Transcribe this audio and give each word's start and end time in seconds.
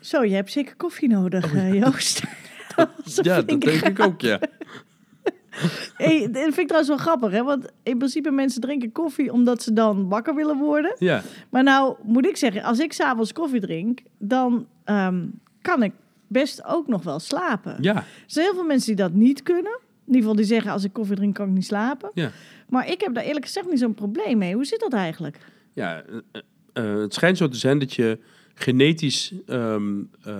Zo, 0.00 0.24
je 0.24 0.34
hebt 0.34 0.52
zeker 0.52 0.76
koffie 0.76 1.08
nodig, 1.08 1.54
eh, 1.54 1.74
Joost. 1.74 2.22
Dat 2.76 2.90
Ja, 3.22 3.42
dat 3.42 3.48
denk 3.48 3.64
ik 3.64 4.00
ook, 4.00 4.20
ja. 4.20 4.38
Hey, 5.96 6.20
dat 6.30 6.42
vind 6.42 6.58
ik 6.58 6.66
trouwens 6.66 6.88
wel 6.88 6.96
grappig, 6.98 7.30
hè? 7.30 7.42
Want 7.42 7.66
in 7.82 7.98
principe 7.98 8.30
mensen 8.30 8.60
drinken 8.60 8.92
koffie 8.92 9.32
omdat 9.32 9.62
ze 9.62 9.72
dan 9.72 10.08
wakker 10.08 10.34
willen 10.34 10.56
worden. 10.58 10.96
Ja, 10.98 11.22
Maar 11.50 11.62
nou 11.62 11.96
moet 12.02 12.26
ik 12.26 12.36
zeggen, 12.36 12.62
als 12.62 12.78
ik 12.78 12.92
s'avonds 12.92 13.32
koffie 13.32 13.60
drink, 13.60 14.00
dan 14.18 14.66
ehm, 14.84 15.26
kan 15.62 15.82
ik 15.82 15.92
best 16.26 16.64
ook 16.64 16.86
nog 16.88 17.02
wel 17.02 17.18
slapen. 17.18 17.76
ja, 17.80 17.94
Er 17.96 18.04
zijn 18.26 18.44
heel 18.46 18.54
veel 18.54 18.64
mensen 18.64 18.86
die 18.96 19.04
dat 19.04 19.12
niet 19.12 19.42
kunnen. 19.42 19.78
In 19.82 20.06
ieder 20.06 20.20
geval 20.20 20.36
die 20.36 20.44
zeggen, 20.44 20.72
als 20.72 20.84
ik 20.84 20.92
koffie 20.92 21.16
drink, 21.16 21.34
kan 21.34 21.46
ik 21.48 21.52
niet 21.54 21.64
slapen. 21.66 22.10
ja. 22.14 22.30
Maar 22.68 22.90
ik 22.90 23.00
heb 23.00 23.14
daar 23.14 23.24
eerlijk 23.24 23.44
gezegd 23.44 23.70
niet 23.70 23.78
zo'n 23.78 23.94
probleem 23.94 24.38
mee. 24.38 24.54
Hoe 24.54 24.64
zit 24.64 24.80
dat 24.80 24.92
eigenlijk? 24.92 25.38
ja 25.72 26.02
eh, 26.02 26.40
eh, 26.72 27.00
het 27.00 27.14
schijnt 27.14 27.36
zo 27.36 27.48
te 27.48 27.56
zijn 27.58 27.78
dat 27.78 27.92
je 27.94 28.18
genetisch, 28.54 29.32
ehm, 29.46 30.02
eh, 30.22 30.34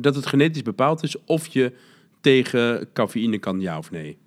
dat 0.00 0.14
het 0.14 0.26
genetisch 0.26 0.62
bepaald 0.62 1.02
is 1.02 1.24
of 1.24 1.46
je 1.46 1.72
tegen 2.20 2.88
cafeïne 2.92 3.38
kan, 3.38 3.60
ja 3.60 3.78
of 3.78 3.90
nee. 3.90 4.18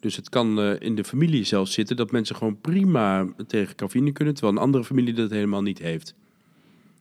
Dus 0.00 0.16
het 0.16 0.28
kan 0.28 0.60
eh, 0.60 0.80
in 0.80 0.94
de 0.94 1.04
familie 1.04 1.44
zelfs 1.44 1.72
zitten 1.72 1.96
dat 1.96 2.10
mensen 2.10 2.36
gewoon 2.36 2.60
prima 2.60 3.26
tegen 3.46 3.74
cafeïne 3.74 4.12
kunnen, 4.12 4.34
terwijl 4.34 4.56
een 4.56 4.62
andere 4.62 4.84
familie 4.84 5.14
dat 5.14 5.30
helemaal 5.30 5.62
niet 5.62 5.78
heeft. 5.78 6.14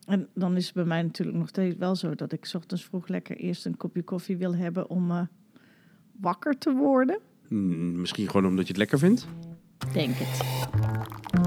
En 0.06 0.28
dan 0.34 0.56
is 0.56 0.66
het 0.66 0.74
bij 0.74 0.86
mij 0.86 1.02
natuurlijk 1.02 1.38
nog 1.38 1.48
steeds 1.48 1.76
wel 1.78 1.96
zo 1.96 2.16
dat 2.16 2.32
ik 2.32 2.46
's 2.46 2.54
ochtends 2.54 2.84
vroeg 2.84 3.08
lekker 3.08 3.38
eerst 3.38 3.66
een 3.66 3.78
kopje 3.78 4.04
koffie 4.04 4.38
wil 4.38 4.56
hebben 4.56 4.90
om 4.90 5.12
eh, 5.12 5.22
wakker 6.20 6.58
te 6.58 6.74
worden. 6.74 7.20
Hmm, 7.48 8.00
misschien 8.00 8.30
gewoon 8.30 8.46
omdat 8.46 8.64
je 8.64 8.70
het 8.70 8.78
lekker 8.78 9.00
vindt. 9.00 9.28
Denk 9.94 10.16
het. 10.16 10.42
Het 11.32 11.45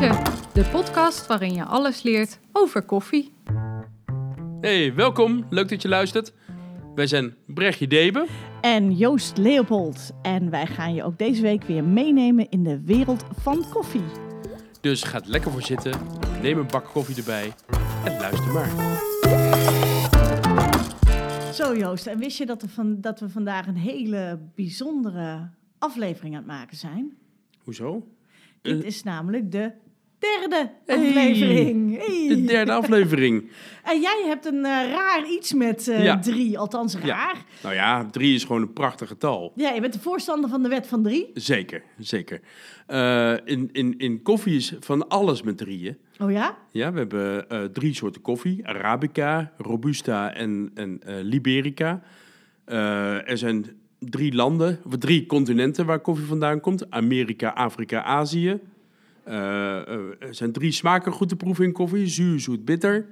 De 0.00 0.68
podcast 0.72 1.26
waarin 1.26 1.54
je 1.54 1.64
alles 1.64 2.02
leert 2.02 2.38
over 2.52 2.82
koffie. 2.82 3.32
Hey, 4.60 4.94
welkom. 4.94 5.46
Leuk 5.50 5.68
dat 5.68 5.82
je 5.82 5.88
luistert. 5.88 6.32
Wij 6.94 7.06
zijn 7.06 7.34
Brechtje 7.46 7.86
Deben. 7.86 8.26
En 8.60 8.92
Joost 8.96 9.36
Leopold. 9.36 10.10
En 10.22 10.50
wij 10.50 10.66
gaan 10.66 10.94
je 10.94 11.04
ook 11.04 11.18
deze 11.18 11.42
week 11.42 11.62
weer 11.62 11.84
meenemen 11.84 12.48
in 12.48 12.64
de 12.64 12.80
wereld 12.84 13.24
van 13.40 13.64
koffie. 13.70 14.04
Dus 14.80 15.02
ga 15.02 15.20
er 15.20 15.28
lekker 15.28 15.50
voor 15.50 15.62
zitten, 15.62 15.92
neem 16.42 16.58
een 16.58 16.66
bak 16.66 16.84
koffie 16.84 17.16
erbij 17.16 17.52
en 18.04 18.20
luister 18.20 18.52
maar. 18.52 18.70
Zo 21.52 21.76
Joost, 21.76 22.06
en 22.06 22.18
wist 22.18 22.38
je 22.38 22.46
dat, 22.46 22.62
er 22.62 22.68
van, 22.68 23.00
dat 23.00 23.20
we 23.20 23.28
vandaag 23.28 23.66
een 23.66 23.76
hele 23.76 24.38
bijzondere 24.54 25.50
aflevering 25.78 26.34
aan 26.34 26.42
het 26.42 26.50
maken 26.50 26.76
zijn? 26.76 27.16
Hoezo? 27.58 28.06
Dit 28.62 28.84
is 28.84 29.02
namelijk 29.02 29.52
de 29.52 29.72
derde 30.20 30.70
aflevering. 30.86 31.96
Hey. 32.06 32.28
De 32.28 32.44
derde 32.44 32.72
aflevering. 32.72 33.50
En 33.84 34.00
jij 34.00 34.22
hebt 34.26 34.46
een 34.46 34.64
eh, 34.64 34.90
raar 34.92 35.24
iets 35.30 35.52
met 35.54 35.88
eh, 35.88 36.04
Ja. 36.04 36.18
drie, 36.18 36.58
althans 36.58 36.96
raar. 36.96 37.44
Nou 37.62 37.74
ja, 37.74 38.04
drie 38.10 38.34
is 38.34 38.44
gewoon 38.44 38.62
een 38.62 38.72
prachtig 38.72 39.08
getal. 39.08 39.52
Ja. 39.54 39.70
je 39.70 39.80
bent 39.80 39.92
de 39.92 40.00
voorstander 40.00 40.50
van 40.50 40.62
de 40.62 40.68
wet 40.68 40.86
van 40.86 41.02
drie. 41.02 41.30
Zeker, 41.34 41.82
zeker. 41.98 42.40
Eh, 42.86 43.34
in, 43.44 43.68
in, 43.72 43.94
in 43.98 44.22
koffie 44.22 44.56
is 44.56 44.74
van 44.80 45.08
alles 45.08 45.42
met 45.42 45.58
drieën. 45.58 45.96
Oh 46.18 46.30
ja? 46.30 46.56
Ja, 46.70 46.92
we 46.92 46.98
hebben 46.98 47.72
drie 47.72 47.94
soorten 47.94 48.20
koffie. 48.22 48.66
Arabica, 48.68 49.52
Robusta 49.56 50.34
en, 50.34 50.70
en 50.74 51.00
Liberica. 51.22 52.02
Er 52.64 53.38
zijn 53.38 53.66
drie 53.98 54.34
landen, 54.34 54.80
of 54.86 54.96
drie 54.98 55.26
continenten 55.26 55.86
waar 55.86 56.00
koffie 56.00 56.26
vandaan 56.26 56.60
komt. 56.60 56.90
Amerika, 56.90 57.48
Afrika, 57.48 58.02
Azië. 58.02 58.60
Eh, 59.30 59.88
eh, 59.88 59.98
er 60.18 60.34
zijn 60.34 60.52
drie 60.52 60.72
smaken 60.72 61.12
goed 61.12 61.28
te 61.28 61.36
proeven 61.36 61.64
in 61.64 61.72
koffie. 61.72 62.06
Zuur, 62.06 62.40
zoet, 62.40 62.64
bitter. 62.64 63.06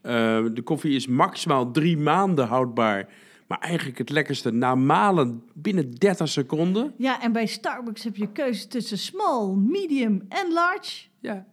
Eh, 0.00 0.44
de 0.52 0.62
koffie 0.64 0.94
is 0.94 1.06
maximaal 1.06 1.70
drie 1.70 1.98
maanden 1.98 2.46
houdbaar. 2.46 3.08
Maar 3.46 3.58
eigenlijk 3.58 3.98
het 3.98 4.10
lekkerste 4.10 4.50
na 4.50 4.74
malen 4.74 5.42
binnen 5.54 5.90
30 5.90 6.28
seconden. 6.28 6.94
Ja, 6.96 7.22
en 7.22 7.32
bij 7.32 7.46
Starbucks 7.46 8.04
heb 8.04 8.16
je 8.16 8.32
keuze 8.32 8.68
tussen 8.68 8.98
small, 8.98 9.54
medium 9.54 10.22
en 10.28 10.52
large. 10.52 11.06
Ja, 11.20 11.46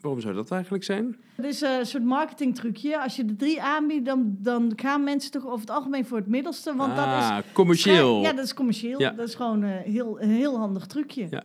waarom 0.00 0.20
zou 0.20 0.34
dat 0.34 0.50
eigenlijk 0.50 0.84
zijn? 0.84 1.16
Het 1.34 1.44
is 1.44 1.60
een 1.60 1.86
soort 1.86 2.04
marketingtrucje. 2.04 3.02
Als 3.02 3.16
je 3.16 3.24
de 3.24 3.36
drie 3.36 3.62
aanbiedt, 3.62 4.06
dan, 4.06 4.36
dan 4.38 4.72
gaan 4.76 5.04
mensen 5.04 5.30
toch 5.30 5.46
over 5.46 5.60
het 5.60 5.70
algemeen 5.70 6.06
voor 6.06 6.18
het 6.18 6.26
middelste. 6.26 6.74
Want 6.74 6.96
dat 6.96 7.06
is 7.06 7.12
ah, 7.12 7.38
commercieel. 7.52 8.20
Ja, 8.22 8.32
dat 8.32 8.44
is 8.44 8.54
commercieel. 8.54 9.00
Ja. 9.00 9.10
Dat 9.10 9.28
is 9.28 9.34
gewoon 9.34 9.62
eh, 9.62 9.70
heel, 9.70 10.20
een 10.20 10.30
heel 10.30 10.58
handig 10.58 10.86
trucje. 10.86 11.26
Ja. 11.30 11.42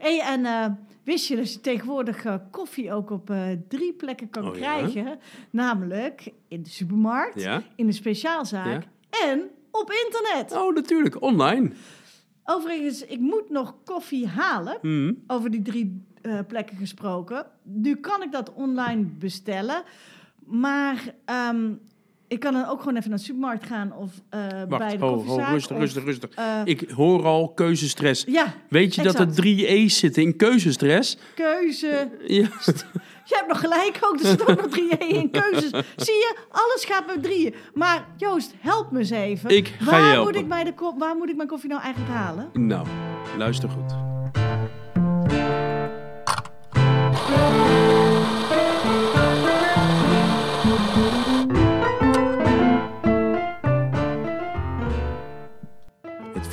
Hey, 0.00 0.20
en 0.20 0.44
eh, 0.44 0.66
wist 1.04 1.26
je 1.26 1.36
dat 1.36 1.52
je 1.52 1.60
tegenwoordig 1.60 2.24
eh, 2.24 2.34
koffie 2.50 2.92
ook 2.92 3.10
op 3.10 3.30
eh, 3.30 3.42
drie 3.68 3.92
plekken 3.92 4.30
kan 4.30 4.48
Oh, 4.48 4.56
ja? 4.56 4.60
krijgen? 4.60 5.18
Namelijk 5.50 6.32
in 6.48 6.62
de 6.62 6.68
supermarkt, 6.70 7.40
Ja. 7.40 7.62
in 7.76 7.86
de 7.86 7.92
speciaalzaak 7.92 8.86
en 9.24 9.50
op 9.70 9.92
internet. 10.06 10.52
Oh, 10.52 10.74
natuurlijk, 10.74 11.22
online. 11.22 11.70
Overigens, 12.44 13.04
ik 13.04 13.18
moet 13.20 13.50
nog 13.50 13.74
koffie 13.84 14.26
halen. 14.26 14.78
Hmm. 14.80 15.22
Over 15.26 15.50
die 15.50 15.62
drie 15.62 16.04
plekken 16.48 16.76
gesproken. 16.76 17.46
Nu 17.62 17.94
kan 17.96 18.22
ik 18.22 18.32
dat 18.32 18.52
online 18.52 19.02
bestellen. 19.04 19.82
Maar 20.44 21.14
ehm, 21.24 21.72
ik 22.30 22.40
kan 22.40 22.52
dan 22.52 22.66
ook 22.68 22.78
gewoon 22.80 22.96
even 22.96 23.08
naar 23.10 23.18
de 23.18 23.24
supermarkt 23.24 23.66
gaan 23.66 23.92
of 23.96 24.10
eh, 24.28 24.40
bij 24.68 24.96
de 24.96 25.04
ho, 25.04 25.14
rustig, 25.14 25.70
of, 25.76 25.78
rustig, 25.78 26.04
rustig. 26.04 26.30
eh, 26.34 26.60
Ik 26.64 26.90
hoor 26.90 27.24
al 27.24 27.48
keuzestress. 27.54 28.24
Ja, 28.28 28.54
Weet 28.68 28.94
je 28.94 29.02
dat 29.02 29.18
er 29.18 29.32
drie 29.34 29.66
E's 29.66 29.98
zitten 29.98 30.22
in 30.22 30.36
keuzestress? 30.36 31.18
keuze. 31.34 32.10
Ja. 32.26 32.48
Je 33.24 33.36
hebt 33.36 33.48
nog 33.48 33.60
gelijk 33.60 33.98
ook, 34.00 34.20
er 34.20 34.26
zitten 34.26 34.46
ook 34.48 34.60
nog 34.62 34.70
drie 34.70 34.92
E 34.98 35.06
in 35.06 35.30
keuzes. 35.30 35.70
Zie 36.06 36.14
je, 36.14 36.36
alles 36.50 36.84
gaat 36.84 37.06
met 37.06 37.22
drieën. 37.22 37.54
Maar 37.74 38.06
Joost, 38.16 38.54
help 38.60 38.90
me 38.90 38.98
eens 38.98 39.10
even. 39.10 39.50
Ik 39.50 39.66
ga 39.78 39.90
waar 39.90 40.00
je 40.00 40.04
Moet 40.06 40.14
helpen. 40.14 40.34
ik 40.40 40.48
bij 40.48 40.64
de 40.64 40.72
waar 40.98 41.16
moet 41.16 41.28
ik 41.28 41.36
mijn 41.36 41.48
koffie 41.48 41.68
nou 41.68 41.82
eigenlijk 41.82 42.12
halen? 42.14 42.48
Nou, 42.52 42.86
luister 43.38 43.68
goed. 43.68 43.92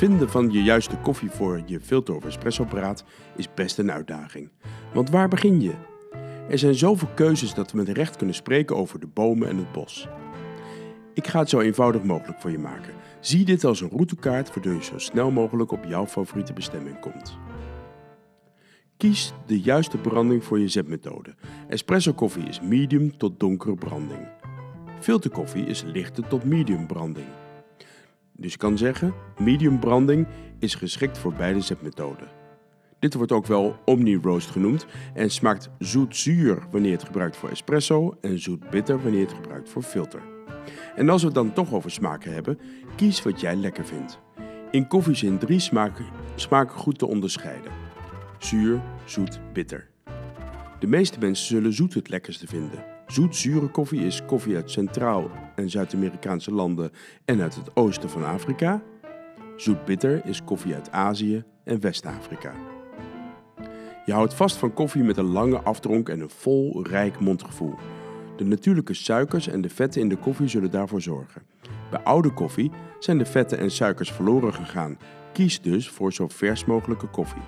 Vinden 0.08 0.30
van 0.30 0.50
je 0.50 0.62
juiste 0.62 0.96
koffie 0.96 1.30
voor 1.30 1.62
je 1.66 1.80
filter- 1.80 2.14
of 2.14 2.24
espressoapparaat 2.24 3.04
is 3.36 3.54
best 3.54 3.78
een 3.78 3.92
uitdaging. 3.92 4.50
Want 4.92 5.10
waar 5.10 5.28
begin 5.28 5.60
je? 5.60 5.74
Er 6.48 6.58
zijn 6.58 6.74
zoveel 6.74 7.08
keuzes 7.14 7.54
dat 7.54 7.70
we 7.70 7.76
met 7.76 7.88
recht 7.88 8.16
kunnen 8.16 8.34
spreken 8.34 8.76
over 8.76 9.00
de 9.00 9.06
bomen 9.06 9.48
en 9.48 9.56
het 9.56 9.72
bos. 9.72 10.08
Ik 11.14 11.26
ga 11.26 11.38
het 11.38 11.48
zo 11.48 11.60
eenvoudig 11.60 12.02
mogelijk 12.02 12.40
voor 12.40 12.50
je 12.50 12.58
maken. 12.58 12.94
Zie 13.20 13.44
dit 13.44 13.64
als 13.64 13.80
een 13.80 13.88
routekaart 13.88 14.54
waardoor 14.54 14.72
je 14.74 14.84
zo 14.84 14.98
snel 14.98 15.30
mogelijk 15.30 15.72
op 15.72 15.84
jouw 15.84 16.06
favoriete 16.06 16.52
bestemming 16.52 17.00
komt. 17.00 17.38
Kies 18.96 19.32
de 19.46 19.60
juiste 19.60 19.98
branding 19.98 20.44
voor 20.44 20.58
je 20.58 20.68
zetmethode. 20.68 21.34
Espresso 21.68 22.12
koffie 22.12 22.48
is 22.48 22.60
medium 22.60 23.16
tot 23.16 23.40
donkere 23.40 23.74
branding. 23.74 24.28
Filterkoffie 25.00 25.66
is 25.66 25.82
lichte 25.82 26.22
tot 26.22 26.44
medium 26.44 26.86
branding. 26.86 27.26
Dus 28.40 28.52
je 28.52 28.58
kan 28.58 28.78
zeggen, 28.78 29.14
medium 29.38 29.78
branding 29.78 30.26
is 30.58 30.74
geschikt 30.74 31.18
voor 31.18 31.32
beide 31.32 31.60
zetmethoden. 31.60 32.28
Dit 32.98 33.14
wordt 33.14 33.32
ook 33.32 33.46
wel 33.46 33.76
omni-roast 33.84 34.50
genoemd 34.50 34.86
en 35.14 35.30
smaakt 35.30 35.70
zoet-zuur 35.78 36.62
wanneer 36.70 36.92
het 36.92 37.04
gebruikt 37.04 37.36
voor 37.36 37.48
espresso 37.48 38.16
en 38.20 38.38
zoet-bitter 38.38 39.02
wanneer 39.02 39.20
het 39.20 39.32
gebruikt 39.32 39.68
voor 39.68 39.82
filter. 39.82 40.22
En 40.96 41.08
als 41.08 41.20
we 41.20 41.26
het 41.26 41.36
dan 41.36 41.52
toch 41.52 41.72
over 41.72 41.90
smaken 41.90 42.32
hebben, 42.32 42.58
kies 42.96 43.22
wat 43.22 43.40
jij 43.40 43.56
lekker 43.56 43.84
vindt. 43.84 44.18
In 44.70 44.86
koffie 44.86 45.14
zijn 45.14 45.38
drie 45.38 45.60
smaken, 45.60 46.06
smaken 46.34 46.78
goed 46.78 46.98
te 46.98 47.06
onderscheiden. 47.06 47.72
Zuur, 48.38 48.80
zoet, 49.04 49.40
bitter. 49.52 49.88
De 50.78 50.86
meeste 50.86 51.18
mensen 51.18 51.46
zullen 51.46 51.72
zoet 51.72 51.94
het 51.94 52.08
lekkerste 52.08 52.46
vinden. 52.46 52.97
Zoet-zure 53.08 53.66
koffie 53.66 54.00
is 54.00 54.24
koffie 54.24 54.56
uit 54.56 54.70
Centraal- 54.70 55.30
en 55.54 55.70
Zuid-Amerikaanse 55.70 56.52
landen 56.52 56.90
en 57.24 57.40
uit 57.40 57.54
het 57.54 57.76
oosten 57.76 58.10
van 58.10 58.24
Afrika. 58.24 58.82
Zoet-bitter 59.56 60.26
is 60.26 60.44
koffie 60.44 60.74
uit 60.74 60.90
Azië 60.90 61.44
en 61.64 61.80
West-Afrika. 61.80 62.54
Je 64.04 64.12
houdt 64.12 64.34
vast 64.34 64.56
van 64.56 64.72
koffie 64.72 65.02
met 65.02 65.16
een 65.16 65.32
lange 65.32 65.58
afdronk 65.58 66.08
en 66.08 66.20
een 66.20 66.30
vol, 66.30 66.86
rijk 66.86 67.20
mondgevoel. 67.20 67.74
De 68.36 68.44
natuurlijke 68.44 68.94
suikers 68.94 69.48
en 69.48 69.60
de 69.60 69.68
vetten 69.68 70.00
in 70.00 70.08
de 70.08 70.16
koffie 70.16 70.48
zullen 70.48 70.70
daarvoor 70.70 71.00
zorgen. 71.00 71.42
Bij 71.90 72.00
oude 72.00 72.30
koffie 72.30 72.70
zijn 72.98 73.18
de 73.18 73.26
vetten 73.26 73.58
en 73.58 73.70
suikers 73.70 74.12
verloren 74.12 74.54
gegaan. 74.54 74.98
Kies 75.32 75.60
dus 75.60 75.88
voor 75.88 76.12
zo 76.12 76.28
vers 76.28 76.64
mogelijke 76.64 77.06
koffie. 77.06 77.42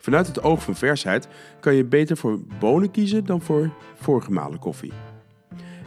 Vanuit 0.00 0.26
het 0.26 0.42
oog 0.42 0.62
van 0.62 0.76
versheid 0.76 1.28
kan 1.60 1.74
je 1.74 1.84
beter 1.84 2.16
voor 2.16 2.40
bonen 2.58 2.90
kiezen 2.90 3.24
dan 3.24 3.42
voor 3.42 3.72
voorgemalen 3.94 4.58
koffie. 4.58 4.92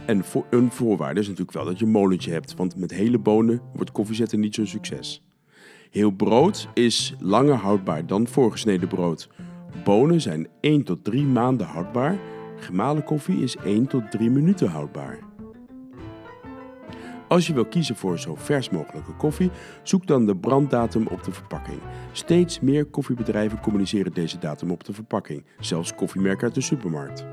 En 0.05 0.23
voor, 0.23 0.45
een 0.49 0.71
voorwaarde 0.71 1.19
is 1.19 1.27
natuurlijk 1.27 1.57
wel 1.57 1.65
dat 1.65 1.79
je 1.79 1.85
een 1.85 1.91
molentje 1.91 2.31
hebt, 2.31 2.55
want 2.55 2.75
met 2.75 2.91
hele 2.91 3.17
bonen 3.17 3.61
wordt 3.73 3.91
koffiezetten 3.91 4.39
niet 4.39 4.55
zo'n 4.55 4.67
succes. 4.67 5.21
Heel 5.91 6.11
brood 6.11 6.67
is 6.73 7.15
langer 7.19 7.55
houdbaar 7.55 8.05
dan 8.05 8.27
voorgesneden 8.27 8.87
brood. 8.87 9.29
Bonen 9.83 10.21
zijn 10.21 10.47
1 10.59 10.83
tot 10.83 11.03
3 11.03 11.23
maanden 11.23 11.67
houdbaar, 11.67 12.17
gemalen 12.57 13.03
koffie 13.03 13.43
is 13.43 13.55
1 13.55 13.87
tot 13.87 14.11
3 14.11 14.29
minuten 14.29 14.69
houdbaar. 14.69 15.32
Als 17.33 17.47
je 17.47 17.53
wil 17.53 17.65
kiezen 17.65 17.95
voor 17.95 18.19
zo 18.19 18.35
vers 18.35 18.69
mogelijke 18.69 19.13
koffie, 19.13 19.51
zoek 19.83 20.07
dan 20.07 20.25
de 20.25 20.35
branddatum 20.35 21.07
op 21.07 21.23
de 21.23 21.31
verpakking. 21.31 21.79
Steeds 22.11 22.59
meer 22.59 22.85
koffiebedrijven 22.85 23.59
communiceren 23.59 24.13
deze 24.13 24.37
datum 24.37 24.71
op 24.71 24.83
de 24.83 24.93
verpakking, 24.93 25.45
zelfs 25.59 25.95
koffiemerken 25.95 26.43
uit 26.43 26.55
de 26.55 26.61
supermarkt. 26.61 27.25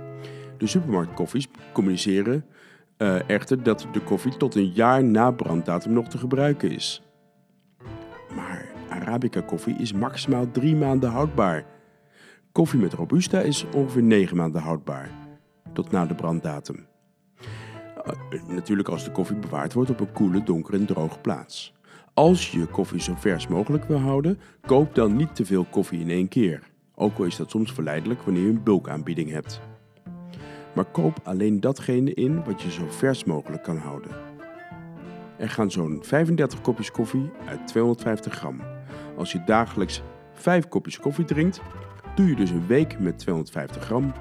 De 0.58 0.67
supermarktkoffies 0.67 1.49
communiceren 1.73 2.44
uh, 2.99 3.29
echter 3.29 3.62
dat 3.62 3.87
de 3.93 4.00
koffie 4.00 4.37
tot 4.37 4.55
een 4.55 4.73
jaar 4.73 5.05
na 5.05 5.31
branddatum 5.31 5.93
nog 5.93 6.08
te 6.08 6.19
gebruiken 6.19 6.70
is. 6.70 7.03
Maar 8.37 8.69
Arabica 8.88 9.41
koffie 9.41 9.76
is 9.79 9.93
maximaal 9.93 10.50
drie 10.50 10.76
maanden 10.76 11.11
houdbaar. 11.11 11.64
Koffie 12.53 12.81
met 12.81 12.93
Robusta 12.93 13.41
is 13.41 13.64
ongeveer 13.75 14.03
negen 14.03 14.37
maanden 14.37 14.62
houdbaar, 14.62 15.11
tot 15.73 15.91
na 15.91 16.06
de 16.06 16.14
branddatum. 16.14 16.90
Uh, 18.06 18.43
natuurlijk 18.49 18.88
als 18.88 19.05
de 19.05 19.12
koffie 19.12 19.37
bewaard 19.37 19.73
wordt 19.73 19.91
op 19.91 20.00
een 20.00 20.12
koele, 20.12 20.43
donkere 20.43 20.76
en 20.76 20.87
droge 20.87 21.19
plaats. 21.19 21.73
Als 22.14 22.50
je 22.50 22.58
je 22.58 22.67
koffie 22.67 23.00
zo 23.00 23.14
vers 23.17 23.47
mogelijk 23.47 23.85
wil 23.85 23.99
houden, 23.99 24.41
koop 24.67 24.94
dan 24.94 25.17
niet 25.17 25.35
te 25.35 25.44
veel 25.44 25.64
koffie 25.70 26.00
in 26.00 26.11
één 26.11 26.29
keer. 26.29 26.69
Ook 26.94 27.19
al 27.19 27.25
is 27.25 27.37
dat 27.37 27.50
soms 27.50 27.73
verleidelijk 27.73 28.23
wanneer 28.23 28.43
je 28.43 28.49
een 28.49 28.62
bulkaanbieding 28.62 29.31
hebt 29.31 29.61
maar 30.73 30.85
koop 30.85 31.20
alleen 31.23 31.61
datgene 31.61 32.14
in 32.14 32.44
wat 32.44 32.62
je 32.62 32.70
zo 32.70 32.87
vers 32.88 33.25
mogelijk 33.25 33.62
kan 33.62 33.76
houden. 33.76 34.11
Er 35.38 35.50
gaan 35.50 35.70
zo'n 35.70 35.99
35 36.03 36.61
kopjes 36.61 36.91
koffie 36.91 37.31
uit 37.46 37.67
250 37.67 38.35
gram. 38.35 38.61
Als 39.17 39.32
je 39.32 39.44
dagelijks 39.44 40.03
5 40.32 40.69
kopjes 40.69 40.99
koffie 40.99 41.25
drinkt, 41.25 41.61
doe 42.14 42.26
je 42.26 42.37
dus 42.37 42.50
een 42.50 42.67
week 42.67 42.99
met 42.99 43.19
250 43.19 43.85
gram. 43.85 44.12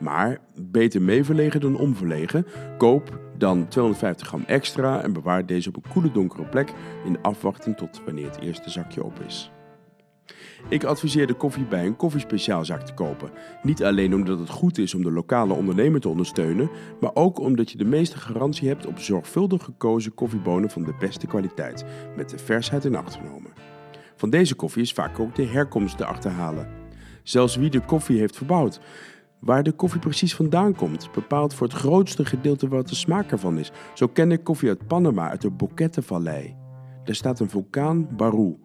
Maar 0.00 0.38
beter 0.54 1.02
meeverlegen 1.02 1.60
dan 1.60 1.78
omverlegen. 1.78 2.46
Koop 2.78 3.18
dan 3.38 3.68
250 3.68 4.26
gram 4.26 4.44
extra 4.46 5.02
en 5.02 5.12
bewaar 5.12 5.46
deze 5.46 5.68
op 5.68 5.76
een 5.76 5.92
koele 5.92 6.12
donkere 6.12 6.44
plek 6.44 6.72
in 7.04 7.22
afwachting 7.22 7.76
tot 7.76 8.00
wanneer 8.04 8.26
het 8.26 8.40
eerste 8.40 8.70
zakje 8.70 9.04
op 9.04 9.20
is. 9.26 9.52
Ik 10.68 10.84
adviseer 10.84 11.26
de 11.26 11.34
koffie 11.34 11.64
bij 11.64 11.86
een 11.86 11.96
koffiespeciaalzaak 11.96 12.82
te 12.82 12.94
kopen. 12.94 13.30
Niet 13.62 13.84
alleen 13.84 14.14
omdat 14.14 14.38
het 14.38 14.48
goed 14.48 14.78
is 14.78 14.94
om 14.94 15.02
de 15.02 15.10
lokale 15.10 15.52
ondernemer 15.52 16.00
te 16.00 16.08
ondersteunen, 16.08 16.70
maar 17.00 17.10
ook 17.14 17.38
omdat 17.38 17.70
je 17.70 17.78
de 17.78 17.84
meeste 17.84 18.18
garantie 18.18 18.68
hebt 18.68 18.86
op 18.86 18.98
zorgvuldig 18.98 19.64
gekozen 19.64 20.14
koffiebonen 20.14 20.70
van 20.70 20.84
de 20.84 20.94
beste 20.98 21.26
kwaliteit, 21.26 21.84
met 22.16 22.30
de 22.30 22.38
versheid 22.38 22.84
in 22.84 22.96
acht 22.96 23.14
genomen. 23.14 23.52
Van 24.16 24.30
deze 24.30 24.54
koffie 24.54 24.82
is 24.82 24.92
vaak 24.92 25.18
ook 25.18 25.34
de 25.34 25.46
herkomst 25.46 25.96
te 25.96 26.04
achterhalen. 26.04 26.68
Zelfs 27.22 27.56
wie 27.56 27.70
de 27.70 27.80
koffie 27.80 28.18
heeft 28.18 28.36
verbouwd. 28.36 28.80
Waar 29.44 29.62
de 29.62 29.72
koffie 29.72 30.00
precies 30.00 30.34
vandaan 30.34 30.74
komt, 30.74 31.12
bepaalt 31.12 31.54
voor 31.54 31.66
het 31.66 31.76
grootste 31.76 32.24
gedeelte 32.24 32.68
wat 32.68 32.88
de 32.88 32.94
smaak 32.94 33.30
ervan 33.30 33.58
is. 33.58 33.72
Zo 33.94 34.08
ken 34.08 34.32
ik 34.32 34.44
koffie 34.44 34.68
uit 34.68 34.86
Panama, 34.86 35.30
uit 35.30 35.40
de 35.40 35.50
Boquete-vallei. 35.50 36.56
Daar 37.04 37.14
staat 37.14 37.40
een 37.40 37.50
vulkaan 37.50 38.08
Barou, 38.16 38.56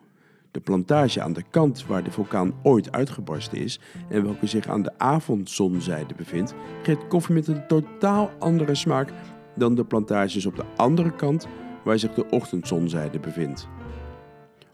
de 0.51 0.59
plantage 0.59 1.21
aan 1.21 1.33
de 1.33 1.43
kant 1.49 1.85
waar 1.85 2.03
de 2.03 2.11
vulkaan 2.11 2.53
ooit 2.63 2.91
uitgebarsten 2.91 3.57
is 3.57 3.79
en 4.09 4.23
welke 4.23 4.47
zich 4.47 4.67
aan 4.67 4.81
de 4.81 4.97
avondzonzijde 4.97 6.13
bevindt, 6.15 6.53
geeft 6.83 7.07
koffie 7.07 7.35
met 7.35 7.47
een 7.47 7.67
totaal 7.67 8.29
andere 8.39 8.75
smaak 8.75 9.11
dan 9.55 9.75
de 9.75 9.85
plantages 9.85 10.45
op 10.45 10.55
de 10.55 10.65
andere 10.75 11.15
kant 11.15 11.47
waar 11.83 11.99
zich 11.99 12.13
de 12.13 12.29
ochtendzonzijde 12.29 13.19
bevindt. 13.19 13.67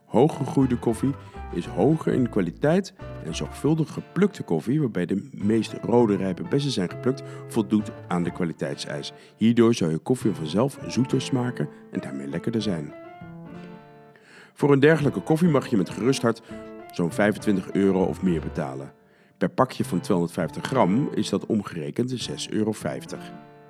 Hooggegroeide 0.06 0.78
koffie 0.78 1.14
is 1.54 1.66
hoger 1.66 2.14
in 2.14 2.30
kwaliteit 2.30 2.94
en 3.26 3.36
zorgvuldig 3.36 3.94
geplukte 3.94 4.44
koffie, 4.44 4.80
waarbij 4.80 5.06
de 5.06 5.30
meest 5.32 5.74
rode 5.82 6.16
rijpe 6.16 6.44
bessen 6.44 6.72
zijn 6.72 6.90
geplukt, 6.90 7.24
voldoet 7.48 7.92
aan 8.08 8.24
de 8.24 8.32
kwaliteitseis. 8.32 9.14
Hierdoor 9.36 9.74
zou 9.74 9.92
je 9.92 9.98
koffie 9.98 10.32
vanzelf 10.32 10.80
zoeter 10.88 11.22
smaken 11.22 11.70
en 11.92 12.00
daarmee 12.00 12.28
lekkerder 12.28 12.62
zijn. 12.62 12.94
Voor 14.54 14.72
een 14.72 14.80
dergelijke 14.80 15.22
koffie 15.22 15.50
mag 15.50 15.68
je 15.68 15.78
met 15.78 15.90
gerust 15.90 16.22
hart 16.22 16.42
zo'n 16.92 17.12
25 17.12 17.72
euro 17.72 18.04
of 18.04 18.22
meer 18.22 18.42
betalen. 18.42 18.94
Per 19.38 19.50
pakje 19.50 19.86
van 19.86 20.00
250 20.00 20.64
gram 20.64 21.10
is 21.14 21.30
dat 21.30 21.46
omgerekend 21.46 22.30
6,50 22.30 22.50
euro. 22.50 22.72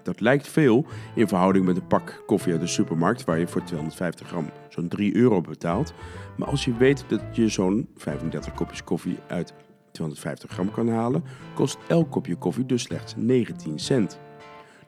Dat 0.06 0.20
lijkt 0.20 0.48
veel 0.48 0.86
in 1.16 1.28
verhouding 1.28 1.66
met 1.66 1.76
een 1.76 1.88
pak 1.88 2.24
koffie 2.26 2.52
uit 2.52 2.62
de 2.62 2.68
supermarkt 2.68 3.24
waar 3.24 3.40
je 3.40 3.48
voor 3.48 3.64
250 3.64 4.28
gram 4.28 4.50
zo'n 4.70 4.88
3 4.88 5.16
euro 5.16 5.42
betaalt. 5.42 5.94
Maar 6.38 6.48
als 6.48 6.66
je 6.66 6.78
weet 6.78 7.06
dat 7.08 7.22
je 7.32 7.50
zo'n 7.50 7.90
35 7.96 8.54
kopjes 8.54 8.84
koffie 8.84 9.18
uit 9.28 9.54
250 9.92 10.52
gram 10.52 10.72
kan 10.72 10.90
halen, 10.90 11.24
kost 11.54 11.78
elk 11.88 12.12
kopje 12.12 12.36
koffie 12.36 12.66
dus 12.66 12.82
slechts 12.82 13.14
19 13.18 13.80
cent. 13.80 14.20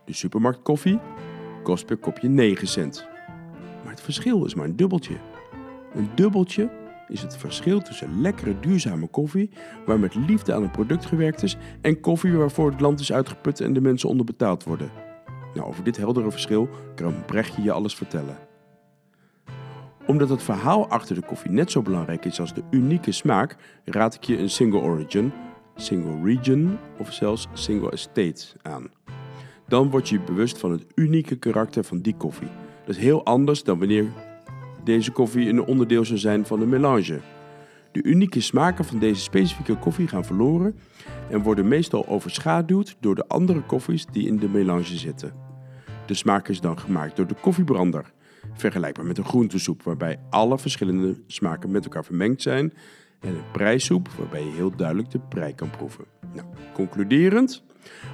De 0.05 0.13
supermarktkoffie 0.13 0.99
kost 1.63 1.85
per 1.85 1.97
kopje 1.97 2.27
9 2.27 2.67
cent. 2.67 3.07
Maar 3.83 3.93
het 3.93 4.01
verschil 4.01 4.45
is 4.45 4.55
maar 4.55 4.65
een 4.65 4.75
dubbeltje. 4.75 5.17
Een 5.93 6.09
dubbeltje 6.15 6.69
is 7.07 7.21
het 7.21 7.37
verschil 7.37 7.81
tussen 7.81 8.21
lekkere 8.21 8.59
duurzame 8.59 9.07
koffie, 9.07 9.49
waar 9.85 9.99
met 9.99 10.15
liefde 10.15 10.53
aan 10.53 10.63
een 10.63 10.71
product 10.71 11.05
gewerkt 11.05 11.43
is, 11.43 11.57
en 11.81 11.99
koffie 11.99 12.37
waarvoor 12.37 12.71
het 12.71 12.81
land 12.81 12.99
is 12.99 13.13
uitgeput 13.13 13.61
en 13.61 13.73
de 13.73 13.81
mensen 13.81 14.09
onderbetaald 14.09 14.63
worden. 14.63 15.06
Nou, 15.57 15.69
over 15.69 15.83
dit 15.83 15.97
heldere 15.97 16.31
verschil 16.31 16.69
kan 16.95 17.25
Brechtje 17.25 17.61
je 17.61 17.71
alles 17.71 17.95
vertellen. 17.95 18.37
Omdat 20.07 20.29
het 20.29 20.43
verhaal 20.43 20.87
achter 20.87 21.15
de 21.15 21.25
koffie 21.25 21.51
net 21.51 21.71
zo 21.71 21.81
belangrijk 21.81 22.25
is 22.25 22.39
als 22.39 22.53
de 22.53 22.63
unieke 22.69 23.11
smaak, 23.11 23.55
raad 23.85 24.15
ik 24.15 24.23
je 24.23 24.37
een 24.37 24.49
single 24.49 24.79
origin, 24.79 25.31
single 25.75 26.23
region 26.23 26.77
of 26.97 27.13
zelfs 27.13 27.47
single 27.53 27.91
estate 27.91 28.45
aan. 28.61 28.87
Dan 29.67 29.89
word 29.89 30.09
je 30.09 30.19
bewust 30.19 30.57
van 30.57 30.71
het 30.71 30.85
unieke 30.95 31.35
karakter 31.35 31.83
van 31.83 32.01
die 32.01 32.15
koffie. 32.15 32.47
Dat 32.85 32.95
is 32.95 33.01
heel 33.01 33.25
anders 33.25 33.63
dan 33.63 33.79
wanneer 33.79 34.05
deze 34.83 35.11
koffie 35.11 35.49
een 35.49 35.63
onderdeel 35.63 36.05
zou 36.05 36.19
zijn 36.19 36.45
van 36.45 36.61
een 36.61 36.69
melange. 36.69 37.19
De 37.91 38.03
unieke 38.03 38.41
smaken 38.41 38.85
van 38.85 38.99
deze 38.99 39.21
specifieke 39.21 39.75
koffie 39.75 40.07
gaan 40.07 40.25
verloren 40.25 40.75
en 41.29 41.41
worden 41.41 41.67
meestal 41.67 42.07
overschaduwd 42.07 42.95
door 42.99 43.15
de 43.15 43.27
andere 43.27 43.61
koffies 43.61 44.05
die 44.05 44.27
in 44.27 44.37
de 44.37 44.49
melange 44.49 44.97
zitten. 44.97 45.46
De 46.07 46.13
smaak 46.13 46.47
is 46.47 46.61
dan 46.61 46.79
gemaakt 46.79 47.15
door 47.15 47.27
de 47.27 47.35
koffiebrander, 47.41 48.11
vergelijkbaar 48.53 49.05
met 49.05 49.17
een 49.17 49.25
groentesoep 49.25 49.83
waarbij 49.83 50.19
alle 50.29 50.57
verschillende 50.59 51.21
smaken 51.27 51.71
met 51.71 51.83
elkaar 51.83 52.05
vermengd 52.05 52.41
zijn 52.41 52.73
en 53.19 53.29
een 53.29 53.51
prijssoep 53.51 54.09
waarbij 54.17 54.43
je 54.43 54.51
heel 54.51 54.75
duidelijk 54.75 55.11
de 55.11 55.19
prei 55.19 55.55
kan 55.55 55.69
proeven. 55.69 56.05
Nou, 56.33 56.47
concluderend 56.73 57.63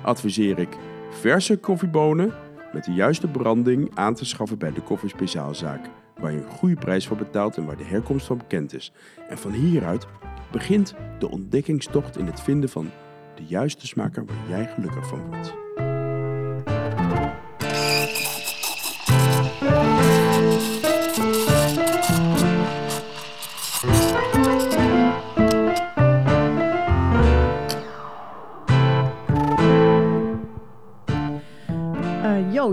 adviseer 0.03 0.59
ik 0.59 0.77
verse 1.09 1.57
koffiebonen 1.57 2.33
met 2.73 2.83
de 2.83 2.93
juiste 2.93 3.27
branding 3.27 3.91
aan 3.95 4.15
te 4.15 4.25
schaffen 4.25 4.57
bij 4.57 4.71
de 4.71 4.81
koffiespeciaalzaak 4.81 5.89
waar 6.19 6.31
je 6.31 6.37
een 6.37 6.49
goede 6.49 6.75
prijs 6.75 7.07
voor 7.07 7.17
betaalt 7.17 7.57
en 7.57 7.65
waar 7.65 7.77
de 7.77 7.83
herkomst 7.83 8.25
van 8.25 8.37
bekend 8.37 8.73
is. 8.73 8.91
En 9.29 9.37
van 9.37 9.51
hieruit 9.51 10.07
begint 10.51 10.95
de 11.19 11.29
ontdekkingstocht 11.29 12.17
in 12.17 12.25
het 12.25 12.41
vinden 12.41 12.69
van 12.69 12.89
de 13.35 13.43
juiste 13.45 13.87
smaker 13.87 14.25
waar 14.25 14.49
jij 14.49 14.67
gelukkig 14.67 15.07
van 15.07 15.27
wordt. 15.27 15.62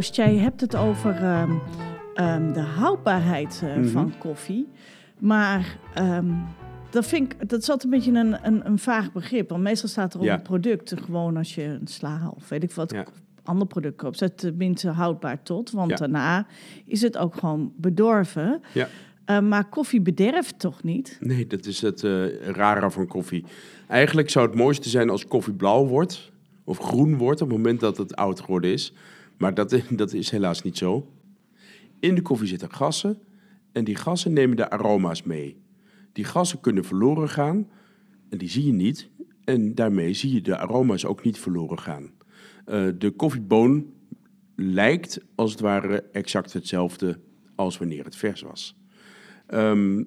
Joost, 0.00 0.16
jij 0.16 0.36
hebt 0.36 0.60
het 0.60 0.76
over 0.76 1.22
uh, 1.22 1.42
um, 2.14 2.52
de 2.52 2.60
houdbaarheid 2.60 3.60
uh, 3.64 3.76
mm 3.76 3.82
-hmm. 3.82 3.90
van 3.90 4.12
koffie. 4.18 4.68
Maar 5.18 5.78
um, 5.98 6.44
dat, 6.90 7.06
vind 7.06 7.32
ik, 7.32 7.48
dat 7.48 7.60
is 7.62 7.70
altijd 7.70 7.92
een 7.92 7.98
beetje 7.98 8.20
een, 8.20 8.46
een, 8.46 8.66
een 8.66 8.78
vaag 8.78 9.12
begrip. 9.12 9.50
Want 9.50 9.62
meestal 9.62 9.88
staat 9.88 10.14
er 10.14 10.20
op 10.20 10.26
ja. 10.26 10.32
het 10.32 10.42
product 10.42 10.94
gewoon 11.04 11.36
als 11.36 11.54
je 11.54 11.62
een 11.62 11.86
sla 11.86 12.32
of 12.34 12.48
weet 12.48 12.62
ik 12.62 12.72
wat 12.72 12.92
ja. 12.92 13.06
ander 13.42 13.66
product 13.66 13.96
koopt, 13.96 14.18
zet 14.18 14.38
tenminste 14.38 14.88
houdbaar 14.88 15.42
tot. 15.42 15.70
Want 15.70 15.90
ja. 15.90 15.96
daarna 15.96 16.46
is 16.86 17.02
het 17.02 17.16
ook 17.16 17.36
gewoon 17.36 17.72
bedorven. 17.76 18.62
Ja. 18.72 18.88
Uh, 19.26 19.40
maar 19.40 19.68
koffie 19.68 20.00
bederft 20.00 20.58
toch 20.58 20.82
niet? 20.82 21.16
Nee, 21.20 21.46
dat 21.46 21.66
is 21.66 21.80
het 21.80 22.02
uh, 22.02 22.40
rare 22.40 22.90
van 22.90 23.06
koffie. 23.06 23.44
Eigenlijk 23.88 24.30
zou 24.30 24.46
het 24.46 24.56
mooiste 24.56 24.88
zijn 24.88 25.10
als 25.10 25.26
koffie 25.26 25.54
blauw 25.54 25.86
wordt 25.86 26.30
of 26.64 26.78
groen 26.78 27.16
wordt 27.16 27.40
op 27.40 27.48
het 27.48 27.56
moment 27.56 27.80
dat 27.80 27.96
het 27.96 28.16
oud 28.16 28.40
geworden 28.40 28.72
is. 28.72 28.92
Maar 29.40 29.54
dat, 29.54 29.82
dat 29.90 30.12
is 30.12 30.30
helaas 30.30 30.62
niet 30.62 30.78
zo. 30.78 31.12
In 32.00 32.14
de 32.14 32.22
koffie 32.22 32.48
zitten 32.48 32.72
gassen 32.72 33.18
en 33.72 33.84
die 33.84 33.96
gassen 33.96 34.32
nemen 34.32 34.56
de 34.56 34.70
aroma's 34.70 35.22
mee. 35.22 35.62
Die 36.12 36.24
gassen 36.24 36.60
kunnen 36.60 36.84
verloren 36.84 37.28
gaan 37.28 37.68
en 38.28 38.38
die 38.38 38.48
zie 38.48 38.66
je 38.66 38.72
niet. 38.72 39.10
En 39.44 39.74
daarmee 39.74 40.12
zie 40.12 40.32
je 40.32 40.40
de 40.40 40.56
aroma's 40.56 41.04
ook 41.04 41.24
niet 41.24 41.38
verloren 41.38 41.78
gaan. 41.78 42.12
Eh, 42.64 42.88
de 42.98 43.10
koffieboon 43.10 43.92
lijkt 44.56 45.20
als 45.34 45.50
het 45.50 45.60
ware 45.60 46.02
exact 46.12 46.52
hetzelfde 46.52 47.20
als 47.54 47.78
wanneer 47.78 48.04
het 48.04 48.16
vers 48.16 48.40
was. 48.42 48.76
Ehm, 49.46 50.04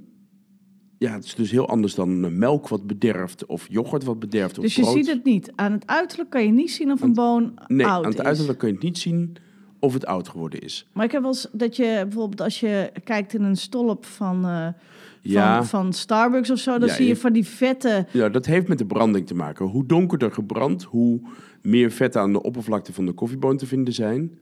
ja, 1.04 1.14
het 1.14 1.26
is 1.26 1.36
dus 1.36 1.52
heel 1.52 1.68
anders 1.68 1.96
dan 1.96 2.26
eh, 2.26 2.32
melk 2.32 2.68
wat 2.68 2.88
bederft 2.88 3.46
of 3.46 3.66
yoghurt 3.70 4.04
wat 4.04 4.20
bederft. 4.20 4.58
Of 4.58 4.64
Dus 4.64 4.76
je 4.76 4.82
brood. 4.82 4.96
ziet 4.96 5.08
het 5.08 5.24
niet. 5.24 5.52
Aan 5.56 5.72
het 5.72 5.88
uiterlijk 5.88 6.30
kan 6.30 6.44
je 6.46 6.52
niet 6.52 6.72
zien 6.72 6.92
of 6.92 7.02
een 7.02 7.14
boon 7.14 7.54
Nee, 7.68 7.86
oud 7.88 8.04
aan 8.06 8.10
het 8.12 8.20
is. 8.20 8.26
uiterlijk 8.26 8.60
kun 8.60 8.68
je 8.68 8.74
het 8.74 8.84
niet 8.84 8.98
zien 8.98 9.36
of 9.80 9.94
het 9.94 10.06
oud 10.06 10.28
geworden 10.30 10.60
is. 10.62 10.88
Maar 10.94 11.06
ik 11.06 11.12
heb 11.12 11.22
wel 11.22 11.32
eens 11.32 11.48
dat 11.52 11.76
je 11.76 12.00
bijvoorbeeld 12.04 12.42
als 12.42 12.60
je 12.60 12.92
kijkt 13.04 13.34
in 13.34 13.42
een 13.44 13.56
stolp 13.58 14.06
van, 14.06 14.46
eh, 14.46 14.64
van, 14.64 14.74
Ja. 15.22 15.64
van 15.64 15.94
Starbucks 15.94 16.50
of 16.52 16.58
zo, 16.60 16.78
dan 16.78 16.88
Ja, 16.88 16.94
zie 16.94 17.04
je 17.04 17.10
je- 17.10 17.16
van 17.20 17.34
die 17.34 17.46
vette. 17.48 18.06
Ja, 18.12 18.30
dat 18.30 18.46
heeft 18.46 18.68
met 18.68 18.78
de 18.78 18.86
branding 18.86 19.28
te 19.28 19.36
maken. 19.36 19.66
Hoe 19.66 19.86
donkerder 19.86 20.32
gebrand, 20.32 20.84
hoe 20.84 21.22
meer 21.62 21.92
vetten 21.92 22.22
aan 22.22 22.32
de 22.34 22.42
oppervlakte 22.42 22.94
van 22.94 23.06
de 23.06 23.12
koffieboon 23.14 23.58
te 23.58 23.66
vinden 23.66 23.94
zijn. 23.94 24.38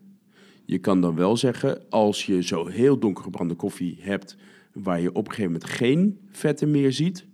Je 0.66 0.78
kan 0.78 1.02
dan 1.02 1.16
wel 1.16 1.38
zeggen, 1.38 1.82
als 1.90 2.26
je 2.26 2.44
zo 2.44 2.68
heel 2.68 3.00
donker 3.00 3.24
gebrande 3.24 3.54
koffie 3.54 3.98
hebt, 4.02 4.36
waar 4.74 5.02
je 5.02 5.10
op 5.14 5.26
een 5.28 5.34
gegeven 5.34 5.52
moment 5.52 5.70
geen 5.70 6.20
vetten 6.32 6.72
meer 6.72 6.92
ziet, 6.92 7.26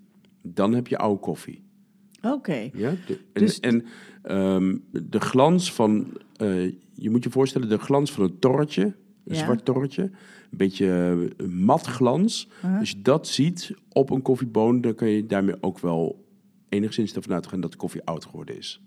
dan 0.41 0.74
heb 0.74 0.88
je 0.88 0.98
oude 0.98 1.20
koffie. 1.20 1.63
Oké. 2.22 2.70
Ja? 2.74 2.94
De- 3.08 3.20
en 3.34 3.41
Dus- 3.41 3.60
en 3.60 3.86
ehm, 4.24 4.77
de 4.91 5.20
glans 5.20 5.74
van, 5.74 6.17
eh, 6.36 6.63
je 6.94 7.10
moet 7.10 7.24
je 7.24 7.29
voorstellen, 7.29 7.70
de 7.70 7.77
glans 7.77 8.12
van 8.12 8.24
een 8.24 8.39
torretje, 8.39 8.84
een 9.25 9.36
Ja. 9.36 9.44
zwart 9.44 9.65
torretje, 9.65 10.01
een 10.03 10.58
beetje 10.58 11.29
eh, 11.38 11.48
mat 11.48 11.86
glans. 11.86 12.48
Uh-huh. 12.58 12.79
Als 12.79 12.89
je 12.89 13.01
dat 13.01 13.27
ziet 13.27 13.74
op 13.89 14.10
een 14.10 14.22
koffieboon, 14.22 14.82
dan 14.82 14.96
kan 14.96 15.08
je 15.10 15.25
daarmee 15.25 15.56
ook 15.63 15.79
wel 15.79 16.25
enigszins 16.70 17.13
ervan 17.13 17.34
uitgaan 17.34 17.62
dat 17.62 17.72
de 17.72 17.77
koffie 17.77 18.03
oud 18.03 18.25
geworden 18.25 18.58
is. 18.58 18.82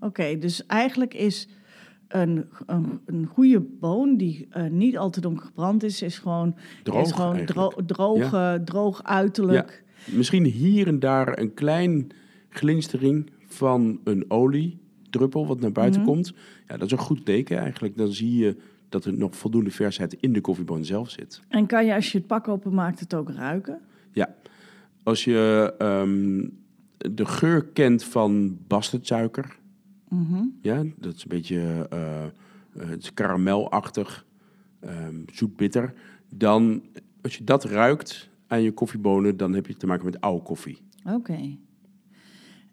Oké, 0.00 0.38
dus 0.38 0.66
eigenlijk 0.66 1.14
is 1.14 1.48
een, 2.10 2.44
een, 2.66 3.00
een 3.06 3.26
goede 3.26 3.60
boon 3.60 4.16
die 4.16 4.46
eh, 4.50 4.70
niet 4.70 4.98
al 4.98 5.10
te 5.10 5.20
donker 5.20 5.44
gebrand 5.46 5.82
is, 5.82 6.02
is 6.02 6.18
gewoon, 6.18 6.56
Droog 6.82 7.02
is 7.06 7.12
gewoon 7.12 7.44
dro 7.44 7.72
droog, 7.86 8.58
droog 8.64 9.02
uiterlijk. 9.04 9.84
Misschien 10.04 10.44
hier 10.44 10.86
en 10.86 10.98
daar 10.98 11.38
een 11.38 11.54
klein 11.54 12.08
glinstering 12.48 13.30
van 13.46 14.00
een 14.04 14.24
oliedruppel 14.28 15.46
wat 15.46 15.60
naar 15.60 15.72
buiten 15.72 16.00
Mhm. 16.00 16.10
komt. 16.10 16.32
Ja, 16.68 16.76
dat 16.76 16.86
is 16.86 16.92
een 16.92 16.98
goed 16.98 17.24
teken 17.24 17.58
eigenlijk. 17.58 17.96
Dan 17.96 18.12
zie 18.12 18.36
je 18.36 18.56
dat 18.88 19.04
er 19.04 19.12
nog 19.12 19.36
voldoende 19.36 19.70
versheid 19.70 20.16
in 20.20 20.32
de 20.32 20.40
koffieboon 20.40 20.84
zelf 20.84 21.10
zit. 21.10 21.40
En 21.48 21.66
kan 21.66 21.86
je 21.86 21.94
als 21.94 22.12
je 22.12 22.18
het 22.18 22.26
pak 22.26 22.48
openmaakt 22.48 23.00
het 23.00 23.14
ook 23.14 23.30
ruiken? 23.30 23.80
Ja, 24.12 24.34
als 25.02 25.24
je 25.24 25.74
ehm, 25.78 26.48
de 27.14 27.26
geur 27.26 27.64
kent 27.64 28.04
van 28.04 28.58
bastardsuiker, 28.66 29.58
Mhm. 30.10 30.42
ja, 30.60 30.84
dat 30.96 31.14
is 31.14 31.22
een 31.22 31.28
beetje 31.28 31.86
eh, 31.90 32.24
het 32.78 33.02
is 33.02 33.14
karamelachtig, 33.14 34.26
ehm 34.80 35.14
zoet-bitter. 35.32 35.92
Dan, 36.34 36.82
als 37.22 37.36
je 37.36 37.44
dat 37.44 37.64
ruikt 37.64 38.28
aan 38.46 38.62
je 38.62 38.72
koffiebonen, 38.72 39.36
dan 39.36 39.52
heb 39.54 39.66
je 39.66 39.74
te 39.74 39.86
maken 39.86 40.04
met 40.04 40.20
oude 40.20 40.42
koffie. 40.42 40.78
Oké. 41.04 41.56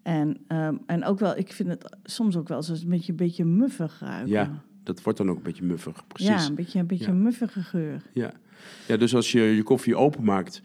En, 0.04 0.38
ehm, 0.48 0.76
en 0.86 1.04
ook 1.06 1.20
wel, 1.20 1.38
ik 1.38 1.52
vind 1.54 1.70
het 1.70 1.98
soms 2.04 2.36
ook 2.38 2.48
wel 2.48 2.58
eens 2.58 2.82
een 2.84 2.90
beetje, 2.90 3.12
een 3.12 3.18
beetje 3.18 3.46
muffig 3.46 4.00
ruiken. 4.00 4.30
Ja, 4.30 4.64
dat 4.84 5.02
wordt 5.04 5.18
dan 5.18 5.30
ook 5.30 5.38
een 5.38 5.44
beetje 5.44 5.66
muffig, 5.66 6.08
precies. 6.08 6.30
Ja, 6.30 6.46
een 6.50 6.56
beetje, 6.56 6.80
een 6.80 6.88
beetje 6.88 7.06
Ja. 7.06 7.14
muffige 7.14 7.62
geur. 7.64 8.02
Ja. 8.14 8.34
ja, 8.88 8.98
dus 8.98 9.16
als 9.16 9.32
je 9.32 9.42
je 9.42 9.64
koffie 9.64 9.96
openmaakt 9.96 10.62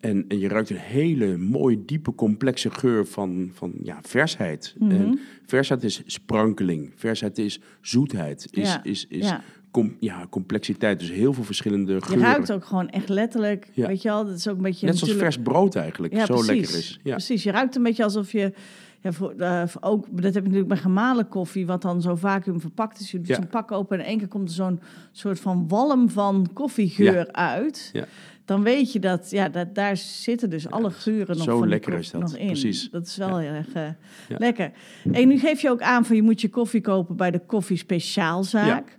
en, 0.00 0.24
en 0.28 0.38
je 0.38 0.48
ruikt 0.48 0.70
een 0.70 0.76
hele 0.76 1.36
mooie, 1.36 1.84
diepe, 1.84 2.14
complexe 2.14 2.70
geur 2.70 3.06
van, 3.06 3.50
van 3.52 3.72
ja, 3.82 3.98
versheid. 4.02 4.74
Mhm. 4.78 4.90
En 4.90 5.18
versheid 5.46 5.84
is 5.84 6.02
sprankeling, 6.06 6.92
versheid 6.96 7.38
is 7.38 7.60
zoetheid, 7.80 8.48
is, 8.50 8.68
Ja, 8.72 8.84
is, 8.84 9.06
is 9.08 9.28
ja. 9.28 9.42
com- 9.70 9.96
ja, 10.00 10.26
complexiteit. 10.30 10.98
Dus 10.98 11.10
heel 11.10 11.32
veel 11.32 11.44
verschillende 11.44 11.92
Je 11.92 12.02
geuren. 12.02 12.24
ruikt 12.24 12.52
ook 12.52 12.64
gewoon 12.64 12.88
echt 12.88 13.08
letterlijk, 13.08 13.68
Ja. 13.72 13.86
weet 13.86 14.02
je 14.02 14.08
wel, 14.08 14.24
dat 14.26 14.36
is 14.36 14.48
ook 14.48 14.56
een 14.56 14.62
beetje 14.62 14.86
Net 14.86 14.96
zoals 14.98 15.12
natuurlijk- 15.12 15.34
vers 15.42 15.54
brood 15.54 15.74
eigenlijk, 15.74 16.12
Ja, 16.14 16.26
zo 16.26 16.34
precies. 16.34 16.48
lekker 16.48 16.78
is. 16.78 16.98
Ja. 17.02 17.10
Precies, 17.14 17.42
je 17.42 17.50
ruikt 17.50 17.76
een 17.76 17.82
beetje 17.82 18.04
alsof 18.04 18.32
je, 18.32 18.52
ja, 19.02 19.12
voor, 19.12 19.30
eh, 19.32 19.62
ook, 19.80 20.06
dat 20.10 20.24
heb 20.24 20.34
je 20.34 20.40
natuurlijk 20.40 20.68
bij 20.68 20.76
gemalen 20.76 21.28
koffie, 21.28 21.66
wat 21.66 21.82
dan 21.82 22.02
zo 22.02 22.14
vacuüm 22.14 22.60
verpakt 22.60 23.00
is. 23.00 23.10
Je 23.10 23.18
doet 23.18 23.26
Ja. 23.26 23.34
zo'n 23.34 23.48
pak 23.48 23.72
open 23.72 23.96
en 23.98 24.02
in 24.04 24.08
één 24.10 24.18
keer 24.18 24.28
komt 24.28 24.48
er 24.48 24.54
zo'n 24.54 24.80
soort 25.12 25.40
van 25.40 25.68
walm 25.68 26.10
van 26.10 26.50
koffiegeur 26.52 27.32
uit. 27.32 27.90
Dan 28.50 28.62
weet 28.62 28.92
je 28.92 28.98
dat, 28.98 29.30
ja, 29.30 29.48
dat 29.48 29.74
daar 29.74 29.96
zitten 29.96 30.50
dus 30.50 30.70
alle 30.70 30.90
geuren 30.90 31.36
nog 31.36 31.44
zo 31.44 31.58
van 31.58 31.68
lekker 31.68 31.92
is 31.94 32.10
dat, 32.10 32.20
nog 32.20 32.36
in. 32.36 32.46
precies. 32.46 32.90
Dat 32.90 33.06
is 33.06 33.16
wel 33.16 33.38
heel 33.38 33.52
erg 33.52 33.72
eh, 33.72 33.88
lekker. 34.38 34.72
En 35.12 35.28
nu 35.28 35.38
geef 35.38 35.60
je 35.60 35.70
ook 35.70 35.80
aan 35.82 36.04
van 36.04 36.16
je 36.16 36.22
moet 36.22 36.40
je 36.40 36.48
koffie 36.48 36.80
kopen 36.80 37.16
bij 37.16 37.30
de 37.30 37.38
koffie 37.46 37.76
speciaalzaak. 37.76 38.96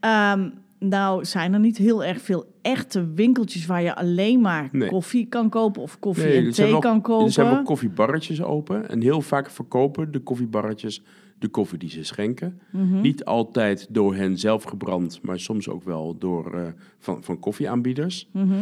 Ehm, 0.00 0.48
nou 0.78 1.24
zijn 1.24 1.52
er 1.52 1.60
niet 1.60 1.76
heel 1.76 2.04
erg 2.04 2.20
veel 2.20 2.44
echte 2.62 3.12
winkeltjes 3.14 3.66
waar 3.66 3.82
je 3.82 3.94
alleen 3.94 4.40
maar 4.40 4.68
Nee. 4.72 4.88
koffie 4.88 5.26
kan 5.26 5.48
kopen 5.48 5.82
of 5.82 5.98
koffie 5.98 6.24
Nee, 6.24 6.44
en 6.46 6.50
thee 6.52 6.70
wel- 6.70 6.80
kan 6.80 7.00
kopen. 7.00 7.26
Er 7.26 7.32
zijn 7.32 7.50
wel 7.50 7.62
koffiebarretjes 7.62 8.42
open. 8.42 8.88
En 8.88 9.00
heel 9.00 9.20
vaak 9.20 9.50
verkopen 9.50 10.12
de 10.12 10.18
koffiebarretjes 10.18 11.02
de 11.40 11.48
koffie 11.48 11.78
die 11.78 11.90
ze 11.90 12.02
schenken. 12.04 12.60
Mhm. 12.70 13.00
Niet 13.00 13.24
altijd 13.24 13.86
door 13.90 14.14
hen 14.14 14.38
zelf 14.38 14.62
gebrand, 14.64 15.18
maar 15.22 15.38
soms 15.40 15.68
ook 15.68 15.84
wel 15.84 16.16
door, 16.18 16.54
eh, 16.54 16.66
van, 16.98 17.24
van 17.24 17.38
koffieaanbieders. 17.38 18.28
Mhm. 18.32 18.54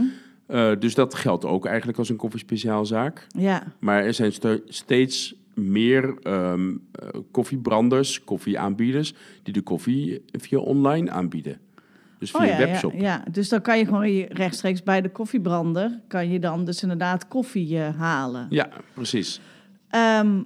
Eh, 0.46 0.70
dus 0.78 0.94
dat 0.94 1.14
geldt 1.14 1.44
ook 1.44 1.66
eigenlijk 1.66 1.98
als 1.98 2.08
een 2.08 2.16
koffiespeciaalzaak. 2.16 3.26
Ja, 3.36 3.62
Maar 3.78 4.04
er 4.04 4.14
zijn 4.14 4.32
ste- 4.32 4.62
steeds 4.68 5.34
meer 5.54 6.14
ehm, 6.22 6.70
eh, 6.92 7.08
koffiebranders, 7.30 8.24
koffieaanbieders, 8.24 9.14
die 9.42 9.52
de 9.52 9.60
koffie 9.62 10.22
via 10.32 10.58
online 10.58 11.10
aanbieden. 11.10 11.58
Dus 12.18 12.30
via 12.30 12.40
oh, 12.40 12.46
ja, 12.46 12.56
webshop. 12.56 12.92
Ja, 12.92 12.98
ja, 13.00 13.24
dus 13.30 13.48
dan 13.48 13.60
kan 13.62 13.78
je 13.78 13.84
gewoon 13.84 14.20
rechtstreeks 14.28 14.82
bij 14.82 15.00
de 15.00 15.08
koffiebrander... 15.10 16.00
kan 16.08 16.30
je 16.30 16.38
dan 16.38 16.64
dus 16.64 16.82
inderdaad 16.82 17.28
koffie 17.28 17.78
halen. 17.78 18.46
Ja, 18.50 18.68
precies. 18.94 19.40
Ehm, 19.88 20.40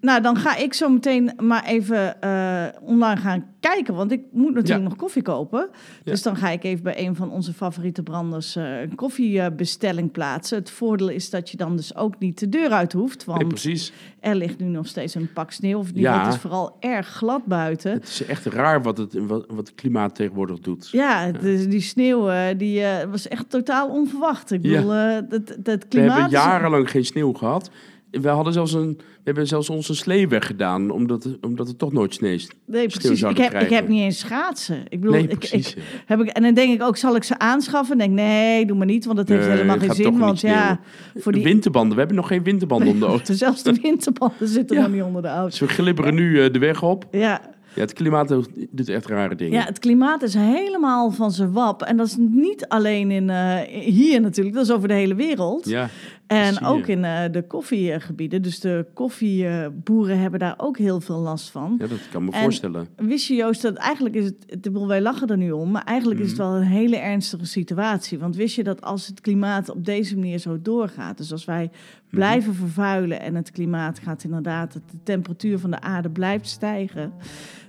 nou, 0.00 0.20
dan 0.22 0.36
ga 0.36 0.56
ik 0.56 0.74
zo 0.74 0.88
meteen 0.88 1.32
maar 1.42 1.64
even 1.64 2.20
eh, 2.20 2.64
online 2.82 3.20
gaan 3.20 3.44
kijken. 3.60 3.94
Want 3.94 4.12
ik 4.12 4.20
moet 4.32 4.54
natuurlijk 4.54 4.82
Ja. 4.82 4.88
nog 4.88 4.96
koffie 4.96 5.22
kopen. 5.22 5.68
Dus 6.04 6.22
dan 6.22 6.36
ga 6.36 6.50
ik 6.50 6.64
even 6.64 6.82
bij 6.84 7.06
een 7.06 7.16
van 7.16 7.30
onze 7.30 7.52
favoriete 7.52 8.02
branders 8.02 8.56
eh, 8.56 8.80
een 8.80 8.94
koffiebestelling 8.94 10.10
plaatsen. 10.12 10.58
Het 10.58 10.70
voordeel 10.70 11.08
is 11.08 11.30
dat 11.30 11.50
je 11.50 11.56
dan 11.56 11.76
dus 11.76 11.96
ook 11.96 12.18
niet 12.18 12.38
de 12.38 12.48
deur 12.48 12.70
uit 12.70 12.92
hoeft. 12.92 13.24
Want 13.24 13.38
Nee, 13.38 13.48
precies. 13.48 13.92
er 14.20 14.34
ligt 14.34 14.58
nu 14.58 14.66
nog 14.66 14.86
steeds 14.86 15.14
een 15.14 15.32
pak 15.32 15.50
sneeuw. 15.50 15.78
Of 15.78 15.90
Ja. 15.94 16.24
het 16.24 16.34
is 16.34 16.40
vooral 16.40 16.76
erg 16.80 17.06
glad 17.06 17.44
buiten. 17.44 17.92
Het 17.92 18.08
is 18.08 18.24
echt 18.24 18.44
raar 18.46 18.82
wat 18.82 18.98
het, 18.98 19.12
wat, 19.26 19.44
wat 19.48 19.66
het 19.66 19.74
klimaat 19.74 20.14
tegenwoordig 20.14 20.58
doet. 20.58 20.88
Ja, 20.92 21.30
die 21.68 21.80
sneeuw 21.80 22.28
eh, 22.30 22.58
die, 22.58 22.82
was 23.10 23.28
echt 23.28 23.50
totaal 23.50 23.88
onverwacht. 23.88 24.50
Ik 24.50 24.62
bedoel, 24.62 24.90
het, 24.90 25.30
het 25.30 25.48
We 25.64 25.78
klimaat... 25.88 26.12
hebben 26.12 26.30
jarenlang 26.30 26.90
geen 26.90 27.04
sneeuw 27.04 27.32
gehad. 27.32 27.70
We, 28.10 28.28
hadden 28.28 28.52
zelfs 28.52 28.72
een, 28.72 28.94
we 28.96 29.02
hebben 29.24 29.46
zelfs 29.46 29.70
onze 29.70 29.94
slee 29.94 30.28
weggedaan, 30.28 30.90
omdat, 30.90 31.24
het- 31.24 31.38
omdat 31.40 31.68
het 31.68 31.78
toch 31.78 31.92
nooit 31.92 32.14
sneeuwt. 32.14 32.48
Nee, 32.66 32.86
precies. 32.88 33.22
Ik 33.22 33.36
heb, 33.36 33.54
ik 33.54 33.70
heb 33.70 33.88
niet 33.88 34.00
eens 34.00 34.18
schaatsen. 34.18 34.82
Ik 34.88 35.00
bedoel, 35.00 35.16
Nee, 35.16 35.26
precies, 35.36 35.74
ik, 35.74 35.82
heb 36.06 36.20
ik, 36.20 36.28
en 36.28 36.42
dan 36.42 36.54
denk 36.54 36.72
ik 36.74 36.82
ook, 36.82 36.96
zal 36.96 37.16
ik 37.16 37.24
ze 37.24 37.38
aanschaffen? 37.38 37.92
En 37.92 37.98
denk 37.98 38.10
ik, 38.10 38.16
nee, 38.16 38.66
doe 38.66 38.76
maar 38.76 38.86
niet, 38.86 39.04
want 39.04 39.16
dat 39.16 39.28
heeft 39.28 39.40
Nee, 39.46 39.50
helemaal 39.50 39.78
geen 39.78 39.94
zin. 39.94 40.18
Want 40.18 40.40
ja, 40.40 40.80
voor 41.16 41.32
De 41.32 41.38
die 41.38 41.46
winterbanden, 41.46 41.92
we 41.92 41.98
hebben 41.98 42.16
nog 42.16 42.26
geen 42.28 42.42
winterbanden 42.42 42.88
om 42.88 42.98
de 43.00 43.06
auto. 43.06 43.34
zelfs 43.44 43.62
de 43.62 43.72
winterbanden 43.82 44.48
zitten 44.48 44.76
Ja. 44.76 44.82
nog 44.82 44.92
niet 44.92 45.02
onder 45.02 45.22
de 45.22 45.28
auto. 45.28 45.48
Dus 45.50 45.60
we 45.60 45.68
glibberen 45.68 46.14
nu 46.14 46.42
eh, 46.42 46.52
de 46.52 46.58
weg 46.58 46.82
op. 46.82 47.04
Ja, 47.10 47.40
Ja, 47.74 47.80
het 47.82 47.92
klimaat 47.92 48.28
doet 48.70 48.88
echt 48.88 49.06
rare 49.06 49.34
dingen. 49.34 49.52
ja, 49.58 49.64
het 49.64 49.78
klimaat 49.78 50.22
is 50.22 50.34
helemaal 50.34 51.10
van 51.10 51.30
zijn 51.30 51.52
wap. 51.52 51.82
En 51.82 51.96
dat 51.96 52.06
is 52.06 52.16
niet 52.18 52.68
alleen 52.68 53.10
in, 53.10 53.30
eh, 53.30 53.58
hier 53.82 54.20
natuurlijk, 54.20 54.56
dat 54.56 54.64
is 54.64 54.72
over 54.72 54.88
de 54.88 54.94
hele 54.94 55.14
wereld. 55.14 55.68
Ja, 55.68 55.88
En 56.26 56.64
ook 56.64 56.86
in 56.86 57.04
eh, 57.04 57.22
de 57.30 57.42
koffiegebieden. 57.46 58.42
Dus 58.42 58.60
de 58.60 58.86
koffieboeren 58.94 60.18
hebben 60.20 60.40
daar 60.40 60.54
ook 60.56 60.78
heel 60.78 61.00
veel 61.00 61.18
last 61.18 61.50
van. 61.50 61.74
ja, 61.78 61.86
dat 61.86 61.98
kan 62.10 62.24
me 62.24 62.30
En- 62.30 62.40
voorstellen. 62.42 62.88
Wist 62.96 63.26
je 63.26 63.34
Joost 63.34 63.62
dat 63.62 63.74
eigenlijk 63.74 64.14
is 64.14 64.24
het, 64.24 64.36
ik 64.46 64.62
bedoel, 64.62 64.86
wij 64.86 65.00
lachen 65.00 65.28
er 65.28 65.36
nu 65.36 65.50
om, 65.50 65.70
maar 65.70 65.84
eigenlijk 65.84 66.20
is 66.20 66.28
het 66.30 66.38
Mhm. 66.38 66.48
wel 66.48 66.56
een 66.56 66.66
hele 66.66 66.96
ernstige 66.96 67.46
situatie. 67.46 68.18
Want 68.18 68.36
wist 68.36 68.54
je 68.54 68.64
dat 68.64 68.80
als 68.82 69.06
het 69.06 69.20
klimaat 69.20 69.68
op 69.70 69.84
deze 69.84 70.14
manier 70.18 70.38
zo 70.38 70.58
doorgaat, 70.62 71.16
dus 71.16 71.32
als 71.32 71.44
wij 71.44 71.64
Mhm. 71.70 72.16
blijven 72.16 72.54
vervuilen 72.54 73.20
en 73.20 73.34
het 73.34 73.50
klimaat 73.50 73.98
gaat 73.98 74.24
inderdaad, 74.24 74.72
de 74.72 74.80
temperatuur 75.02 75.58
van 75.58 75.70
de 75.70 75.80
aarde 75.80 76.10
blijft 76.10 76.48
stijgen, 76.48 77.12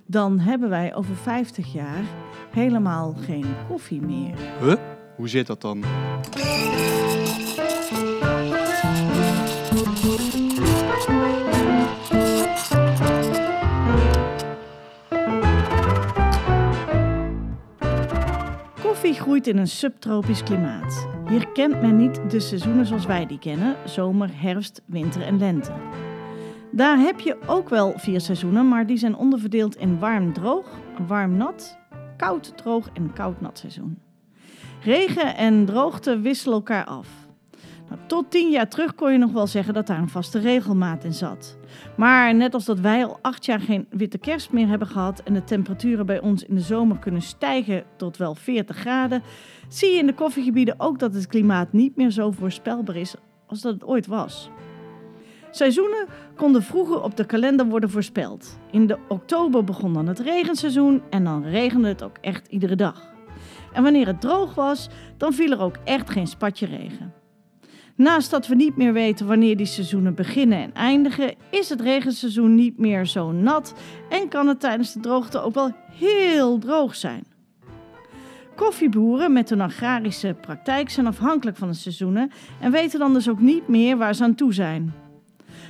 dan 0.05 0.39
hebben 0.39 0.69
wij 0.69 0.95
over 0.95 1.15
50 1.15 1.73
jaar 1.73 2.01
helemaal 2.51 3.13
geen 3.25 3.45
koffie 3.67 4.01
meer. 4.01 4.33
Huh? 4.61 4.73
Hoe 5.15 5.27
zit 5.29 5.47
dat 5.47 5.61
dan? 5.61 5.83
Groeit 19.17 19.47
in 19.47 19.57
een 19.57 19.67
subtropisch 19.67 20.43
klimaat. 20.43 21.07
Hier 21.27 21.47
kent 21.47 21.81
men 21.81 21.97
niet 21.97 22.21
de 22.29 22.39
seizoenen 22.39 22.85
zoals 22.85 23.05
wij 23.05 23.25
die 23.25 23.39
kennen: 23.39 23.75
zomer, 23.85 24.29
herfst, 24.33 24.81
winter 24.85 25.21
en 25.21 25.37
lente. 25.37 25.71
Daar 26.71 26.97
heb 26.97 27.19
je 27.19 27.37
ook 27.45 27.69
wel 27.69 27.93
vier 27.95 28.21
seizoenen, 28.21 28.67
maar 28.67 28.85
die 28.85 28.97
zijn 28.97 29.15
onderverdeeld 29.15 29.75
in 29.75 29.99
warm-droog, 29.99 30.67
warm-nat, 31.07 31.77
koud-droog 32.17 32.89
en 32.93 33.13
koud-nat 33.13 33.59
seizoen. 33.59 33.97
Regen 34.83 35.35
en 35.35 35.65
droogte 35.65 36.19
wisselen 36.19 36.55
elkaar 36.55 36.85
af. 36.85 37.07
Nou, 37.89 38.01
tot 38.07 38.31
tien 38.31 38.49
jaar 38.49 38.69
terug 38.69 38.95
kon 38.95 39.11
je 39.11 39.17
nog 39.17 39.31
wel 39.31 39.47
zeggen 39.47 39.73
dat 39.73 39.87
daar 39.87 39.99
een 39.99 40.09
vaste 40.09 40.39
regelmaat 40.39 41.03
in 41.03 41.13
zat. 41.13 41.56
Maar 41.97 42.35
net 42.35 42.53
als 42.53 42.65
dat 42.65 42.79
wij 42.79 43.05
al 43.05 43.19
acht 43.21 43.45
jaar 43.45 43.59
geen 43.59 43.87
witte 43.89 44.17
kerst 44.17 44.51
meer 44.51 44.67
hebben 44.67 44.87
gehad 44.87 45.21
en 45.23 45.33
de 45.33 45.43
temperaturen 45.43 46.05
bij 46.05 46.19
ons 46.19 46.43
in 46.43 46.55
de 46.55 46.61
zomer 46.61 46.97
kunnen 46.97 47.21
stijgen 47.21 47.83
tot 47.97 48.17
wel 48.17 48.35
40 48.35 48.77
graden, 48.77 49.23
zie 49.67 49.91
je 49.91 49.99
in 49.99 50.07
de 50.07 50.13
koffiegebieden 50.13 50.75
ook 50.77 50.99
dat 50.99 51.13
het 51.13 51.27
klimaat 51.27 51.73
niet 51.73 51.95
meer 51.95 52.11
zo 52.11 52.31
voorspelbaar 52.31 52.95
is 52.95 53.15
als 53.47 53.61
dat 53.61 53.73
het 53.73 53.83
ooit 53.83 54.07
was. 54.07 54.49
Seizoenen 55.51 56.07
konden 56.35 56.63
vroeger 56.63 57.01
op 57.01 57.17
de 57.17 57.25
kalender 57.25 57.65
worden 57.65 57.89
voorspeld. 57.89 58.59
In 58.71 58.87
de 58.87 58.97
oktober 59.07 59.63
begon 59.63 59.93
dan 59.93 60.07
het 60.07 60.19
regenseizoen 60.19 61.01
en 61.09 61.23
dan 61.23 61.43
regende 61.43 61.87
het 61.87 62.03
ook 62.03 62.17
echt 62.21 62.47
iedere 62.47 62.75
dag. 62.75 63.15
En 63.73 63.83
wanneer 63.83 64.07
het 64.07 64.21
droog 64.21 64.55
was, 64.55 64.89
dan 65.17 65.33
viel 65.33 65.51
er 65.51 65.61
ook 65.61 65.77
echt 65.83 66.09
geen 66.09 66.27
spatje 66.27 66.65
regen. 66.65 67.13
Naast 67.97 68.31
dat 68.31 68.47
we 68.47 68.55
niet 68.55 68.77
meer 68.77 68.93
weten 68.93 69.27
wanneer 69.27 69.57
die 69.57 69.65
seizoenen 69.65 70.15
beginnen 70.15 70.57
en 70.57 70.73
eindigen, 70.73 71.35
is 71.49 71.69
het 71.69 71.81
regenseizoen 71.81 72.55
niet 72.55 72.77
meer 72.77 73.05
zo 73.05 73.31
nat 73.31 73.73
en 74.09 74.27
kan 74.27 74.47
het 74.47 74.59
tijdens 74.59 74.93
de 74.93 74.99
droogte 74.99 75.39
ook 75.39 75.53
wel 75.53 75.71
heel 75.91 76.57
droog 76.57 76.95
zijn. 76.95 77.23
Koffieboeren 78.55 79.33
met 79.33 79.49
een 79.49 79.61
agrarische 79.61 80.35
praktijk 80.41 80.89
zijn 80.89 81.07
afhankelijk 81.07 81.57
van 81.57 81.67
de 81.67 81.73
seizoenen 81.73 82.31
en 82.61 82.71
weten 82.71 82.99
dan 82.99 83.13
dus 83.13 83.29
ook 83.29 83.39
niet 83.39 83.67
meer 83.67 83.97
waar 83.97 84.15
ze 84.15 84.23
aan 84.23 84.35
toe 84.35 84.53
zijn. 84.53 84.93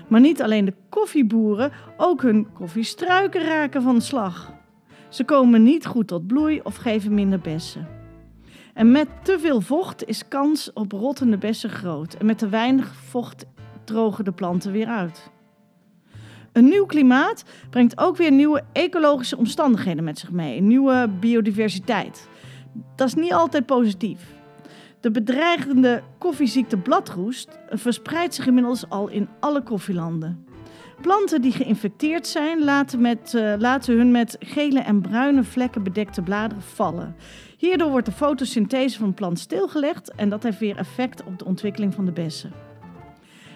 Maar 0.08 0.20
niet 0.20 0.42
alleen 0.42 0.66
de 0.66 0.74
koffieboeren, 0.90 1.72
ook 1.98 2.22
hun 2.22 2.48
koffiestruiken 2.54 3.42
raken 3.42 3.82
van 3.82 4.02
slag. 4.02 4.54
Ze 5.10 5.24
komen 5.24 5.64
niet 5.64 5.86
goed 5.86 6.08
tot 6.08 6.28
bloei 6.28 6.60
of 6.64 6.76
geven 6.76 7.14
minder 7.14 7.40
bessen. 7.40 7.97
En 8.78 8.92
met 8.92 9.08
te 9.24 9.40
veel 9.40 9.62
vocht 9.62 10.08
is 10.08 10.28
kans 10.28 10.74
op 10.74 10.92
rottende 10.92 11.38
bessen 11.38 11.70
groot. 11.70 12.14
En 12.14 12.26
met 12.26 12.38
te 12.38 12.50
weinig 12.50 12.96
vocht 12.96 13.46
drogen 13.84 14.26
de 14.26 14.32
planten 14.32 14.72
weer 14.72 14.88
uit. 14.88 15.32
Een 16.52 16.66
nieuw 16.66 16.86
klimaat 16.86 17.44
brengt 17.70 17.98
ook 17.98 18.18
weer 18.18 18.32
nieuwe 18.32 18.64
ecologische 18.72 19.38
omstandigheden 19.38 20.04
met 20.04 20.20
zich 20.20 20.32
mee. 20.32 20.62
Nieuwe 20.62 21.10
biodiversiteit. 21.20 22.28
Dat 22.96 23.08
is 23.08 23.14
niet 23.14 23.34
altijd 23.34 23.66
positief. 23.66 24.20
De 25.00 25.12
bedreigende 25.12 26.04
koffieziekte 26.18 26.78
bladroest 26.78 27.60
verspreidt 27.70 28.34
zich 28.34 28.48
inmiddels 28.48 28.90
al 28.90 29.08
in 29.08 29.30
alle 29.40 29.64
koffielanden. 29.64 30.46
Planten 31.02 31.42
die 31.42 31.52
geïnfecteerd 31.52 32.28
zijn, 32.28 32.64
laten, 32.64 33.02
met, 33.02 33.34
uh, 33.36 33.54
laten 33.58 33.98
hun 33.98 34.12
met 34.12 34.36
gele 34.40 34.80
en 34.80 35.02
bruine 35.02 35.44
vlekken 35.44 35.84
bedekte 35.84 36.22
bladeren 36.22 36.64
vallen. 36.64 37.16
Hierdoor 37.58 37.90
wordt 37.90 38.06
de 38.06 38.12
fotosynthese 38.12 38.98
van 38.98 39.08
de 39.08 39.14
plant 39.14 39.40
stilgelegd 39.40 40.12
en 40.16 40.30
dat 40.30 40.44
heeft 40.44 40.60
weer 40.60 40.78
effect 40.78 41.24
op 41.24 41.40
de 41.40 41.46
ontwikkeling 41.46 41.94
van 41.94 42.06
de 42.06 42.12
bessen. 42.12 42.52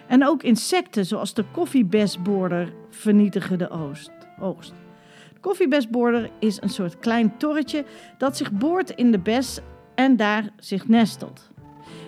En 0.08 0.27
ook 0.27 0.43
insecten 0.43 1.05
zoals 1.05 1.34
de 1.34 1.46
koffiebesborder 1.51 2.74
vernietigen 2.89 3.58
de 3.58 3.70
oogst. 3.70 4.12
De 5.34 5.39
koffiebesborder 5.39 6.29
is 6.39 6.62
een 6.62 6.70
soort 6.70 7.00
klein 7.00 7.38
torretje 7.38 7.86
dat 8.17 8.38
zich 8.38 8.51
boort 8.51 8.89
in 8.89 9.12
de 9.12 9.20
bes 9.20 9.60
en 9.96 10.15
daar 10.15 10.50
zich 10.58 10.88
nestelt. 10.88 11.50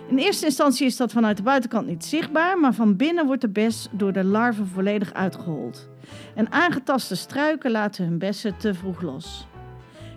In 0.08 0.18
eerste 0.18 0.46
instantie 0.46 0.86
is 0.86 0.96
dat 0.96 1.12
vanuit 1.12 1.36
de 1.36 1.42
buitenkant 1.42 1.86
niet 1.86 2.04
zichtbaar, 2.04 2.58
maar 2.58 2.74
van 2.74 2.96
binnen 2.96 3.26
wordt 3.26 3.40
de 3.40 3.48
bes 3.48 3.88
door 3.90 4.12
de 4.12 4.24
larven 4.24 4.66
volledig 4.66 5.12
uitgehold. 5.12 5.88
En 6.34 6.52
aangetaste 6.52 7.14
struiken 7.14 7.70
laten 7.70 8.04
hun 8.04 8.18
bessen 8.18 8.56
te 8.56 8.74
vroeg 8.74 9.00
los. 9.00 9.46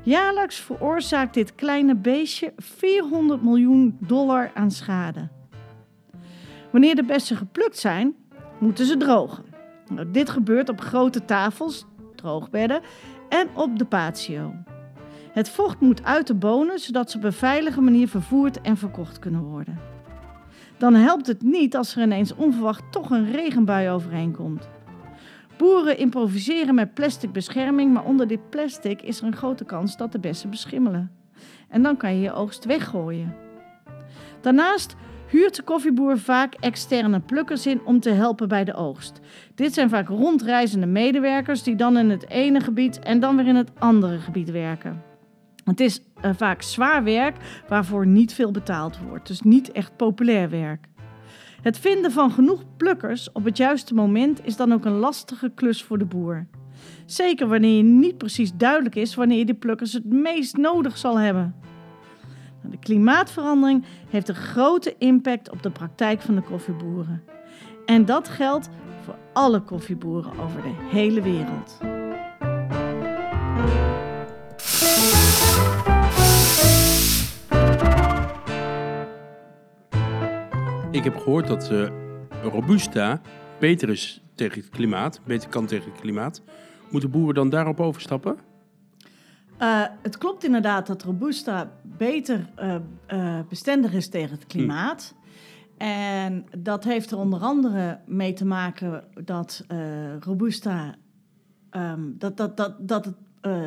Jaarlijks 0.08 0.56
veroorzaakt 0.60 1.34
dit 1.34 1.56
kleine 1.56 1.96
beestje 1.96 2.54
400 2.58 3.42
miljoen 3.42 3.98
dollar 4.00 4.52
aan 4.54 4.72
schade. 4.72 5.28
Wanneer 6.72 6.96
de 6.96 7.04
bessen 7.04 7.38
geplukt 7.38 7.78
zijn, 7.78 8.16
moeten 8.60 8.86
ze 8.86 8.98
drogen. 8.98 9.46
Nou, 9.90 10.12
dit 10.12 10.30
gebeurt 10.30 10.70
op 10.70 10.82
grote 10.82 11.26
tafels, 11.26 11.86
droogbedden 12.16 12.82
en 13.30 13.48
op 13.56 13.80
de 13.80 13.86
patio. 13.86 14.54
Het 15.32 15.50
vocht 15.50 15.80
moet 15.80 16.04
uit 16.04 16.28
de 16.28 16.36
bonen, 16.36 16.80
zodat 16.80 17.12
ze 17.12 17.18
op 17.18 17.24
een 17.24 17.34
veilige 17.34 17.82
manier 17.82 18.08
vervoerd 18.08 18.62
en 18.62 18.78
verkocht 18.78 19.20
kunnen 19.20 19.42
worden. 19.42 19.80
Dan 20.78 20.94
helpt 20.94 21.28
het 21.28 21.42
niet 21.42 21.76
als 21.76 21.96
er 21.96 22.02
ineens 22.02 22.36
onverwacht 22.36 22.92
toch 22.92 23.10
een 23.10 23.32
regenbui 23.32 23.90
overheen 23.90 24.36
komt. 24.36 24.70
Boeren 25.58 25.98
improviseren 25.98 26.76
met 26.76 26.94
plastic 26.94 27.32
bescherming, 27.32 27.94
maar 27.94 28.06
onder 28.06 28.28
dit 28.28 28.50
plastic 28.50 29.02
is 29.02 29.20
er 29.20 29.26
een 29.26 29.36
grote 29.36 29.66
kans 29.66 29.98
dat 29.98 30.12
de 30.12 30.20
bessen 30.20 30.50
beschimmelen. 30.50 31.12
En 31.70 31.82
dan 31.82 31.98
kan 31.98 32.16
je 32.16 32.22
je 32.22 32.34
oogst 32.34 32.66
weggooien. 32.66 33.36
Daarnaast 34.42 34.96
huurt 35.28 35.56
de 35.56 35.62
koffieboer 35.62 36.20
vaak 36.20 36.54
externe 36.54 37.20
plukkers 37.20 37.66
in 37.66 37.86
om 37.86 38.00
te 38.00 38.10
helpen 38.10 38.48
bij 38.48 38.64
de 38.64 38.74
oogst. 38.74 39.20
Dit 39.56 39.74
zijn 39.74 39.90
vaak 39.90 40.08
rondreizende 40.08 40.88
medewerkers 40.88 41.64
die 41.64 41.76
dan 41.76 41.98
in 41.98 42.10
het 42.10 42.30
ene 42.30 42.60
gebied 42.60 43.00
en 43.00 43.20
dan 43.20 43.36
weer 43.36 43.48
in 43.48 43.56
het 43.56 43.72
andere 43.80 44.18
gebied 44.18 44.52
werken. 44.52 45.04
Het 45.64 45.80
is 45.80 46.02
uh, 46.22 46.32
vaak 46.36 46.62
zwaar 46.62 47.04
werk 47.04 47.36
waarvoor 47.68 48.08
niet 48.08 48.34
veel 48.34 48.52
betaald 48.52 49.00
wordt, 49.00 49.28
dus 49.28 49.42
niet 49.42 49.72
echt 49.72 49.96
populair 49.96 50.50
werk. 50.50 50.88
Het 51.62 51.80
vinden 51.80 52.12
van 52.12 52.32
genoeg 52.32 52.64
plukkers 52.78 53.32
op 53.32 53.44
het 53.44 53.58
juiste 53.58 53.94
moment 53.94 54.46
is 54.46 54.56
dan 54.56 54.74
ook 54.74 54.86
een 54.86 55.00
lastige 55.00 55.52
klus 55.56 55.84
voor 55.84 55.98
de 55.98 56.06
boer. 56.06 56.48
Zeker 57.06 57.48
wanneer 57.48 57.78
je 57.78 57.84
niet 57.84 58.18
precies 58.18 58.54
duidelijk 58.54 58.96
is 58.96 59.16
wanneer 59.16 59.38
je 59.38 59.46
die 59.46 59.56
plukkers 59.56 59.94
het 59.94 60.06
meest 60.06 60.58
nodig 60.58 60.98
zal 60.98 61.20
hebben. 61.20 61.56
Nou, 62.62 62.72
de 62.72 62.80
klimaatverandering 62.80 63.86
heeft 64.10 64.30
een 64.30 64.36
grote 64.36 64.96
impact 64.98 65.50
op 65.50 65.64
de 65.64 65.72
praktijk 65.72 66.22
van 66.22 66.36
de 66.36 66.42
koffieboeren. 66.42 67.24
En 67.86 68.06
dat 68.06 68.30
geldt 68.30 68.70
voor 69.04 69.16
alle 69.34 69.62
koffieboeren 69.62 70.32
over 70.40 70.62
de 70.62 70.74
hele 70.90 71.22
wereld. 71.22 71.78
Heb 81.12 81.22
gehoord 81.22 81.48
dat 81.48 81.72
uh, 81.72 81.90
Robusta 82.44 83.22
beter 83.60 83.90
is 83.90 84.22
tegen 84.36 84.62
het 84.62 84.70
klimaat, 84.70 85.22
beter 85.26 85.50
kan 85.50 85.66
tegen 85.66 85.92
het 85.92 86.02
klimaat. 86.02 86.42
Moeten 86.90 87.12
boeren 87.12 87.36
dan 87.36 87.50
daarop 87.50 87.80
overstappen? 87.80 88.38
Uh, 89.62 89.86
het 90.02 90.18
klopt 90.18 90.44
inderdaad 90.44 90.88
dat 90.88 91.04
Robusta 91.04 91.72
beter 91.84 92.50
uh, 93.12 93.40
bestendig 93.50 93.94
is 93.94 94.10
tegen 94.10 94.32
het 94.32 94.46
klimaat. 94.46 95.16
En 95.78 96.46
dat 96.58 96.84
heeft 96.84 97.12
er 97.12 97.18
onder 97.18 97.40
andere 97.40 98.00
mee 98.06 98.34
te 98.34 98.46
maken 98.46 99.04
dat 99.24 99.66
Robusta, 100.20 100.96
um, 101.72 102.16
dat, 102.18 102.38
dat, 102.38 102.58
dat, 102.58 102.76
dat 102.80 103.06
het, 103.06 103.16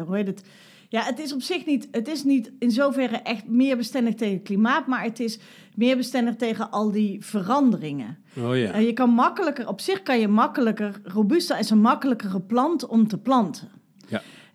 hoe 0.07 0.17
heet 0.17 0.27
het, 0.27 0.45
ja, 0.91 1.03
het 1.03 1.19
is 1.19 1.33
op 1.33 1.43
zich 1.43 1.67
niet, 1.67 1.89
het 1.91 2.09
is 2.09 2.25
niet 2.25 2.53
in 2.59 2.71
zoverre 2.71 3.17
echt 3.17 3.49
meer 3.49 3.77
bestendig 3.77 4.15
tegen 4.15 4.43
klimaat, 4.43 4.87
maar 4.87 5.03
het 5.03 5.21
is 5.21 5.39
meer 5.75 5.97
bestendig 5.97 6.37
tegen 6.37 6.71
al 6.71 6.91
die 6.91 7.25
veranderingen. 7.25 8.19
Oh 8.39 8.57
ja. 8.57 8.73
En 8.73 8.83
je 8.83 8.93
kan 8.93 9.11
makkelijker, 9.11 9.69
op 9.69 9.81
zich 9.81 10.03
kan 10.03 10.21
je 10.21 10.29
makkelijker, 10.29 11.01
robusta 11.05 11.59
is 11.59 11.71
een 11.71 11.81
makkelijkere 11.81 12.41
plant 12.41 12.87
om 12.87 13.09
te 13.09 13.19
planten. 13.19 13.69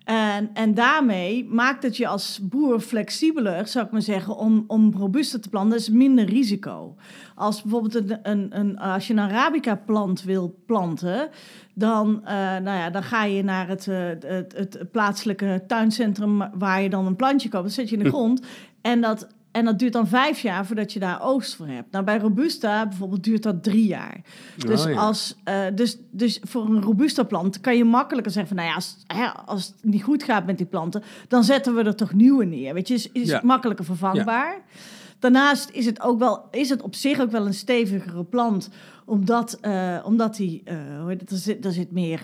En, 0.06 0.50
en 0.54 0.74
daarmee 0.74 1.44
maakt 1.44 1.82
het 1.82 1.96
je 1.96 2.06
als 2.06 2.40
boer 2.42 2.80
flexibeler, 2.80 3.66
zou 3.66 3.86
ik 3.86 3.92
maar 3.92 4.02
zeggen, 4.02 4.36
om, 4.36 4.64
om 4.66 4.92
robuuster 4.96 5.40
te 5.40 5.48
planten. 5.48 5.70
Dat 5.70 5.80
is 5.80 5.88
minder 5.88 6.24
risico. 6.24 6.94
Als 7.34 7.62
bijvoorbeeld 7.62 7.94
een, 7.94 8.18
een, 8.22 8.58
een, 8.58 8.78
als 8.78 9.06
je 9.06 9.12
een 9.12 9.18
Arabica-plant 9.18 10.22
wil 10.22 10.58
planten, 10.66 11.28
dan, 11.74 12.20
uh, 12.22 12.30
nou 12.30 12.78
ja, 12.78 12.90
dan 12.90 13.02
ga 13.02 13.24
je 13.24 13.42
naar 13.42 13.68
het, 13.68 13.86
uh, 13.86 14.08
het, 14.20 14.52
het, 14.56 14.90
plaatselijke 14.90 15.64
tuincentrum 15.66 16.50
waar 16.58 16.82
je 16.82 16.90
dan 16.90 17.06
een 17.06 17.16
plantje 17.16 17.48
koopt. 17.48 17.64
Dan 17.64 17.72
zet 17.72 17.88
je 17.88 17.96
in 17.96 18.02
de 18.02 18.10
grond. 18.16 18.42
En 18.80 19.00
dat, 19.00 19.26
en 19.56 19.64
dat 19.64 19.78
duurt 19.78 19.92
dan 19.92 20.06
vijf 20.08 20.40
jaar 20.40 20.66
voordat 20.66 20.92
je 20.92 20.98
daar 20.98 21.22
oogst 21.22 21.54
voor 21.54 21.66
hebt. 21.66 21.90
Nou, 21.92 22.04
bij 22.04 22.18
Robusta 22.18 22.86
bijvoorbeeld 22.88 23.24
duurt 23.24 23.42
dat 23.42 23.62
drie 23.62 23.86
jaar. 23.86 24.20
Dus, 24.56 24.84
Oh, 24.84 24.90
ja. 24.92 24.98
als, 24.98 25.36
eh, 25.44 25.64
dus, 25.74 25.96
dus 26.10 26.40
voor 26.42 26.64
een 26.66 26.82
Robusta 26.82 27.22
plant 27.22 27.60
kan 27.60 27.76
je 27.76 27.84
makkelijker 27.84 28.32
zeggen 28.32 28.56
van... 28.56 28.64
nou 28.64 28.68
ja, 28.68 28.74
als, 28.74 28.96
hè, 29.06 29.26
als 29.46 29.66
het 29.66 29.74
niet 29.80 30.02
goed 30.02 30.22
gaat 30.22 30.46
met 30.46 30.56
die 30.56 30.66
planten... 30.66 31.02
dan 31.28 31.44
zetten 31.44 31.74
we 31.74 31.82
er 31.82 31.94
toch 31.96 32.12
nieuwe 32.14 32.44
neer. 32.44 32.74
Weet 32.74 32.88
je, 32.88 32.94
is, 32.94 33.12
is 33.12 33.28
Ja. 33.28 33.40
makkelijker 33.44 33.84
vervangbaar. 33.84 34.62
Daarnaast 35.18 35.70
is 35.70 35.86
het, 35.86 36.00
ook 36.00 36.18
wel, 36.18 36.48
is 36.50 36.68
het 36.68 36.82
op 36.82 36.94
zich 36.94 37.20
ook 37.20 37.30
wel 37.30 37.46
een 37.46 37.54
stevigere 37.54 38.24
plant... 38.24 38.68
omdat, 39.04 39.58
eh, 39.60 39.98
omdat 40.04 40.36
die, 40.36 40.62
hoe 41.00 41.08
heet 41.08 41.20
het, 41.20 41.30
er, 41.30 41.36
zit, 41.36 41.64
er 41.64 41.72
zit 41.72 41.92
meer... 41.92 42.20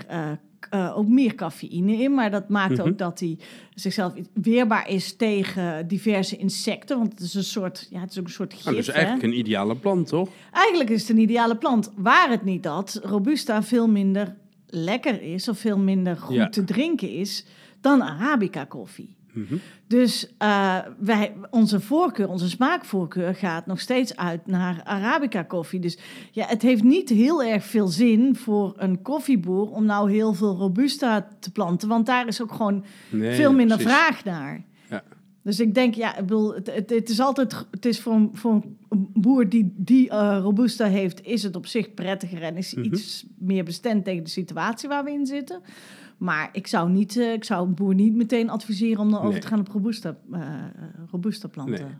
eh, 0.71 0.99
ook 0.99 1.09
meer 1.09 1.35
cafeïne 1.35 1.93
in. 1.97 2.15
Maar 2.15 2.31
dat 2.31 2.49
maakt 2.49 2.77
Mhm. 2.79 2.89
ook 2.89 2.99
dat 2.99 3.21
hij 3.21 3.39
zichzelf 3.75 4.13
weerbaar 4.33 4.89
is 4.89 5.17
tegen 5.17 5.89
diverse 5.89 6.37
insecten. 6.37 6.99
Want 6.99 7.13
het 7.13 7.21
is 7.21 7.35
een 7.35 7.45
soort, 7.45 7.87
ja, 7.91 8.01
het 8.01 8.11
is 8.11 8.19
ook 8.19 8.25
een 8.25 8.31
soort 8.33 8.55
gif. 8.55 8.65
Nou, 8.65 8.77
dat 8.77 8.85
is 8.85 8.91
hè? 8.93 8.99
eigenlijk 9.01 9.25
een 9.33 9.39
ideale 9.39 9.77
plant, 9.77 10.07
toch? 10.09 10.29
Eigenlijk 10.53 10.91
is 10.91 11.01
het 11.01 11.11
een 11.11 11.19
ideale 11.23 11.57
plant. 11.57 11.93
Waar 11.97 12.31
het 12.31 12.45
niet 12.45 12.63
dat 12.63 13.01
Robusta 13.03 13.63
veel 13.63 13.89
minder 13.89 14.37
lekker 14.67 15.23
is 15.23 15.49
of 15.49 15.59
veel 15.59 15.79
minder 15.79 16.17
goed 16.17 16.35
Ja. 16.35 16.49
te 16.49 16.65
drinken 16.65 17.11
is 17.11 17.45
dan 17.81 18.03
Arabica 18.03 18.65
koffie. 18.65 19.15
Mhm. 19.33 19.55
Dus 19.87 20.35
eh, 20.39 20.79
wij, 20.99 21.35
onze 21.51 21.81
voorkeur, 21.81 22.29
onze 22.29 22.49
smaakvoorkeur 22.49 23.35
gaat 23.35 23.67
nog 23.67 23.81
steeds 23.81 24.17
uit 24.17 24.47
naar 24.47 24.81
Arabica 24.85 25.43
koffie. 25.43 25.81
Dus 25.81 25.99
ja, 26.31 26.47
het 26.47 26.63
heeft 26.63 26.83
niet 26.83 27.09
heel 27.09 27.43
erg 27.43 27.65
veel 27.65 27.89
zin 27.89 28.37
voor 28.37 28.75
een 28.77 29.03
koffieboer 29.03 29.71
om 29.71 29.85
nou 29.85 30.11
heel 30.13 30.35
veel 30.35 30.57
Robusta 30.57 31.29
te 31.41 31.53
planten. 31.53 31.89
Want 31.89 32.07
daar 32.07 32.27
is 32.27 32.43
ook 32.43 32.53
gewoon 32.53 32.85
Nee, 33.11 33.35
veel 33.35 33.53
minder 33.53 33.77
precies. 33.77 33.95
vraag 33.95 34.25
naar. 34.25 34.65
Ja. 34.91 35.03
Dus 35.43 35.61
ik 35.61 35.75
denk, 35.75 35.95
ja, 35.95 36.17
ik 36.17 36.27
bedoel, 36.27 36.55
het, 36.55 36.75
het, 36.75 36.91
het 36.91 37.09
is 37.09 37.21
altijd, 37.21 37.67
het 37.71 37.85
is 37.87 38.01
voor 38.01 38.13
een, 38.13 38.31
voor 38.33 38.53
een 38.89 39.09
boer 39.15 39.49
die, 39.49 39.73
die 39.77 40.11
eh, 40.11 40.39
Robusta 40.43 40.87
heeft, 40.87 41.25
is 41.25 41.43
het 41.43 41.57
op 41.57 41.67
zich 41.67 41.95
prettiger 41.95 42.43
en 42.43 42.57
is 42.57 42.75
Mhm. 42.75 42.85
iets 42.85 43.27
meer 43.39 43.65
bestemd 43.65 44.05
tegen 44.05 44.25
de 44.25 44.31
situatie 44.31 44.89
waar 44.89 45.05
we 45.05 45.11
in 45.11 45.27
zitten. 45.27 45.61
Maar 46.23 46.49
ik 46.53 46.67
zou, 46.67 46.91
niet, 46.91 47.17
eh, 47.17 47.33
ik 47.33 47.45
zou 47.45 47.67
een 47.67 47.75
boer 47.75 47.95
niet 47.95 48.15
meteen 48.15 48.51
adviseren 48.51 48.99
om 48.99 49.11
dan 49.11 49.23
over 49.23 49.41
te 49.41 49.47
gaan 49.47 49.61
op 49.61 49.69
Robusta, 49.69 50.17
eh, 50.33 50.41
Robusta 51.11 51.49
planten. 51.49 51.85
Nee. 51.85 51.95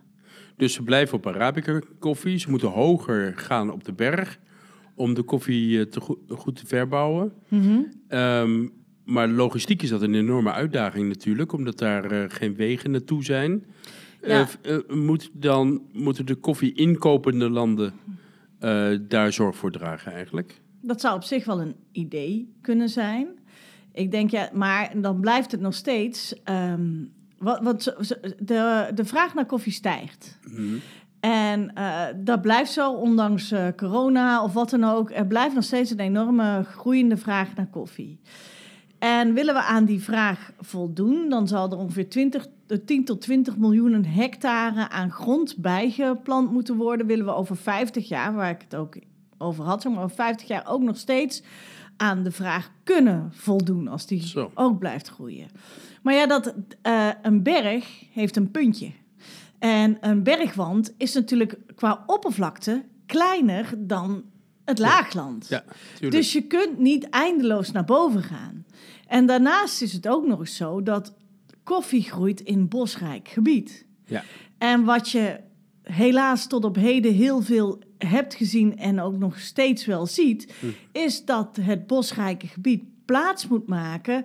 Dus 0.57 0.73
ze 0.73 0.83
blijven 0.83 1.17
op 1.17 1.27
Arabica 1.27 1.81
koffie. 1.99 2.39
Ze 2.39 2.51
moeten 2.51 2.69
hoger 2.69 3.33
gaan 3.37 3.73
op 3.73 3.85
de 3.85 3.93
berg 3.93 4.39
om 4.95 5.15
de 5.15 5.23
koffie 5.23 5.79
eh, 5.79 5.87
te 5.87 6.01
goed, 6.01 6.19
goed 6.29 6.57
te 6.57 6.67
verbouwen. 6.67 7.33
Mhm. 7.49 7.81
Ehm, 8.09 8.69
maar 9.05 9.29
logistiek 9.29 9.83
is 9.83 9.89
dat 9.89 10.03
een 10.03 10.15
enorme 10.15 10.53
uitdaging 10.53 11.09
natuurlijk, 11.09 11.53
omdat 11.53 11.79
daar 11.79 12.11
eh, 12.11 12.25
geen 12.29 12.55
wegen 12.55 12.91
naartoe 12.91 13.25
zijn. 13.25 13.65
Ja. 14.27 14.49
Eh, 14.63 14.75
eh, 14.75 14.89
moet 14.89 15.31
dan, 15.33 15.83
moeten 15.93 16.27
de 16.27 16.35
koffie 16.35 16.73
inkopende 16.73 17.51
landen 17.51 17.93
eh, 18.59 18.89
daar 19.09 19.33
zorg 19.33 19.57
voor 19.57 19.71
dragen 19.71 20.13
eigenlijk? 20.13 20.61
Dat 20.81 21.01
zou 21.01 21.15
op 21.17 21.23
zich 21.23 21.45
wel 21.45 21.61
een 21.61 21.75
idee 21.93 22.53
kunnen 22.61 22.89
zijn. 22.89 23.29
Ik 23.93 24.11
denk 24.11 24.31
ja, 24.31 24.51
maar 24.53 24.93
dan 25.01 25.21
blijft 25.21 25.53
het 25.53 25.61
nog 25.61 25.75
steeds. 25.75 26.43
ehm, 26.45 27.05
wat, 27.39 27.61
wat, 27.63 27.97
de, 28.39 28.91
de 28.95 29.05
vraag 29.05 29.35
naar 29.35 29.47
koffie 29.47 29.73
stijgt. 29.73 30.39
Mhm. 30.45 30.75
En 31.21 31.75
eh, 31.75 32.05
dat 32.17 32.43
blijft 32.43 32.73
zo, 32.73 32.93
ondanks 32.93 33.51
eh, 33.51 33.67
corona 33.77 34.43
of 34.43 34.53
wat 34.53 34.71
dan 34.71 34.85
ook. 34.85 35.11
Er 35.11 35.27
blijft 35.27 35.55
nog 35.55 35.65
steeds 35.65 35.91
een 35.91 36.01
enorme 36.01 36.65
groeiende 36.65 37.17
vraag 37.17 37.55
naar 37.55 37.67
koffie. 37.67 38.21
En 38.99 39.35
willen 39.35 39.55
we 39.55 39.63
aan 39.63 39.85
die 39.85 40.03
vraag 40.03 40.53
voldoen, 40.59 41.29
dan 41.29 41.49
zal 41.49 41.71
er 41.71 41.79
ongeveer 41.79 42.09
20, 42.09 42.47
eh, 42.67 42.79
10 42.87 43.05
tot 43.05 43.21
20 43.21 43.57
miljoen 43.57 44.05
hectare 44.05 44.89
aan 44.89 45.11
grond 45.11 45.57
bijgeplant 45.57 46.53
moeten 46.53 46.77
worden. 46.77 47.07
Willen 47.07 47.25
we 47.25 47.35
over 47.35 47.57
50 47.57 48.09
jaar, 48.09 48.35
waar 48.35 48.51
ik 48.51 48.61
het 48.61 48.75
ook 48.75 48.97
over 49.39 49.65
had, 49.65 49.83
zeg 49.83 49.93
maar 49.93 50.03
over 50.03 50.17
50 50.17 50.49
jaar 50.49 50.67
ook 50.67 50.83
nog 50.83 50.97
steeds 50.97 51.43
aan 51.97 52.23
de 52.23 52.31
vraag 52.31 52.71
kunnen 52.85 53.31
voldoen 53.33 53.89
als 53.89 54.07
die 54.07 54.27
Zo. 54.27 54.51
ook 54.55 54.79
blijft 54.79 55.09
groeien. 55.09 55.49
Maar 56.03 56.15
ja, 56.15 56.27
dat, 56.27 56.55
eh, 56.83 57.09
een 57.23 57.43
berg 57.43 58.05
heeft 58.13 58.37
een 58.37 58.51
puntje. 58.51 58.91
En 59.59 59.97
een 60.01 60.23
bergwand 60.23 60.95
is 60.97 61.15
natuurlijk 61.15 61.59
qua 61.75 62.03
oppervlakte 62.07 62.85
kleiner 63.07 63.75
dan 63.79 64.25
het 64.65 64.79
laagland. 64.79 65.49
Ja, 65.49 65.65
tuurlijk. 65.93 66.13
Dus 66.13 66.33
je 66.33 66.43
kunt 66.43 66.79
niet 66.79 67.09
eindeloos 67.09 67.73
naar 67.73 67.85
boven 67.85 68.23
gaan. 68.23 68.65
En 69.07 69.27
daarnaast 69.27 69.83
is 69.83 69.93
het 69.93 70.09
ook 70.09 70.27
nog 70.27 70.39
eens 70.39 70.57
zo 70.57 70.83
dat 70.83 71.15
koffie 71.63 72.03
groeit 72.03 72.41
in 72.41 72.69
bosrijk 72.69 73.29
gebied. 73.29 73.87
ja. 74.07 74.23
En 74.59 74.85
wat 74.85 75.11
je 75.11 75.41
helaas 75.83 76.47
tot 76.47 76.65
op 76.65 76.77
heden 76.77 77.15
heel 77.15 77.43
veel 77.43 77.79
hebt 78.07 78.35
gezien 78.35 78.79
en 78.79 79.01
ook 79.01 79.19
nog 79.19 79.39
steeds 79.39 79.87
wel 79.87 80.07
ziet, 80.07 80.55
is 80.93 81.25
dat 81.25 81.59
het 81.61 81.87
bosrijke 81.87 82.47
gebied 82.47 82.83
plaats 83.05 83.49
moet 83.49 83.67
maken 83.67 84.25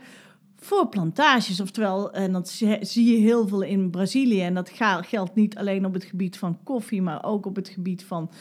voor 0.59 0.87
plantages. 0.87 1.59
Oftewel, 1.59 2.11
en 2.11 2.31
dat 2.31 2.49
zie 2.81 3.11
je 3.11 3.17
heel 3.17 3.47
veel 3.47 3.61
in 3.61 3.89
Brazilië. 3.89 4.41
En 4.41 4.53
dat 4.53 4.71
geldt 5.01 5.35
niet 5.35 5.57
alleen 5.57 5.85
op 5.85 5.93
het 5.93 6.03
gebied 6.03 6.37
van 6.37 6.57
koffie, 6.63 7.01
maar 7.01 7.23
ook 7.25 7.45
op 7.45 7.55
het 7.55 7.69
gebied 7.69 8.03
van 8.03 8.31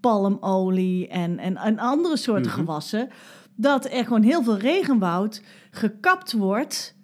palmolie 0.00 1.08
en, 1.08 1.38
en, 1.38 1.56
en 1.56 1.78
andere 1.78 2.16
soorten 2.16 2.50
Mhm. 2.50 2.58
gewassen. 2.60 3.08
Dat 3.56 3.84
er 3.92 4.04
gewoon 4.04 4.22
heel 4.22 4.42
veel 4.42 4.58
regenwoud 4.58 5.42
gekapt 5.70 6.32
wordt 6.32 6.96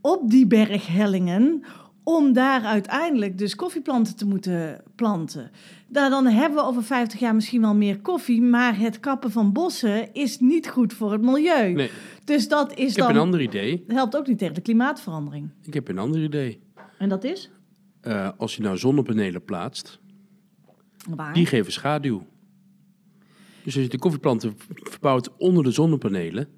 op 0.00 0.30
die 0.30 0.46
berghellingen 0.46 1.64
om 2.08 2.32
daar 2.32 2.62
uiteindelijk 2.62 3.38
dus 3.38 3.54
koffieplanten 3.54 4.16
te 4.16 4.26
moeten 4.26 4.82
planten. 4.94 5.50
Nou, 5.88 6.10
dan 6.10 6.26
hebben 6.26 6.58
we 6.58 6.64
over 6.64 6.82
50 6.82 7.20
jaar 7.20 7.34
misschien 7.34 7.60
wel 7.60 7.74
meer 7.74 8.00
koffie, 8.00 8.42
maar 8.42 8.78
het 8.78 9.00
kappen 9.00 9.30
van 9.30 9.52
bossen 9.52 10.14
is 10.14 10.38
niet 10.40 10.68
goed 10.68 10.92
voor 10.92 11.12
het 11.12 11.22
milieu. 11.22 11.72
Nee, 11.72 11.90
Dus 12.24 12.48
dat 12.48 12.70
is 12.74 12.90
ik 12.90 12.96
heb 12.96 13.06
dan 13.06 13.14
een 13.14 13.20
ander 13.20 13.40
idee. 13.40 13.84
helpt 13.86 14.16
ook 14.16 14.26
niet 14.26 14.38
tegen 14.38 14.54
de 14.54 14.60
klimaatverandering. 14.60 15.50
Ik 15.62 15.74
heb 15.74 15.88
een 15.88 15.98
ander 15.98 16.22
idee. 16.22 16.60
En 16.98 17.08
dat 17.08 17.24
is 17.24 17.50
Eh, 18.00 18.28
als 18.36 18.56
je 18.56 18.62
nou 18.62 18.76
zonnepanelen 18.78 19.44
plaatst, 19.44 20.00
waar? 21.16 21.32
die 21.34 21.46
geven 21.46 21.72
schaduw. 21.72 22.26
Dus 23.64 23.74
als 23.74 23.84
je 23.84 23.90
de 23.90 23.98
koffieplanten 23.98 24.54
verbouwt 24.82 25.36
onder 25.36 25.64
de 25.64 25.70
zonnepanelen, 25.70 26.48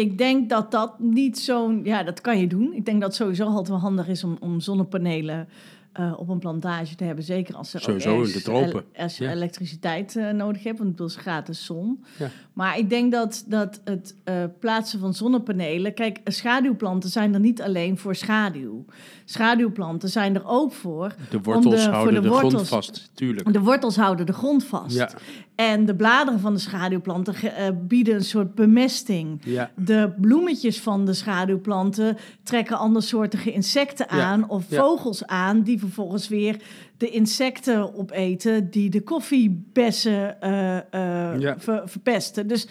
Ik 0.00 0.18
denk 0.18 0.48
dat 0.50 0.70
dat 0.70 0.98
niet 0.98 1.38
zo'n... 1.38 1.80
Ja, 1.84 2.02
dat 2.02 2.20
kan 2.20 2.38
je 2.38 2.46
doen. 2.46 2.72
Ik 2.74 2.84
denk 2.84 3.00
dat 3.00 3.08
het 3.08 3.16
sowieso 3.16 3.44
altijd 3.46 3.68
wel 3.68 3.78
handig 3.78 4.08
is 4.08 4.24
om, 4.24 4.36
om 4.40 4.60
zonnepanelen 4.60 5.48
eh, 5.92 6.12
op 6.16 6.28
een 6.28 6.38
plantage 6.38 6.94
te 6.94 7.04
hebben. 7.04 7.24
Zeker 7.24 7.54
als 7.54 7.74
er 7.74 7.78
ook 7.78 7.84
Sowieso 7.84 8.22
in 8.22 8.32
de 8.32 8.42
tropen. 8.42 8.84
als 8.96 9.18
je 9.18 9.24
Ja. 9.24 9.30
elektriciteit 9.30 10.16
eh, 10.16 10.30
nodig 10.30 10.62
hebt, 10.62 10.78
want 10.78 10.98
het 10.98 11.08
is 11.08 11.16
gratis 11.16 11.64
zon. 11.64 12.04
Ja. 12.18 12.28
Maar 12.52 12.78
ik 12.78 12.90
denk 12.90 13.12
dat, 13.12 13.44
dat 13.48 13.80
het 13.84 14.14
eh, 14.24 14.34
plaatsen 14.60 14.98
van 15.00 15.14
zonnepanelen... 15.14 15.94
Kijk, 15.94 16.20
schaduwplanten 16.24 17.10
zijn 17.10 17.34
er 17.34 17.40
niet 17.40 17.62
alleen 17.62 17.98
voor 17.98 18.14
schaduw. 18.14 18.84
Schaduwplanten 19.24 20.08
zijn 20.08 20.34
er 20.34 20.46
ook 20.46 20.72
voor... 20.72 21.14
de 21.30 21.40
wortels 21.40 21.84
de- 21.84 21.90
houden 21.90 22.14
de 22.14 22.20
de, 22.20 22.28
grond 22.28 22.42
wortels- 22.42 22.68
vast. 22.68 23.10
Tuurlijk. 23.14 23.52
De 23.52 23.60
wortels 23.60 23.96
houden 23.96 24.26
de 24.26 24.32
grond 24.32 24.64
vast. 24.64 24.96
Ja, 24.96 25.10
En 25.56 25.86
de 25.86 25.94
bladeren 25.96 26.40
van 26.40 26.54
de 26.54 26.60
schaduwplanten 26.60 27.34
eh, 27.34 27.66
bieden 27.82 28.14
een 28.14 28.24
soort 28.24 28.54
bemesting. 28.54 29.40
ja, 29.44 29.70
De 29.76 30.12
bloemetjes 30.20 30.80
van 30.80 31.04
de 31.04 31.12
schaduwplanten 31.12 32.16
trekken 32.42 32.78
andersoortige 32.78 33.52
insecten 33.52 34.06
Ja, 34.10 34.22
aan 34.24 34.48
of 34.48 34.64
vogels 34.68 35.26
aan, 35.26 35.62
die 35.62 35.78
vervolgens 35.78 36.28
weer 36.28 36.56
de 36.96 37.10
insecten 37.10 37.94
opeten 37.94 38.70
die 38.70 38.90
de 38.90 39.00
koffiebessen 39.02 40.40
eh, 40.40 40.76
eh, 40.76 41.54
ver- 41.58 41.88
verpesten. 41.88 42.46
Dus, 42.46 42.68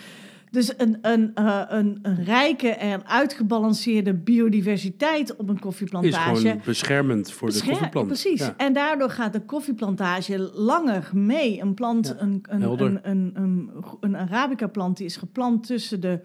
dus 0.56 0.74
een, 0.78 0.98
een, 1.02 1.32
eh, 1.36 1.62
een, 1.68 2.00
een 2.02 2.24
rijke 2.24 2.70
en 2.70 3.08
uitgebalanceerde 3.08 4.14
biodiversiteit 4.14 5.36
op 5.36 5.50
een 5.50 5.56
is 5.56 5.62
koffieplantage. 5.62 6.36
gewoon 6.36 6.62
beschermend 6.66 7.32
voor 7.32 7.52
de 7.52 7.64
koffieplant. 7.68 8.08
Precies. 8.08 8.40
Ja. 8.40 8.54
En 8.58 8.74
daardoor 8.74 9.10
gaat 9.10 9.34
de 9.34 9.42
koffieplantage 9.42 10.52
langer 10.54 11.10
mee. 11.14 11.62
Een 11.62 11.74
plant, 11.74 12.08
Ja, 12.08 12.24
een, 12.24 12.44
een, 12.50 12.62
een, 12.62 13.00
een, 13.04 13.32
een, 13.34 13.70
een 14.00 14.18
Arabica-plant 14.18 14.98
die 14.98 15.06
is 15.06 15.18
geplant 15.18 15.66
tussen 15.66 16.00
de 16.00 16.20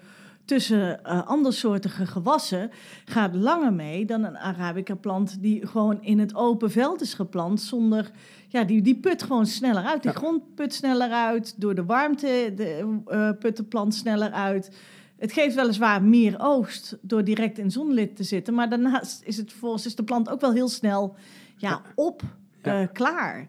tussen 0.44 1.04
eh 1.04 1.26
andersoortige 1.26 2.06
gewassen 2.06 2.70
gaat 3.04 3.34
langer 3.34 3.72
mee 3.72 4.04
dan 4.04 4.24
een 4.24 4.38
Arabica-plant 4.38 5.42
die 5.42 5.66
gewoon 5.66 6.02
in 6.02 6.18
het 6.18 6.34
open 6.34 6.70
veld 6.70 7.00
is 7.00 7.14
geplant 7.14 7.60
zonder 7.60 8.10
ja 8.52 8.64
die, 8.64 8.82
die 8.82 8.96
put 8.96 9.22
gewoon 9.22 9.46
sneller 9.46 9.84
uit 9.84 10.02
die 10.02 10.10
Ja. 10.12 10.16
grond 10.18 10.54
put 10.54 10.74
sneller 10.74 11.10
uit 11.10 11.54
door 11.60 11.74
de 11.74 11.84
warmte 11.84 12.52
de, 12.56 12.98
eh, 13.06 13.30
put 13.38 13.56
de 13.56 13.64
plant 13.64 13.94
sneller 13.94 14.30
uit 14.30 14.70
het 15.18 15.32
geeft 15.32 15.54
weliswaar 15.54 16.02
meer 16.02 16.34
oogst 16.38 16.98
door 17.02 17.24
direct 17.24 17.58
in 17.58 17.70
zonlicht 17.70 18.16
te 18.16 18.22
zitten 18.24 18.54
maar 18.54 18.68
daarnaast 18.68 19.22
is 19.24 19.36
het 19.36 19.52
volgens 19.52 19.86
is 19.86 19.94
de 19.94 20.04
plant 20.04 20.28
ook 20.28 20.40
wel 20.40 20.52
heel 20.52 20.68
snel 20.68 21.14
ja, 21.56 21.82
op 21.94 22.22
Ja. 22.62 22.80
eh, 22.80 22.86
klaar 22.92 23.48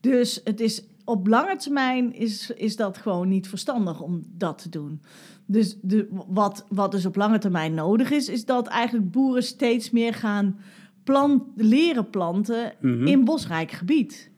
dus 0.00 0.40
het 0.44 0.60
is 0.60 0.84
op 1.04 1.26
lange 1.26 1.56
termijn 1.56 2.14
is, 2.14 2.50
is 2.50 2.76
dat 2.76 2.98
gewoon 2.98 3.28
niet 3.28 3.48
verstandig 3.48 4.00
om 4.00 4.22
dat 4.36 4.58
te 4.62 4.68
doen. 4.68 5.00
Dus 5.46 5.76
de, 5.80 6.08
wat, 6.26 6.66
wat 6.68 6.90
dus 6.90 7.06
op 7.06 7.16
lange 7.16 7.38
termijn 7.38 7.74
nodig 7.74 8.10
is, 8.10 8.28
is 8.28 8.44
dat 8.44 8.66
eigenlijk 8.66 9.10
boeren 9.10 9.42
steeds 9.42 9.90
meer 9.90 10.14
gaan 10.14 10.58
plant, 11.04 11.42
leren 11.56 12.10
planten 12.10 12.72
Mhm. 12.80 13.06
in 13.06 13.24
bosrijk 13.24 13.70
gebied. 13.70 14.30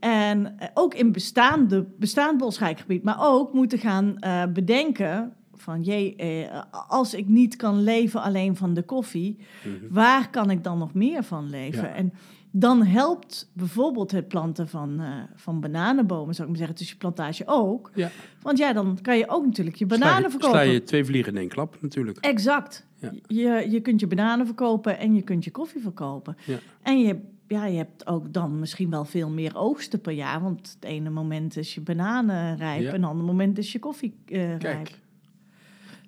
En 0.00 0.58
eh, 0.58 0.68
ook 0.74 0.94
in 0.94 1.12
bestaande, 1.12 1.86
bestaand 1.98 2.38
bosrijk 2.38 2.80
gebied, 2.80 3.02
maar 3.02 3.16
ook 3.20 3.52
moeten 3.52 3.78
gaan 3.78 4.18
eh, 4.18 4.42
bedenken 4.52 5.32
van 5.54 5.82
jee, 5.82 6.16
eh, 6.16 6.62
als 6.88 7.14
ik 7.14 7.28
niet 7.28 7.56
kan 7.56 7.82
leven 7.82 8.22
alleen 8.22 8.56
van 8.56 8.74
de 8.74 8.82
koffie, 8.82 9.38
Mhm. 9.64 9.92
waar 9.94 10.30
kan 10.30 10.50
ik 10.50 10.64
dan 10.64 10.78
nog 10.78 10.94
meer 10.94 11.22
van 11.24 11.50
leven? 11.50 11.82
Ja. 11.88 11.94
En 11.94 12.12
dan 12.52 12.82
helpt 12.84 13.50
bijvoorbeeld 13.52 14.10
het 14.10 14.28
planten 14.28 14.68
van, 14.68 15.00
van 15.34 15.60
bananenbomen, 15.60 16.34
zou 16.34 16.48
ik 16.48 16.56
maar 16.58 16.66
zeggen, 16.66 16.86
je 16.86 16.96
plantage 16.96 17.42
ook. 17.46 17.90
Ja. 17.94 18.10
Want 18.42 18.58
ja, 18.58 18.72
dan 18.72 18.98
kan 19.02 19.18
je 19.18 19.28
ook 19.28 19.44
natuurlijk 19.44 19.76
je 19.76 19.84
Sla 19.88 19.98
bananen 19.98 20.22
je- 20.22 20.30
verkopen. 20.30 20.60
Sla 20.60 20.70
je 20.70 20.82
twee 20.82 21.04
vliegen 21.04 21.32
in 21.32 21.38
één 21.38 21.48
klap 21.48 21.76
natuurlijk. 21.80 22.18
Exact. 22.18 22.86
Ja. 22.96 23.12
Je, 23.26 23.66
je 23.70 23.80
kunt 23.80 24.00
je 24.00 24.06
bananen 24.06 24.46
verkopen 24.46 24.98
en 24.98 25.14
je 25.14 25.22
kunt 25.22 25.44
je 25.44 25.50
koffie 25.50 25.80
verkopen. 25.80 26.36
En 26.82 27.00
je, 27.00 27.16
ja, 27.50 27.66
je 27.66 27.76
hebt 27.76 28.06
ook 28.06 28.32
dan 28.32 28.58
misschien 28.58 28.90
wel 28.90 29.04
veel 29.04 29.30
meer 29.30 29.56
oogsten 29.56 30.00
per 30.00 30.12
jaar. 30.12 30.42
Want 30.42 30.72
het 30.80 30.84
ene 30.84 31.10
moment 31.10 31.56
is 31.56 31.74
je 31.74 31.80
bananen 31.80 32.56
rijp 32.56 32.80
Ja. 32.82 32.86
en 32.88 32.94
het 32.94 33.04
andere 33.10 33.26
moment 33.26 33.58
is 33.58 33.72
je 33.72 33.78
koffie 33.78 34.14
eh, 34.26 34.38
rijp. 34.58 34.60
Kijk, 34.60 34.98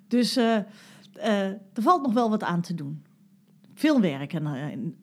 Dus 0.07 0.35
eh, 0.35 0.55
eh, 1.13 1.47
er 1.47 1.81
valt 1.81 2.01
nog 2.03 2.13
wel 2.13 2.29
wat 2.29 2.43
aan 2.43 2.61
te 2.61 2.73
doen. 2.73 3.03
Veel 3.73 4.01
werk 4.01 4.33
en, 4.33 4.95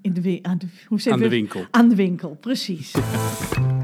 in, 0.00 0.12
de, 0.12 0.38
aan 0.42 0.58
de, 0.58 0.66
hoe 0.86 1.00
zeg 1.00 1.12
aan 1.12 1.18
de 1.18 1.24
je- 1.24 1.30
winkel. 1.30 1.64
Aan 1.70 1.88
de 1.88 1.94
winkel, 1.94 2.34
precies. 2.40 2.94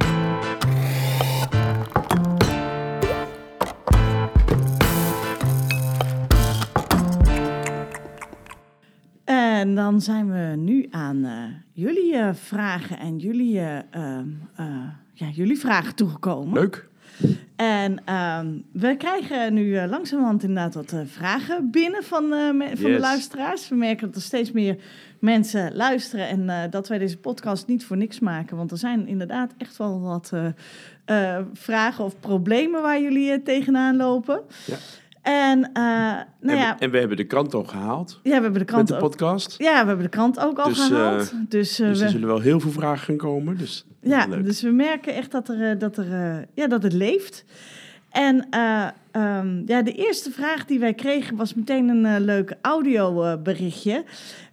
En 9.64 9.74
dan 9.74 10.00
zijn 10.00 10.30
we 10.32 10.56
nu 10.56 10.86
aan 10.90 11.24
eh, 11.24 11.32
jullie 11.72 12.14
eh, 12.16 12.34
vragen 12.34 12.98
en 12.98 13.16
jullie, 13.18 13.60
eh, 13.60 14.18
ja, 15.12 15.28
jullie 15.32 15.58
vragen 15.58 15.94
toegekomen. 15.94 16.52
Leuk. 16.54 16.88
En 17.56 18.04
ehm, 18.04 18.46
we 18.72 18.96
krijgen 18.96 19.54
nu 19.54 19.86
langzamerhand 19.86 20.42
inderdaad 20.42 20.74
wat 20.74 20.94
vragen 21.06 21.70
binnen 21.70 22.02
van, 22.04 22.28
me- 22.28 22.70
van 22.74 22.90
de 22.92 22.98
luisteraars. 22.98 23.68
We 23.68 23.74
merken 23.74 24.06
dat 24.06 24.16
er 24.16 24.22
steeds 24.22 24.52
meer 24.52 24.76
mensen 25.18 25.74
luisteren 25.76 26.28
en 26.28 26.70
dat 26.70 26.88
wij 26.88 26.98
deze 26.98 27.18
podcast 27.18 27.66
niet 27.66 27.84
voor 27.84 27.96
niks 27.96 28.20
maken. 28.20 28.56
Want 28.56 28.70
er 28.70 28.78
zijn 28.78 29.06
inderdaad 29.06 29.54
echt 29.58 29.76
wel 29.76 30.00
wat 30.00 30.32
vragen 31.52 32.04
of 32.04 32.20
problemen 32.20 32.82
waar 32.82 33.00
jullie 33.00 33.42
tegenaan 33.42 33.96
lopen. 33.96 34.40
Ja. 34.66 34.76
En, 35.24 35.62
eh, 35.72 35.82
nou 35.82 36.24
en, 36.40 36.56
ja, 36.56 36.74
we, 36.78 36.84
en 36.84 36.90
we 36.90 36.98
hebben 36.98 37.16
de 37.16 37.24
krant 37.24 37.54
al 37.54 37.64
gehaald 37.64 38.20
ja, 38.22 38.28
we 38.28 38.32
hebben 38.32 38.52
de 38.52 38.58
met 38.58 38.66
krant 38.68 38.88
de 38.88 38.94
ook. 38.94 39.00
podcast. 39.00 39.54
Ja, 39.58 39.80
we 39.80 39.86
hebben 39.86 40.04
de 40.04 40.08
krant 40.08 40.40
ook 40.40 40.58
al 40.58 40.68
Dus, 40.68 40.78
eh, 40.78 40.86
gehaald. 40.86 41.32
dus 41.48 41.78
eh, 41.78 41.86
Dus 41.88 41.98
we, 41.98 42.04
er 42.04 42.10
zullen 42.10 42.28
wel 42.28 42.40
heel 42.40 42.60
veel 42.60 42.70
vragen 42.70 43.04
gaan 43.04 43.16
komen. 43.16 43.56
Dus 43.56 43.86
ja, 44.00 44.26
leuk. 44.26 44.44
dus 44.44 44.62
we 44.62 44.70
merken 44.70 45.14
echt 45.14 45.30
dat, 45.30 45.48
er, 45.48 45.78
dat, 45.78 45.96
er, 45.96 46.46
ja, 46.54 46.66
dat 46.66 46.82
het 46.82 46.92
leeft. 46.92 47.44
En 48.10 48.46
eh, 48.50 48.86
ehm, 49.10 49.62
ja, 49.66 49.82
de 49.82 49.92
eerste 49.92 50.30
vraag 50.30 50.64
die 50.64 50.78
wij 50.78 50.94
kregen 50.94 51.36
was 51.36 51.54
meteen 51.54 51.88
een 51.88 52.20
leuk 52.20 52.54
audioberichtje. 52.60 54.04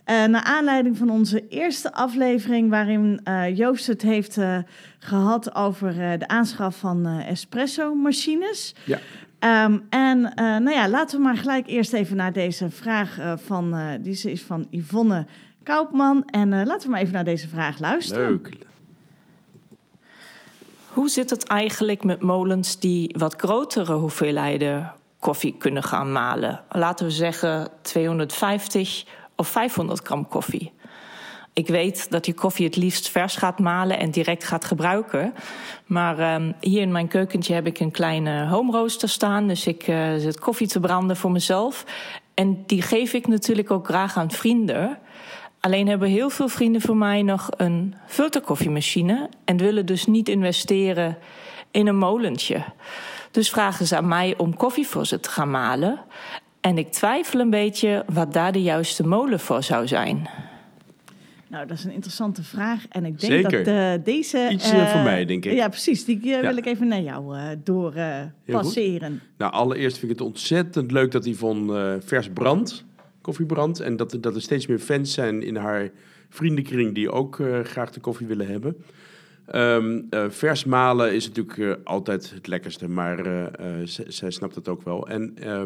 Naar 0.06 0.44
aanleiding 0.44 0.98
van 0.98 1.10
onze 1.10 1.48
eerste 1.48 1.94
aflevering, 1.94 2.70
waarin 2.70 3.22
Joost 3.54 3.88
het 3.88 4.02
heeft 4.02 4.38
eh, 4.38 4.58
gehad 5.00 5.56
over 5.56 5.94
de 6.20 6.28
aanschaf 6.28 6.78
van 6.78 7.06
espresso-machines. 7.08 8.76
Ja. 8.84 9.00
Ehm, 9.42 9.80
en 9.90 10.34
eh, 10.34 10.46
nou 10.46 10.72
ja, 10.72 10.90
laten 10.90 11.18
we 11.18 11.24
maar 11.24 11.38
gelijk 11.38 11.68
eerst 11.68 11.94
even 11.94 12.16
naar 12.16 12.34
deze 12.34 12.70
vraag 12.70 13.20
eh, 13.20 13.34
van, 13.38 13.76
eh 13.76 13.88
die 14.00 14.32
is 14.32 14.42
van 14.42 14.68
Yvonne 14.70 15.26
Koopman. 15.64 16.26
En 16.26 16.54
eh, 16.54 16.66
laten 16.66 16.86
we 16.86 16.90
maar 16.92 17.02
even 17.02 17.14
naar 17.14 17.24
deze 17.24 17.48
vraag 17.48 17.80
luisteren. 17.80 18.30
Leuk. 18.30 18.58
Hoe 20.88 21.10
zit 21.10 21.30
het 21.30 21.44
eigenlijk 21.44 22.04
met 22.04 22.22
molens 22.22 22.80
die 22.80 23.16
wat 23.18 23.36
grotere 23.38 23.94
hoeveelheden 23.94 24.94
koffie 25.20 25.56
kunnen 25.58 25.84
gaan 25.84 26.12
malen? 26.12 26.64
Laten 26.70 27.06
we 27.06 27.12
zeggen 27.12 27.68
250 27.82 29.06
of 29.36 29.48
500 29.48 30.06
gram 30.06 30.28
koffie. 30.28 30.72
Ik 31.54 31.68
weet 31.68 32.12
dat 32.12 32.26
je 32.26 32.34
koffie 32.34 32.66
het 32.66 32.76
liefst 32.76 33.10
vers 33.10 33.36
gaat 33.36 33.60
malen 33.60 34.00
en 34.00 34.12
direct 34.12 34.44
gaat 34.44 34.66
gebruiken. 34.66 35.34
Maar 35.86 36.20
ehm, 36.20 36.52
hier 36.60 36.82
in 36.82 36.92
mijn 36.92 37.08
keukentje 37.08 37.54
heb 37.54 37.68
ik 37.68 37.80
een 37.80 37.92
kleine 37.92 38.48
home 38.48 38.72
roaster 38.72 39.10
staan. 39.10 39.48
Dus 39.48 39.68
ik 39.68 39.88
eh, 39.88 40.16
zet 40.18 40.40
koffie 40.40 40.68
te 40.68 40.80
branden 40.80 41.18
voor 41.18 41.32
mezelf. 41.32 41.86
En 42.34 42.64
die 42.66 42.82
geef 42.82 43.14
ik 43.14 43.28
natuurlijk 43.28 43.72
ook 43.72 43.86
graag 43.86 44.18
aan 44.18 44.32
vrienden. 44.32 44.98
Alleen 45.60 45.88
hebben 45.88 46.10
heel 46.10 46.30
veel 46.30 46.48
vrienden 46.48 46.82
van 46.82 46.98
mij 46.98 47.22
nog 47.22 47.50
een 47.58 47.96
filterkoffiemachine 48.08 49.30
en 49.46 49.58
willen 49.58 49.86
dus 49.86 50.06
niet 50.06 50.30
investeren 50.30 51.18
in 51.72 51.88
een 51.88 51.98
molentje. 51.98 52.64
Dus 53.32 53.50
vragen 53.50 53.88
ze 53.88 53.98
aan 53.98 54.08
mij 54.08 54.34
om 54.38 54.56
koffie 54.56 54.88
voor 54.88 55.06
ze 55.06 55.20
te 55.20 55.30
gaan 55.30 55.52
malen. 55.52 56.00
En 56.62 56.78
ik 56.78 56.92
twijfel 56.92 57.40
een 57.40 57.50
beetje 57.50 58.06
wat 58.14 58.34
daar 58.34 58.52
de 58.52 58.62
juiste 58.62 59.08
molen 59.08 59.40
voor 59.40 59.64
zou 59.64 59.88
zijn. 59.88 60.30
Nou, 61.52 61.68
dat 61.68 61.78
is 61.78 61.84
een 61.84 61.92
interessante 61.92 62.44
vraag. 62.44 62.86
En 62.90 63.06
ik 63.06 63.20
denk 63.20 63.34
Zeker. 63.34 63.64
dat 63.64 63.74
eh, 63.76 63.94
deze... 64.06 64.50
Iets, 64.52 64.72
eh, 64.72 64.82
eh, 64.82 64.88
voor 64.92 65.02
mij, 65.02 65.26
denk 65.26 65.46
ik. 65.46 65.54
Ja, 65.54 65.68
precies. 65.68 66.06
Die 66.06 66.20
eh, 66.22 66.26
Ja. 66.30 66.42
wil 66.42 66.58
ik 66.58 66.66
even 66.66 66.88
naar 66.88 67.02
jou 67.02 67.38
eh, 67.38 67.48
door 67.64 67.94
eh, 67.94 68.20
passeren. 68.46 69.22
Nou, 69.38 69.52
allereerst 69.52 69.98
vind 69.98 70.12
ik 70.12 70.18
het 70.18 70.28
ontzettend 70.28 70.92
leuk 70.92 71.12
dat 71.12 71.26
Yvonne 71.26 71.80
eh 71.94 71.96
vers 72.08 72.30
brandt, 72.30 72.86
koffie 73.22 73.46
brandt. 73.46 73.80
En 73.80 73.96
dat, 73.96 74.14
er- 74.14 74.22
dat 74.22 74.36
er 74.36 74.42
steeds 74.42 74.68
meer 74.68 74.80
fans 74.80 75.14
zijn 75.14 75.44
in 75.44 75.56
haar 75.56 75.90
vriendenkring 76.30 76.96
die 76.96 77.12
ook 77.12 77.40
eh, 77.40 77.60
graag 77.60 77.92
de 77.92 78.00
koffie 78.00 78.28
willen 78.28 78.48
hebben. 78.48 78.76
Ehm, 79.48 80.02
eh, 80.10 80.26
vers 80.30 80.64
malen 80.66 81.14
is 81.14 81.28
natuurlijk 81.28 81.58
eh, 81.58 81.72
altijd 81.84 82.32
het 82.36 82.48
lekkerste, 82.48 82.88
maar 82.90 83.26
eh, 83.26 83.44
eh, 83.82 83.88
zij 84.08 84.32
snapt 84.32 84.56
het 84.56 84.68
ook 84.68 84.82
wel. 84.84 85.08
En 85.08 85.34
eh, 85.38 85.62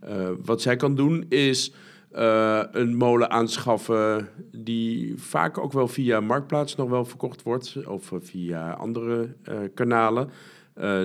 eh, 0.00 0.28
wat 0.44 0.62
zij 0.62 0.76
kan 0.76 0.94
doen 0.94 1.24
is 1.28 1.72
eh, 2.14 2.62
een 2.72 2.96
molen 2.96 3.30
aanschaffen 3.30 4.28
die 4.52 5.14
vaak 5.16 5.58
ook 5.58 5.72
wel 5.72 5.88
via 5.88 6.20
Marktplaats 6.20 6.76
nog 6.76 6.88
wel 6.88 7.04
verkocht 7.04 7.42
wordt. 7.42 7.86
Of 7.86 8.12
eh, 8.12 8.18
via 8.22 8.70
andere 8.72 9.34
eh, 9.42 9.58
kanalen. 9.74 10.30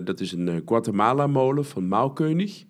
Dat 0.03 0.19
is 0.19 0.31
een 0.31 0.61
Guatemala-molen 0.65 1.65
van 1.65 1.87
Maalkönig. 1.87 2.63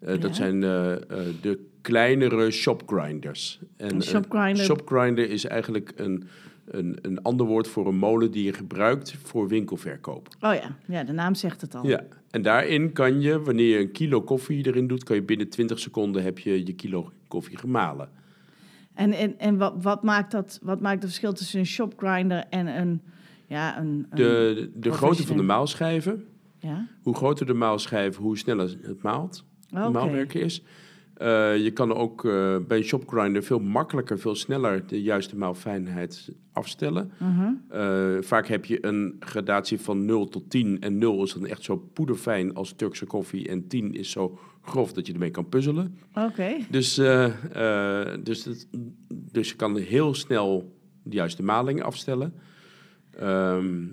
Ja. 0.00 0.16
Dat 0.16 0.36
zijn 0.36 0.60
de 0.60 1.58
kleinere 1.80 2.50
shopgrinders. 2.50 3.60
En 3.76 3.94
Een 3.94 4.02
shopgrinder. 4.02 4.64
shopgrinder 4.64 5.30
is 5.30 5.44
eigenlijk 5.44 5.92
een, 5.96 6.28
een, 6.64 6.98
een 7.02 7.22
ander 7.22 7.46
woord 7.46 7.68
voor 7.68 7.86
een 7.86 7.98
molen 7.98 8.30
die 8.30 8.44
je 8.44 8.52
gebruikt 8.52 9.14
voor 9.22 9.48
winkelverkoop. 9.48 10.28
Oh 10.40 10.54
ja. 10.54 10.76
ja, 10.86 11.04
de 11.04 11.12
naam 11.12 11.34
zegt 11.34 11.60
het 11.60 11.74
al. 11.74 11.86
Ja, 11.86 12.04
en 12.30 12.42
daarin 12.42 12.92
kan 12.92 13.20
je, 13.20 13.40
wanneer 13.40 13.68
je 13.68 13.78
een 13.78 13.92
kilo 13.92 14.22
koffie 14.22 14.66
erin 14.66 14.86
doet, 14.86 15.04
kan 15.04 15.16
je 15.16 15.22
binnen 15.22 15.48
20 15.48 15.78
seconden 15.78 16.22
heb 16.22 16.38
je 16.38 16.66
je 16.66 16.72
kilo 16.72 17.10
koffie 17.28 17.56
gemalen. 17.58 18.08
En, 18.94 19.12
en, 19.12 19.38
en 19.38 19.56
wat, 19.56 19.74
wat, 19.82 20.02
maakt 20.02 20.30
dat, 20.30 20.58
wat 20.62 20.80
maakt 20.80 20.94
het 20.94 21.04
verschil 21.04 21.32
tussen 21.32 21.58
een 21.58 21.66
shopgrinder 21.66 22.44
en 22.50 22.66
een... 22.66 23.02
Ja, 23.46 23.78
een, 23.78 23.86
een- 23.86 24.16
De, 24.16 24.70
de 24.74 24.92
grootte 24.92 25.26
van 25.26 25.36
de 25.36 25.42
maalschijven, 25.42 26.24
Ja? 26.58 26.86
hoe 27.02 27.14
groter 27.14 27.46
de 27.46 27.54
maalschijf, 27.54 28.16
hoe 28.16 28.38
sneller 28.38 28.76
het 28.82 29.02
maalt. 29.02 29.44
Oké. 29.72 29.90
maalwerken 29.90 30.40
is. 30.40 30.62
Eh, 31.18 31.56
je 31.56 31.70
kan 31.70 31.94
ook 31.94 32.24
eh, 32.24 32.56
bij 32.68 32.82
shopgrinder 32.82 33.42
veel 33.42 33.58
makkelijker, 33.58 34.18
veel 34.18 34.34
sneller 34.34 34.86
de 34.86 35.02
juiste 35.02 35.36
maalfijnheid 35.36 36.28
afstellen. 36.52 37.12
Mhm. 37.18 37.52
Eh, 37.68 38.16
vaak 38.20 38.46
heb 38.46 38.64
je 38.64 38.86
een 38.86 39.16
gradatie 39.20 39.80
van 39.80 40.04
0 40.04 40.28
tot 40.28 40.50
10. 40.50 40.80
En 40.80 40.98
0 40.98 41.22
is 41.22 41.32
dan 41.32 41.46
echt 41.46 41.62
zo 41.62 41.76
poederfijn 41.76 42.54
als 42.54 42.72
Turkse 42.72 43.06
koffie. 43.06 43.48
En 43.48 43.66
10 43.66 43.94
is 43.94 44.10
zo 44.10 44.38
grof 44.62 44.92
dat 44.92 45.06
je 45.06 45.12
ermee 45.12 45.30
kan 45.30 45.48
puzzelen. 45.48 45.98
Oké. 46.14 46.56
Dus, 46.70 46.94
dus, 48.22 48.66
dus 49.08 49.48
je 49.48 49.56
kan 49.56 49.76
heel 49.76 50.14
snel 50.14 50.76
de 51.02 51.16
juiste 51.16 51.42
maling 51.42 51.82
afstellen. 51.82 52.34
Ehm, 53.18 53.86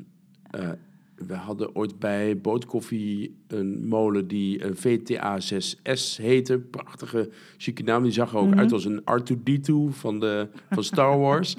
eh, 0.51 0.69
we 1.15 1.33
hadden 1.33 1.75
ooit 1.75 1.99
bij 1.99 2.37
Bootkoffie 2.41 3.35
een 3.47 3.87
molen 3.87 4.27
die 4.27 4.63
een 4.65 4.75
VTA6S 4.75 6.17
heette. 6.21 6.57
Prachtige, 6.59 7.29
chique 7.57 7.83
naam. 7.83 8.03
Die 8.03 8.11
zag 8.11 8.31
er 8.31 8.37
ook 8.37 8.49
Mhm. 8.49 8.59
uit 8.59 8.71
als 8.71 8.85
een 8.85 9.01
R2-D2 9.01 9.73
van, 9.89 10.19
de, 10.19 10.47
van 10.71 10.83
Star 10.83 11.19
Wars. 11.25 11.55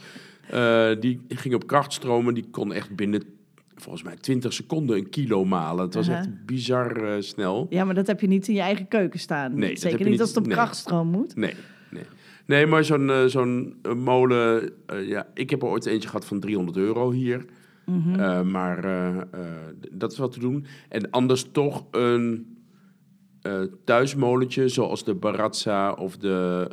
Eh, 0.50 0.88
die 1.00 1.20
ging 1.28 1.54
op 1.54 1.66
krachtstromen. 1.66 2.34
Die 2.34 2.44
kon 2.50 2.72
echt 2.72 2.96
binnen, 2.96 3.22
volgens 3.76 4.02
mij, 4.04 4.16
20 4.16 4.52
seconden 4.52 4.96
een 4.96 5.08
kilo 5.10 5.44
malen. 5.44 5.84
Het 5.84 5.94
was 5.94 6.08
echt 6.08 6.46
bizar 6.46 6.96
eh, 6.96 7.20
snel. 7.22 7.66
Ja, 7.70 7.84
maar 7.84 7.94
dat 7.94 8.06
heb 8.06 8.20
je 8.20 8.26
niet 8.26 8.48
in 8.48 8.54
je 8.54 8.60
eigen 8.60 8.88
keuken 8.88 9.20
staan. 9.20 9.54
Nee, 9.54 9.68
dat 9.68 9.78
Zeker 9.78 9.88
heb 9.90 9.98
je 9.98 10.04
niet 10.04 10.12
niet- 10.12 10.20
als 10.20 10.28
het 10.28 10.38
op 10.38 10.46
nee. 10.46 10.54
krachtstroom 10.54 11.08
moet. 11.08 11.36
Nee, 11.36 11.54
nee. 11.90 12.02
Nee, 12.46 12.66
maar 12.66 12.84
zo'n 12.84 13.10
eh, 13.10 13.24
zo'n 13.24 13.74
eh, 13.82 13.94
molen... 13.94 14.72
eh, 14.86 15.08
ja, 15.08 15.26
ik 15.34 15.50
heb 15.50 15.62
er 15.62 15.68
ooit 15.68 15.86
eentje 15.86 16.08
gehad 16.08 16.24
van 16.24 16.40
300 16.40 16.76
euro 16.76 17.10
hier. 17.10 17.44
Mhm. 17.86 18.20
Eh, 18.20 18.42
maar 18.42 18.84
eh, 18.84 19.16
eh, 19.16 19.26
dat 19.92 20.12
is 20.12 20.18
wat 20.18 20.32
te 20.32 20.40
doen. 20.40 20.66
En 20.88 21.10
anders 21.10 21.50
toch 21.52 21.84
een 21.90 22.50
thuismolentje... 23.84 24.68
zoals 24.68 25.04
de 25.04 25.14
Barazza 25.14 25.92
of 25.92 26.16
de 26.16 26.68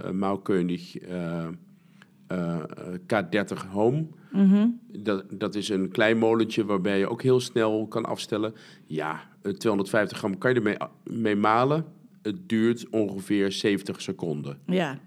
eh, 2.33 2.55
K30 2.99 3.69
Home... 3.71 4.07
Mhm. 4.31 4.67
Dat, 4.87 5.25
dat 5.29 5.55
is 5.55 5.69
een 5.69 5.89
klein 5.89 6.17
molentje 6.17 6.65
waarbij 6.65 6.99
je 6.99 7.09
ook 7.09 7.21
heel 7.21 7.39
snel 7.39 7.87
kan 7.87 8.05
afstellen. 8.05 8.53
Ja, 8.85 9.21
eh, 9.41 9.51
250 9.51 10.17
gram 10.17 10.37
kan 10.37 10.53
je 10.53 10.57
ermee 10.57 10.77
mee 11.03 11.35
malen. 11.35 11.85
Het 12.21 12.49
duurt 12.49 12.89
ongeveer 12.89 13.51
70 13.51 14.01
seconden. 14.01 14.57
Ja. 14.65 14.99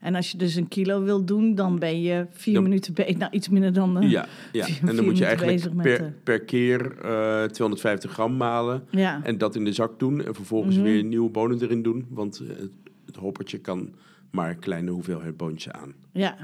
En 0.00 0.14
als 0.14 0.30
je 0.30 0.38
dus 0.38 0.54
een 0.54 0.68
kilo 0.68 1.02
wil 1.02 1.24
doen, 1.24 1.54
dan 1.54 1.78
ben 1.78 2.00
je 2.02 2.26
vier 2.30 2.54
Dan- 2.54 2.62
minuten 2.62 2.94
bezig. 2.94 3.16
Nou, 3.18 3.32
iets 3.32 3.48
minder 3.48 3.72
dan... 3.72 4.00
eh, 4.00 4.10
Ja, 4.10 4.26
ja. 4.52 4.64
vier- 4.64 4.88
en 4.88 4.96
dan 4.96 5.04
moet 5.04 5.18
je 5.18 5.24
eigenlijk 5.24 5.76
per, 5.82 5.98
de- 5.98 6.12
per 6.22 6.40
keer 6.40 6.98
eh 7.02 7.44
250 7.44 8.10
gram 8.12 8.36
malen. 8.36 8.84
ja. 8.90 9.20
En 9.24 9.38
dat 9.38 9.54
in 9.56 9.64
de 9.64 9.72
zak 9.72 9.98
doen. 9.98 10.24
En 10.24 10.34
vervolgens 10.34 10.74
Mhm. 10.76 10.84
weer 10.84 11.04
nieuwe 11.04 11.30
bonen 11.30 11.62
erin 11.62 11.82
doen. 11.82 12.06
Want 12.10 12.38
eh, 12.40 12.48
het, 12.48 12.70
het 13.06 13.16
hoppertje 13.16 13.58
kan 13.58 13.94
maar 14.30 14.50
een 14.50 14.58
kleine 14.58 14.90
hoeveelheid 14.90 15.36
boontjes 15.36 15.72
aan. 15.72 15.94
Ja, 16.12 16.36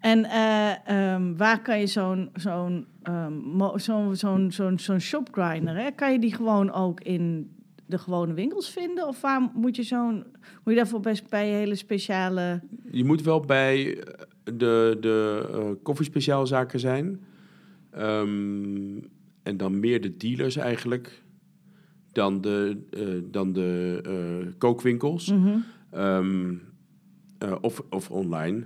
en 0.00 0.24
eh, 0.24 0.88
ehm, 1.14 1.36
waar 1.36 1.62
kan 1.62 1.80
je 1.80 1.86
zo'n 1.86 2.30
zo'n 2.34 2.86
mo- 3.44 3.78
zo'n 3.78 4.16
zo'n 4.16 4.50
zo'n 4.52 4.78
zo'n 4.78 5.00
shopgrinder, 5.00 5.76
hè? 5.76 5.90
kan 5.90 6.12
je 6.12 6.18
die 6.18 6.34
gewoon 6.34 6.72
ook 6.72 7.00
in 7.00 7.50
de 7.92 7.98
gewone 7.98 8.34
winkels 8.34 8.70
vinden? 8.70 9.08
Of 9.08 9.20
waar 9.20 9.50
moet 9.54 9.76
je 9.76 9.82
zo'n, 9.82 10.14
moet 10.64 10.74
je 10.74 10.74
daarvoor 10.74 11.00
best 11.00 11.28
bij 11.28 11.48
hele 11.48 11.74
speciale... 11.74 12.60
Je 12.90 13.04
moet 13.04 13.22
wel 13.22 13.40
bij 13.40 13.98
eh, 13.98 14.12
de, 14.44 14.96
de 15.00 15.48
eh 15.52 15.70
koffiespeciaalzaken 15.82 16.80
zijn. 16.80 17.20
Ehm, 17.90 18.98
en 19.42 19.56
dan 19.56 19.80
meer 19.80 20.00
de 20.00 20.16
dealers 20.16 20.56
eigenlijk. 20.56 21.22
Dan 22.12 22.40
de, 22.40 22.78
eh, 22.90 23.30
dan 23.30 23.52
de 23.52 24.00
eh, 24.04 24.52
kookwinkels. 24.58 25.32
Mhm, 25.32 25.58
Ehm, 25.92 26.54
eh, 27.38 27.54
of, 27.60 27.82
of 27.90 28.10
online. 28.10 28.64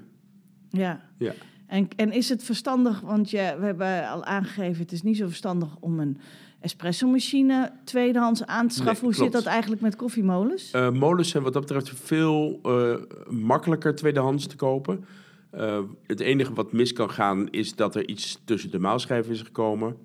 Ja. 0.69 1.01
Ja. 1.19 1.33
En, 1.67 1.89
en 1.97 2.13
is 2.13 2.29
het 2.29 2.45
verstandig, 2.45 3.01
want 3.01 3.31
je, 3.31 3.57
we 3.59 3.65
hebben 3.65 4.09
al 4.09 4.25
aangegeven, 4.25 4.83
het 4.83 4.93
is 4.93 5.03
niet 5.03 5.17
zo 5.17 5.27
verstandig 5.27 5.77
om 5.81 6.01
een 6.01 6.19
espresso-machine 6.67 7.73
tweedehands 7.85 8.45
aan 8.47 8.69
te 8.69 8.75
schaffen. 8.75 9.07
Nee, 9.09 9.15
Hoe 9.17 9.25
zit 9.25 9.33
dat 9.33 9.45
eigenlijk 9.47 9.83
met 9.83 9.97
koffiemolens? 9.97 10.71
Eh, 10.71 10.91
molens 10.91 11.29
zijn 11.31 11.43
wat 11.43 11.53
dat 11.53 11.63
betreft 11.63 11.91
veel 11.95 12.59
eh, 12.63 12.95
makkelijker 13.29 13.95
tweedehands 13.95 14.47
te 14.47 14.57
kopen. 14.57 15.05
Eh, 15.51 15.79
het 16.07 16.21
enige 16.21 16.53
wat 16.53 16.73
mis 16.73 16.93
kan 16.93 17.11
gaan 17.11 17.49
is 17.51 17.75
dat 17.75 17.95
er 17.95 18.09
iets 18.09 18.41
tussen 18.45 18.71
de 18.71 18.79
maalschijven 18.79 19.33
is 19.33 19.43
gekomen. 19.43 19.97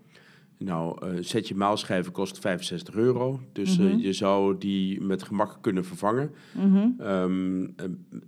Nou, 0.58 1.06
eh 1.08 1.18
zet 1.20 1.48
je 1.48 1.56
maalschijven 1.56 2.12
kost 2.12 2.40
65 2.40 2.96
euro. 2.96 3.40
Dus 3.54 3.78
Mhm. 3.78 3.98
je 3.98 4.14
zou 4.14 4.58
die 4.58 5.02
met 5.02 5.24
gemak 5.24 5.58
kunnen 5.62 5.86
vervangen. 5.86 6.32
Mhm. 6.52 6.88
Ehm, 7.00 7.64
eh, 7.64 7.86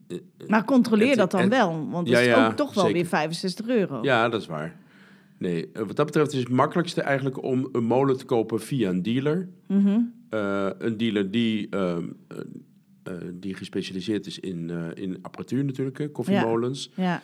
eh, 0.07 0.17
Maar 0.47 0.65
controleer 0.65 1.07
het- 1.09 1.17
dat 1.17 1.31
dan 1.31 1.39
het- 1.41 1.49
wel, 1.49 1.87
want 1.89 2.07
Ja, 2.07 2.13
dat 2.13 2.21
is 2.23 2.27
ja, 2.27 2.47
ook 2.47 2.55
toch 2.55 2.73
wel 2.73 2.83
zeker. 2.83 2.99
weer 2.99 3.09
65 3.09 3.67
euro. 3.67 3.99
ja, 4.01 4.29
dat 4.29 4.41
is 4.41 4.47
waar. 4.47 4.75
Nee, 5.43 5.69
eh, 5.73 5.83
wat 5.85 5.95
dat 5.95 6.05
betreft 6.05 6.33
is 6.33 6.39
het 6.39 6.49
makkelijkste 6.49 7.01
eigenlijk 7.01 7.43
om 7.43 7.69
een 7.71 7.83
molen 7.83 8.17
te 8.17 8.25
kopen 8.25 8.59
via 8.61 8.89
een 8.89 9.01
dealer. 9.01 9.49
Mhm. 9.67 9.99
Eh, 10.29 10.69
een 10.77 10.97
dealer 10.97 11.31
die, 11.31 11.69
ehm, 11.69 12.07
eh, 13.03 13.13
die 13.33 13.53
gespecialiseerd 13.53 14.25
is 14.25 14.39
in, 14.39 14.69
in 14.93 15.17
apparatuur 15.21 15.63
natuurlijk, 15.65 16.13
koffiemolens. 16.13 16.91
Ja. 16.95 17.21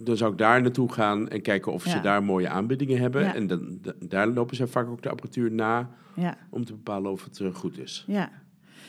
Dan 0.00 0.16
zou 0.16 0.32
ik 0.32 0.38
daar 0.38 0.62
naartoe 0.62 0.92
gaan 0.92 1.28
en 1.28 1.42
kijken 1.42 1.72
of 1.72 1.82
ze 1.82 2.00
daar 2.00 2.22
mooie 2.24 2.48
aanbiedingen 2.48 2.98
hebben. 2.98 3.22
Ja. 3.22 3.34
En 3.34 3.46
dan, 3.46 3.78
da- 3.82 3.94
daar 4.08 4.26
lopen 4.28 4.56
ze 4.56 4.66
vaak 4.66 4.88
ook 4.88 5.02
de 5.02 5.08
apparatuur 5.10 5.52
na 5.52 5.90
Ja, 6.14 6.38
om 6.50 6.64
te 6.64 6.72
bepalen 6.72 7.10
of 7.10 7.24
het 7.24 7.42
goed 7.52 7.78
is. 7.78 8.04
ja. 8.06 8.30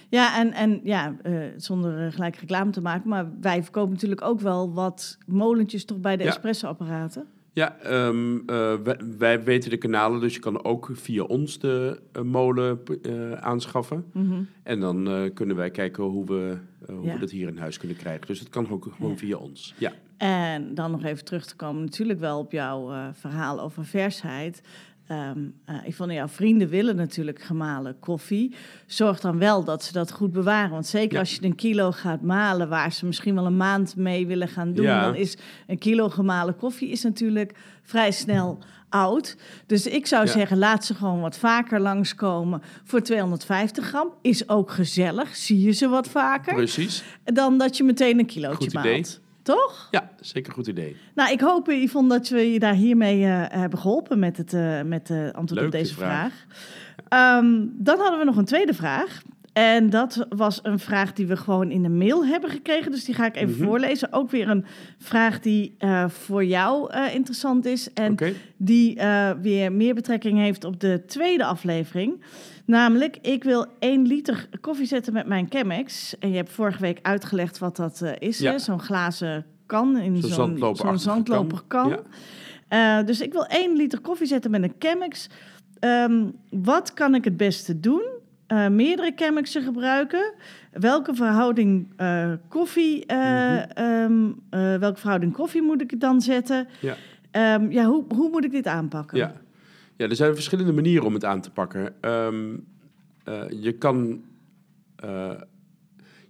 Ja, 0.10 0.40
en, 0.40 0.54
en 0.54 0.80
ja, 0.84 1.16
eh, 1.24 1.34
zonder 1.58 2.06
eh, 2.06 2.12
gelijk 2.14 2.36
reclame 2.36 2.72
te 2.72 2.82
maken, 2.82 3.10
maar 3.10 3.30
wij 3.42 3.64
verkopen 3.64 3.94
natuurlijk 3.94 4.22
ook 4.22 4.40
wel 4.40 4.74
wat 4.74 5.18
molentjes 5.26 5.86
toch 5.86 6.00
bij 6.00 6.18
de 6.18 6.24
Ja. 6.24 6.30
espresso-apparaten. 6.30 7.26
Ja, 7.54 7.78
ehm, 7.78 8.38
eh, 8.46 8.74
wij, 8.84 8.98
wij 9.18 9.44
weten 9.44 9.70
de 9.70 9.78
kanalen, 9.78 10.20
dus 10.20 10.34
je 10.34 10.40
kan 10.40 10.64
ook 10.64 10.90
via 10.94 11.24
ons 11.24 11.60
de 11.60 12.00
molen 12.24 12.80
aanschaffen. 13.42 14.06
Mhm. 14.14 14.42
En 14.64 14.80
dan 14.80 15.30
kunnen 15.34 15.56
wij 15.56 15.70
kijken 15.72 16.04
hoe 16.04 16.26
we, 16.26 16.58
hoe 16.94 17.06
Ja. 17.06 17.14
we 17.14 17.20
dat 17.20 17.32
hier 17.32 17.48
in 17.48 17.58
huis 17.58 17.78
kunnen 17.78 17.98
krijgen. 17.98 18.28
Dus 18.28 18.40
dat 18.40 18.50
kan 18.50 18.70
ook 18.70 18.88
gewoon 18.96 19.12
Ja. 19.12 19.18
via 19.18 19.38
ons. 19.38 19.74
Ja. 19.78 19.92
En 20.18 20.74
dan 20.76 20.92
nog 20.92 21.04
even 21.04 21.26
terug 21.26 21.46
te 21.46 21.56
komen 21.56 21.84
natuurlijk 21.84 22.20
wel 22.20 22.40
op 22.40 22.52
jouw 22.52 23.12
verhaal 23.14 23.60
over 23.62 23.86
versheid. 23.86 24.62
Ehm 25.10 25.40
eh, 25.66 25.76
ik 25.84 25.96
vond 25.96 26.12
jouw 26.12 26.28
vrienden 26.28 26.70
willen 26.70 26.96
natuurlijk 26.96 27.42
gemalen 27.42 28.00
koffie. 28.00 28.56
Zorg 28.86 29.20
dan 29.20 29.38
wel 29.40 29.64
dat 29.64 29.84
ze 29.84 29.94
dat 29.94 30.12
goed 30.12 30.32
bewaren. 30.32 30.70
Want 30.72 30.86
zeker 30.88 31.14
Ja. 31.14 31.20
als 31.20 31.36
je 31.36 31.44
een 31.44 31.56
kilo 31.56 31.92
gaat 31.92 32.22
malen... 32.22 32.70
waar 32.70 32.92
ze 32.94 33.06
misschien 33.06 33.36
wel 33.36 33.46
een 33.46 33.58
maand 33.58 33.96
mee 33.96 34.28
willen 34.28 34.48
gaan 34.48 34.74
doen... 34.74 34.86
Ja. 34.86 35.02
dan 35.02 35.16
is 35.16 35.38
een 35.68 35.78
kilo 35.78 36.10
gemalen 36.10 36.56
koffie 36.56 36.90
is 36.90 37.04
natuurlijk 37.04 37.56
vrij 37.84 38.12
snel 38.12 38.58
oud. 38.90 39.38
Dus 39.66 39.88
ik 39.88 40.06
zou 40.08 40.26
Ja. 40.26 40.32
zeggen, 40.32 40.58
laat 40.58 40.86
ze 40.86 40.94
gewoon 40.94 41.22
wat 41.22 41.38
vaker 41.38 41.80
langskomen... 41.80 42.62
voor 42.84 43.02
250 43.02 43.86
gram. 43.86 44.14
Is 44.22 44.50
ook 44.50 44.72
gezellig, 44.72 45.36
zie 45.36 45.62
je 45.62 45.72
ze 45.72 45.88
wat 45.88 46.08
vaker... 46.08 46.54
Precies. 46.54 47.04
dan 47.24 47.58
dat 47.58 47.78
je 47.78 47.84
meteen 47.84 48.20
een 48.20 48.26
kilootje 48.26 48.56
Goed 48.70 48.80
idee. 48.80 48.94
maalt. 48.94 49.20
Toch? 49.56 49.88
Ja, 49.92 50.10
zeker 50.20 50.50
een 50.50 50.56
goed 50.56 50.68
idee. 50.68 50.96
Nou, 51.16 51.32
ik 51.32 51.42
hoop, 51.42 51.68
Yvonne, 51.68 52.10
dat 52.10 52.30
we 52.30 52.52
je 52.52 52.60
daar 52.60 52.74
hiermee 52.74 53.26
eh, 53.26 53.44
hebben 53.60 53.80
geholpen 53.80 54.20
met 54.20 54.38
het 54.38 54.54
eh, 54.54 54.82
met 54.82 55.08
de 55.08 55.32
antwoord 55.34 55.52
Leuk, 55.62 55.66
op 55.66 55.72
deze 55.72 55.94
vraag. 55.94 56.34
vraag. 56.34 57.38
Ehm, 57.38 57.66
dan 57.72 58.00
hadden 58.00 58.20
we 58.20 58.26
nog 58.26 58.38
een 58.38 58.46
tweede 58.46 58.74
vraag. 58.74 59.22
En 59.54 59.90
dat 59.90 60.26
was 60.30 60.60
een 60.64 60.80
vraag 60.80 61.14
die 61.14 61.28
we 61.28 61.38
gewoon 61.38 61.72
in 61.72 61.84
de 61.84 61.90
mail 61.90 62.26
hebben 62.26 62.50
gekregen. 62.50 62.92
Dus 62.92 63.06
die 63.06 63.16
ga 63.16 63.26
ik 63.26 63.36
even 63.36 63.56
Mhm. 63.56 63.64
voorlezen. 63.64 64.14
Ook 64.14 64.32
weer 64.32 64.50
een 64.50 64.66
vraag 64.98 65.40
die 65.40 65.76
eh, 65.78 66.10
voor 66.10 66.46
jou 66.46 66.92
eh, 66.92 67.14
interessant 67.16 67.66
is. 67.66 67.94
En 67.94 68.16
die 68.58 68.96
eh, 68.96 69.32
weer 69.42 69.72
meer 69.72 69.94
betrekking 69.96 70.38
heeft 70.38 70.64
op 70.64 70.80
de 70.80 71.04
tweede 71.08 71.46
aflevering. 71.46 72.24
Namelijk, 72.66 73.18
ik 73.22 73.44
wil 73.44 73.66
1 73.80 74.08
liter 74.08 74.50
koffie 74.62 74.86
zetten 74.86 75.14
met 75.14 75.28
mijn 75.28 75.46
Chemex. 75.50 76.18
En 76.20 76.30
je 76.30 76.36
hebt 76.36 76.52
vorige 76.52 76.82
week 76.82 77.00
uitgelegd 77.02 77.58
wat 77.60 77.76
dat 77.76 78.04
is. 78.20 78.40
Ja. 78.40 78.52
hè? 78.52 78.60
Zo'n 78.60 78.80
glazen 78.82 79.46
kan 79.66 79.98
in 79.98 80.22
Zo'n 80.22 80.32
zo'n 80.76 80.98
zandloperkan. 81.00 81.98
kan. 82.68 83.06
Dus 83.06 83.22
ik 83.22 83.32
wil 83.32 83.46
1 83.48 83.76
liter 83.76 84.00
koffie 84.00 84.28
zetten 84.28 84.52
met 84.52 84.64
een 84.64 84.74
Chemex. 84.80 85.28
Ehm, 85.80 86.26
wat 86.50 86.94
kan 86.94 87.16
ik 87.16 87.24
het 87.24 87.38
beste 87.38 87.80
doen? 87.80 88.02
Eh, 88.50 88.68
meerdere 88.68 89.12
Chemexen 89.16 89.64
gebruiken. 89.64 90.34
Welke 90.72 91.16
verhouding 91.16 91.88
eh, 91.96 92.34
koffie, 92.48 93.06
eh, 93.06 93.64
welke 94.80 95.00
verhouding 95.00 95.34
koffie 95.34 95.62
moet 95.62 95.82
ik 95.82 96.00
dan 96.00 96.22
zetten? 96.22 96.68
Ja. 96.80 96.96
Ehm, 97.32 97.72
ja, 97.72 97.86
hoe, 97.86 98.06
hoe 98.16 98.30
moet 98.30 98.44
ik 98.44 98.52
dit 98.52 98.68
aanpakken? 98.68 99.18
Ja. 99.18 99.34
ja, 99.96 100.08
er 100.08 100.16
zijn 100.16 100.34
verschillende 100.34 100.72
manieren 100.72 101.06
om 101.06 101.14
het 101.14 101.26
aan 101.26 101.42
te 101.42 101.52
pakken. 101.52 102.02
Ehm, 102.02 102.58
eh, 103.24 103.44
je 103.50 103.72
kan. 103.72 104.24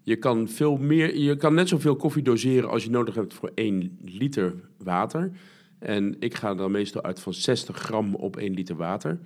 je 0.03 0.15
kan, 0.15 0.47
veel 0.47 0.77
meer, 0.77 1.17
je 1.17 1.36
kan 1.36 1.53
net 1.53 1.69
zoveel 1.69 1.95
koffie 1.95 2.23
doseren 2.23 2.69
als 2.69 2.84
je 2.84 2.89
nodig 2.89 3.15
hebt 3.15 3.34
voor 3.34 3.51
1 3.55 3.97
liter 4.05 4.53
water. 4.77 5.32
En 5.79 6.15
ik 6.19 6.36
ga 6.36 6.55
dan 6.55 6.71
meestal 6.71 7.03
uit 7.03 7.19
van 7.19 7.34
60 7.34 7.77
gram 7.77 8.15
op 8.15 8.38
1 8.38 8.53
liter 8.53 8.75
water. 8.75 9.19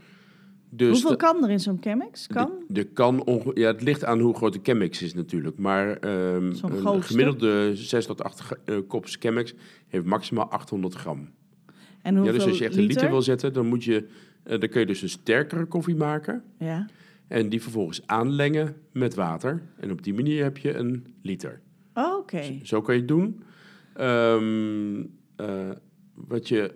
Dus 0.76 0.90
Hoeveel 0.92 1.10
de- 1.10 1.16
kan 1.18 1.44
er 1.44 1.50
in 1.50 1.60
zo'n 1.60 1.78
Chemex? 1.82 2.28
Kan? 2.28 2.52
De, 2.68 2.74
de 2.74 2.84
kan 2.84 3.24
onge- 3.24 3.52
ja, 3.54 3.68
het 3.68 3.82
ligt 3.82 4.06
aan 4.06 4.20
hoe 4.20 4.36
groot 4.36 4.54
de 4.54 4.60
Chemex 4.64 5.02
is 5.02 5.14
natuurlijk. 5.14 5.58
Maar 5.58 5.98
Zo'n 6.02 6.86
een 6.86 7.04
gemiddelde 7.04 7.72
6 7.76 8.06
tot 8.06 8.24
8 8.24 8.42
eh, 8.66 8.78
kops 8.88 9.18
Chemex 9.20 9.54
heeft 9.88 10.06
maximaal 10.06 10.50
800 10.52 10.94
gram. 10.96 11.30
En 12.02 12.14
Ja, 12.14 12.20
hoeveel 12.20 12.38
dus 12.38 12.48
als 12.48 12.58
je 12.58 12.66
echt 12.66 12.74
een 12.76 12.82
liter? 12.82 12.96
liter 12.96 13.10
wil 13.12 13.22
zetten, 13.22 13.54
dan, 13.54 13.66
moet 13.66 13.84
je, 13.84 14.08
eh, 14.44 14.60
dan 14.60 14.70
kun 14.70 14.80
je 14.80 14.86
dus 14.86 15.02
een 15.02 15.10
sterkere 15.10 15.66
koffie 15.66 15.96
maken. 15.96 16.44
Ja. 16.60 16.88
En 17.28 17.50
die 17.50 17.62
vervolgens 17.62 18.02
aanlengen 18.08 18.76
met 18.92 19.16
water. 19.16 19.62
En 19.78 19.92
op 19.92 20.04
die 20.04 20.14
manier 20.14 20.44
heb 20.44 20.58
je 20.58 20.74
een 20.74 21.06
liter. 21.22 21.62
Oh, 21.94 22.18
Oké. 22.18 22.42
Zo 22.64 22.82
kan 22.82 22.94
je 22.94 23.00
het 23.00 23.10
doen. 23.10 23.44
Ehm, 23.94 25.04
eh, 25.36 25.70
wat, 26.14 26.48
je, 26.48 26.72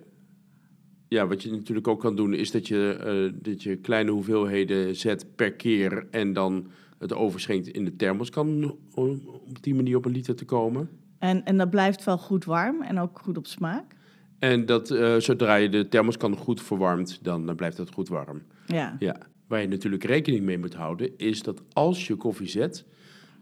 ja, 1.07 1.27
wat 1.27 1.43
je 1.43 1.51
natuurlijk 1.51 1.87
ook 1.87 1.99
kan 1.99 2.15
doen, 2.15 2.33
is 2.33 2.51
dat 2.51 2.67
je, 2.67 2.97
eh, 2.99 3.39
dat 3.43 3.63
je 3.63 3.75
kleine 3.75 4.11
hoeveelheden 4.11 4.95
zet 4.95 5.25
per 5.35 5.53
keer. 5.53 6.07
En 6.11 6.33
dan 6.33 6.67
het 6.97 7.13
overschenkt 7.13 7.67
in 7.67 7.85
de 7.85 7.95
thermos 7.95 8.29
kan 8.29 8.75
om 8.93 9.21
op 9.25 9.63
die 9.63 9.75
manier 9.75 9.97
op 9.97 10.05
een 10.05 10.11
liter 10.11 10.35
te 10.35 10.45
komen. 10.45 10.89
En, 11.19 11.45
en 11.45 11.57
dat 11.57 11.69
blijft 11.69 12.03
wel 12.03 12.17
goed 12.17 12.45
warm 12.45 12.81
en 12.81 12.99
ook 12.99 13.19
goed 13.19 13.37
op 13.37 13.47
smaak? 13.47 13.95
En 14.39 14.65
dat, 14.65 14.91
eh, 14.91 15.17
zodra 15.17 15.55
je 15.55 15.69
de 15.69 15.87
thermoskan 15.87 16.35
goed 16.35 16.61
verwarmt, 16.61 17.19
dan 17.21 17.55
blijft 17.55 17.77
het 17.77 17.91
goed 17.91 18.07
warm. 18.07 18.41
Ja. 18.65 18.95
Ja, 18.99 19.17
waar 19.47 19.61
je 19.61 19.67
natuurlijk 19.67 20.03
rekening 20.03 20.43
mee 20.43 20.57
moet 20.57 20.73
houden, 20.73 21.17
is 21.17 21.43
dat 21.43 21.61
als 21.73 22.07
je 22.07 22.15
koffie 22.15 22.47
zet, 22.47 22.85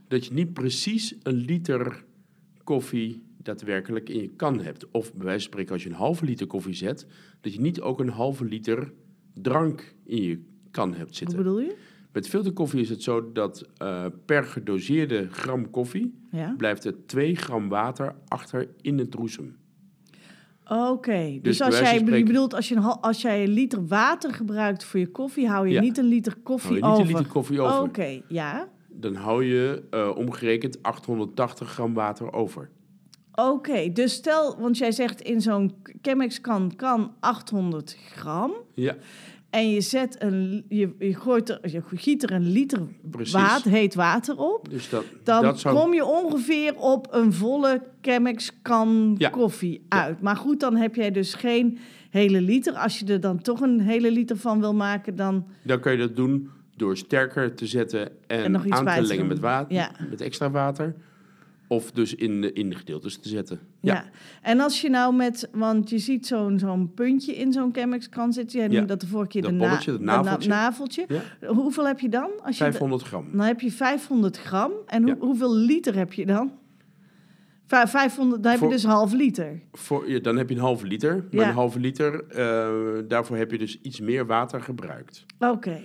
dat 0.07 0.25
je 0.25 0.33
niet 0.33 0.53
precies 0.53 1.15
een 1.23 1.33
liter 1.33 2.03
koffie 2.63 3.23
daadwerkelijk 3.45 4.09
in 4.09 4.21
je 4.21 4.29
kan 4.35 4.59
hebt. 4.61 4.91
Of 4.91 5.13
bij 5.13 5.25
wijze 5.25 5.39
van 5.41 5.51
spreken, 5.51 5.73
als 5.73 5.83
je 5.83 5.89
een 5.89 5.95
halve 5.95 6.25
liter 6.25 6.47
koffie 6.47 6.73
zet, 6.73 7.07
dat 7.41 7.53
je 7.53 7.61
niet 7.61 7.81
ook 7.81 7.99
een 7.99 8.09
halve 8.09 8.45
liter 8.45 8.93
drank 9.33 9.95
in 10.05 10.21
je 10.23 10.41
kan 10.71 10.93
hebt 10.93 11.15
zitten. 11.15 11.37
bedoel 11.37 11.59
je? 11.59 11.75
Met 12.11 12.27
filterkoffie 12.27 12.81
is 12.81 12.89
het 12.89 13.03
zo 13.03 13.31
dat 13.31 13.69
eh, 13.77 14.05
per 14.25 14.43
gedoseerde 14.43 15.27
gram 15.31 15.69
koffie 15.69 16.13
Ja. 16.31 16.53
blijft 16.57 16.85
er 16.85 17.05
2 17.05 17.35
gram 17.35 17.69
water 17.69 18.15
achter 18.27 18.67
in 18.81 18.97
het 18.97 19.13
roesem. 19.13 19.55
Oké, 20.69 21.29
dus, 21.31 21.39
Dus 21.41 21.61
als 21.61 21.79
jij 21.79 21.97
spreken- 21.97 22.25
bedoelt, 22.27 22.53
als 22.53 22.69
je, 22.69 22.75
een, 22.75 22.81
als 22.83 23.21
jij 23.21 23.43
een 23.43 23.49
liter 23.49 23.87
water 23.87 24.33
gebruikt 24.33 24.83
voor 24.83 24.99
je 24.99 25.07
koffie, 25.07 25.47
hou 25.47 25.67
je 25.67 25.73
Ja. 25.73 25.81
niet 25.81 25.97
een 25.97 26.05
liter 26.05 26.35
koffie 26.43 26.69
Hou 26.79 26.81
je 26.81 26.85
niet 26.85 26.99
over. 26.99 27.11
een 27.11 27.17
liter 27.17 27.31
koffie 27.33 27.61
over. 27.61 27.81
Oké, 27.81 28.21
ja. 28.27 28.67
dan 28.89 29.15
hou 29.15 29.43
je 29.43 29.83
eh, 29.89 30.11
omgerekend 30.15 30.83
880 30.83 31.69
gram 31.71 31.93
water 31.93 32.33
over. 32.33 32.69
Oké, 33.35 33.91
dus 33.93 34.13
stel, 34.13 34.55
want 34.59 34.77
jij 34.77 34.91
zegt 34.91 35.21
in 35.21 35.41
zo'n 35.41 35.73
Chemex 36.01 36.41
kan, 36.41 36.75
kan 36.75 37.13
800 37.19 37.97
gram. 38.15 38.51
Ja, 38.73 38.95
En 39.49 39.69
je, 39.69 39.81
zet 39.81 40.15
een, 40.21 40.65
je, 40.69 40.95
je, 40.99 41.13
gooit 41.15 41.49
er, 41.49 41.59
je 41.61 41.81
giet 41.95 42.23
er 42.23 42.31
een 42.31 42.49
liter 42.51 42.79
water, 43.31 43.71
heet 43.71 43.95
water 43.95 44.37
op. 44.37 44.69
dus 44.69 44.89
dat, 44.89 45.03
Dan 45.23 45.41
dat 45.43 45.59
zou... 45.59 45.75
kom 45.75 45.93
je 45.93 46.05
ongeveer 46.05 46.75
op 46.75 47.07
een 47.11 47.33
volle 47.33 47.81
Chemex 48.01 48.51
kan 48.61 49.15
Ja. 49.17 49.29
koffie 49.29 49.85
uit. 49.89 50.21
Maar 50.21 50.35
goed, 50.35 50.59
dan 50.59 50.75
heb 50.75 50.95
jij 50.95 51.11
dus 51.11 51.33
geen 51.33 51.77
hele 52.09 52.41
liter. 52.41 52.73
Als 52.73 52.99
je 52.99 53.05
er 53.05 53.19
dan 53.19 53.41
toch 53.41 53.61
een 53.61 53.79
hele 53.79 54.11
liter 54.11 54.37
van 54.37 54.59
wil 54.59 54.73
maken, 54.73 55.15
dan... 55.15 55.45
Dan 55.63 55.79
kun 55.79 55.91
je 55.91 55.97
dat 55.97 56.15
doen 56.15 56.49
door 56.75 56.97
sterker 56.97 57.55
te 57.55 57.65
zetten 57.67 58.09
en, 58.27 58.43
En 58.43 58.51
nog 58.51 58.65
iets 58.65 58.75
aan 58.77 58.95
te 58.95 59.01
lengen 59.01 59.27
met, 59.27 59.39
water, 59.39 59.73
Ja. 59.73 59.91
met 60.09 60.21
extra 60.21 60.51
water. 60.51 60.95
Of 61.67 61.91
dus 61.91 62.15
in, 62.15 62.41
de- 62.41 62.53
in 62.53 62.69
de 62.69 62.75
gedeeltes 62.75 63.17
te 63.17 63.29
zetten. 63.29 63.59
Ja. 63.81 64.05
En 64.41 64.59
als 64.59 64.81
je 64.81 64.89
nou 64.89 65.15
met... 65.15 65.49
Want 65.53 65.89
je 65.89 65.97
ziet 65.97 66.27
zo'n 66.27 66.59
zo'n 66.59 66.93
puntje 66.93 67.35
in 67.35 67.51
zo'n 67.53 67.73
Chemex 67.73 68.09
kan 68.09 68.33
zitten. 68.33 68.57
Jij 68.59 68.67
Ja. 68.67 68.73
noemde 68.73 68.87
dat 68.87 69.01
de 69.01 69.07
vorige 69.07 69.29
keer 69.29 69.41
Dat 69.41 69.51
de, 69.51 69.57
na- 69.57 69.63
bolletje, 69.67 69.91
dat 69.91 69.99
de 69.99 70.05
na- 70.05 70.15
naveltje. 70.21 70.49
naveltje. 70.49 71.05
Ja. 71.07 71.47
Hoeveel 71.53 71.87
heb 71.87 71.99
je 71.99 72.09
dan? 72.09 72.29
Als 72.43 72.57
je 72.57 72.63
de- 72.63 72.69
500 72.71 73.01
gram. 73.03 73.27
Dan 73.31 73.45
heb 73.45 73.59
je 73.61 73.71
500 73.71 74.37
gram. 74.37 74.71
En 74.87 75.01
hoe, 75.01 75.11
Ja. 75.11 75.17
hoeveel 75.19 75.55
liter 75.55 75.95
heb 75.95 76.13
je 76.13 76.25
dan? 76.25 76.51
Vijf- 77.67 77.89
500, 77.89 78.41
dan 78.43 78.51
heb 78.51 78.59
Voor- 78.61 78.69
je 78.69 78.73
dus 78.75 78.83
half 78.85 79.13
liter. 79.13 79.61
Voor, 79.71 80.09
ja, 80.09 80.19
dan 80.19 80.37
heb 80.37 80.49
je 80.49 80.55
een 80.55 80.61
halve 80.61 80.87
liter. 80.87 81.13
Maar 81.31 81.41
Ja. 81.43 81.47
een 81.47 81.53
halve 81.55 81.79
liter, 81.79 82.23
eh, 82.27 83.03
daarvoor 83.07 83.37
heb 83.37 83.51
je 83.51 83.57
dus 83.57 83.81
iets 83.81 83.99
meer 83.99 84.25
water 84.25 84.61
gebruikt. 84.61 85.25
Oké. 85.39 85.81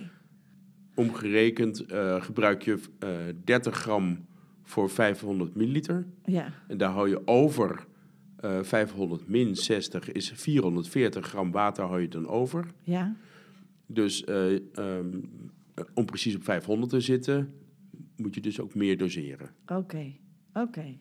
Omgerekend 0.95 1.85
eh, 1.85 2.21
gebruik 2.21 2.61
je 2.61 2.77
eh 2.99 3.09
30 3.43 3.75
gram 3.75 4.25
voor 4.63 4.89
500 4.89 5.55
milliliter. 5.55 6.05
Ja. 6.25 6.53
En 6.67 6.77
daar 6.77 6.91
hou 6.91 7.09
je 7.09 7.27
over 7.27 7.87
eh 8.35 8.63
500 8.63 9.27
min 9.27 9.55
60 9.55 10.11
is 10.11 10.31
440 10.31 11.27
gram 11.27 11.51
water 11.51 11.83
hou 11.83 12.01
je 12.01 12.07
dan 12.07 12.27
over. 12.27 12.65
Ja. 12.83 13.15
Dus 13.85 14.23
eh, 14.23 14.53
ehm, 14.55 15.19
eh, 15.73 15.83
om 15.93 16.05
precies 16.05 16.35
op 16.35 16.43
500 16.43 16.91
te 16.91 16.99
zitten, 16.99 17.53
moet 18.15 18.35
je 18.35 18.41
dus 18.41 18.59
ook 18.59 18.75
meer 18.75 18.97
doseren. 18.97 19.49
Oké. 19.67 20.13
Oké. 20.53 20.97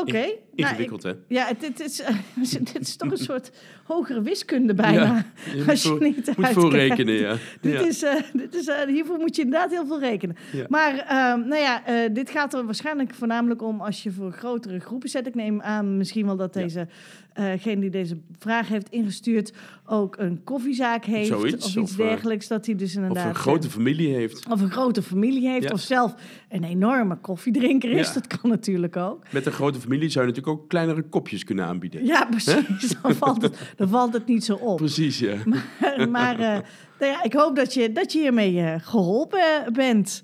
Oké. 0.00 0.12
Nou, 0.12 0.26
ik- 0.28 0.40
Ingewikkeld, 0.54 1.02
hè? 1.02 1.12
Ja, 1.28 1.46
het, 1.46 1.62
het 1.62 1.80
is, 1.80 2.02
dit 2.72 2.78
is 2.80 2.96
toch 2.96 3.10
een 3.10 3.16
soort 3.30 3.50
hogere 3.84 4.22
wiskunde 4.22 4.74
bijna. 4.74 5.02
Ja, 5.02 5.24
je 5.54 5.64
als 5.70 5.82
je 5.82 5.96
niet 6.00 6.26
Moet 6.36 6.46
uitkijkt. 6.46 6.72
rekenen, 6.72 7.14
ja. 7.14 7.36
Dit 7.60 7.72
ja. 7.72 7.80
is, 7.86 8.02
eh, 8.02 8.14
dit 8.32 8.54
is, 8.54 8.66
eh, 8.66 8.86
hiervoor 8.86 9.18
moet 9.18 9.36
je 9.36 9.42
inderdaad 9.42 9.70
heel 9.70 9.86
veel 9.86 10.00
rekenen. 10.00 10.36
Ja. 10.52 10.64
Maar 10.68 10.98
ehm, 10.98 11.48
nou 11.48 11.60
ja, 11.62 11.84
eh, 11.86 11.94
dit 12.14 12.30
gaat 12.30 12.54
er 12.54 12.64
waarschijnlijk 12.64 13.14
voornamelijk 13.14 13.62
om 13.62 13.80
als 13.80 14.02
je 14.02 14.10
voor 14.12 14.32
grotere 14.32 14.78
groepen 14.80 15.08
zet. 15.08 15.26
Ik 15.26 15.34
neem 15.34 15.60
aan 15.62 15.96
misschien 15.96 16.26
wel 16.26 16.36
dat 16.36 16.52
deze, 16.52 16.88
eh 17.36 17.80
die 17.80 17.90
deze 17.90 18.18
vraag 18.38 18.68
heeft 18.68 18.88
ingestuurd 18.90 19.52
ook 19.86 20.16
een 20.18 20.44
koffiezaak 20.44 21.04
heeft. 21.04 21.26
Zoiets, 21.26 21.54
of 21.54 21.66
iets 21.66 21.76
of, 21.76 21.90
eh, 21.90 21.96
dergelijks. 21.96 22.48
Dat 22.48 22.66
hij 22.66 22.74
dus 22.74 22.94
inderdaad... 22.94 23.18
Of 23.18 23.24
een 23.30 23.34
eh, 23.36 23.40
grote 23.40 23.70
familie 23.70 24.14
heeft. 24.14 24.48
of 24.50 24.60
een 24.60 24.70
grote 24.70 25.02
familie 25.02 25.48
heeft, 25.48 25.62
Ja. 25.64 25.70
of 25.72 25.80
zelf 25.80 26.14
een 26.48 26.64
enorme 26.64 27.16
koffiedrinker 27.16 27.90
is. 27.90 28.06
Ja. 28.06 28.12
Dat 28.14 28.26
kan 28.26 28.50
natuurlijk 28.50 28.96
ook. 28.96 29.22
Met 29.32 29.46
een 29.46 29.52
grote 29.52 29.80
familie 29.80 30.08
zou 30.08 30.26
je 30.26 30.32
natuurlijk 30.32 30.60
ook 30.60 30.68
kleinere 30.68 31.02
kopjes 31.02 31.44
kunnen 31.44 31.64
aanbieden. 31.64 32.04
Ja, 32.04 32.24
precies. 32.24 32.94
Dan 33.02 33.14
valt 33.24 33.42
het, 33.42 33.72
dan 33.76 33.88
valt 33.88 34.12
het 34.12 34.26
niet 34.26 34.44
zo 34.44 34.54
op. 34.54 34.76
Precies, 34.76 35.18
ja. 35.18 35.36
maar 36.10 36.38
eh, 36.38 36.58
nou 36.98 37.12
ja, 37.12 37.22
ik 37.22 37.32
hoop 37.32 37.56
dat 37.56 37.74
je, 37.74 37.92
dat 37.92 38.12
je 38.12 38.18
hiermee 38.18 38.60
eh, 38.60 38.74
geholpen 38.80 39.72
bent. 39.72 40.22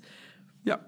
Ja. 0.61 0.79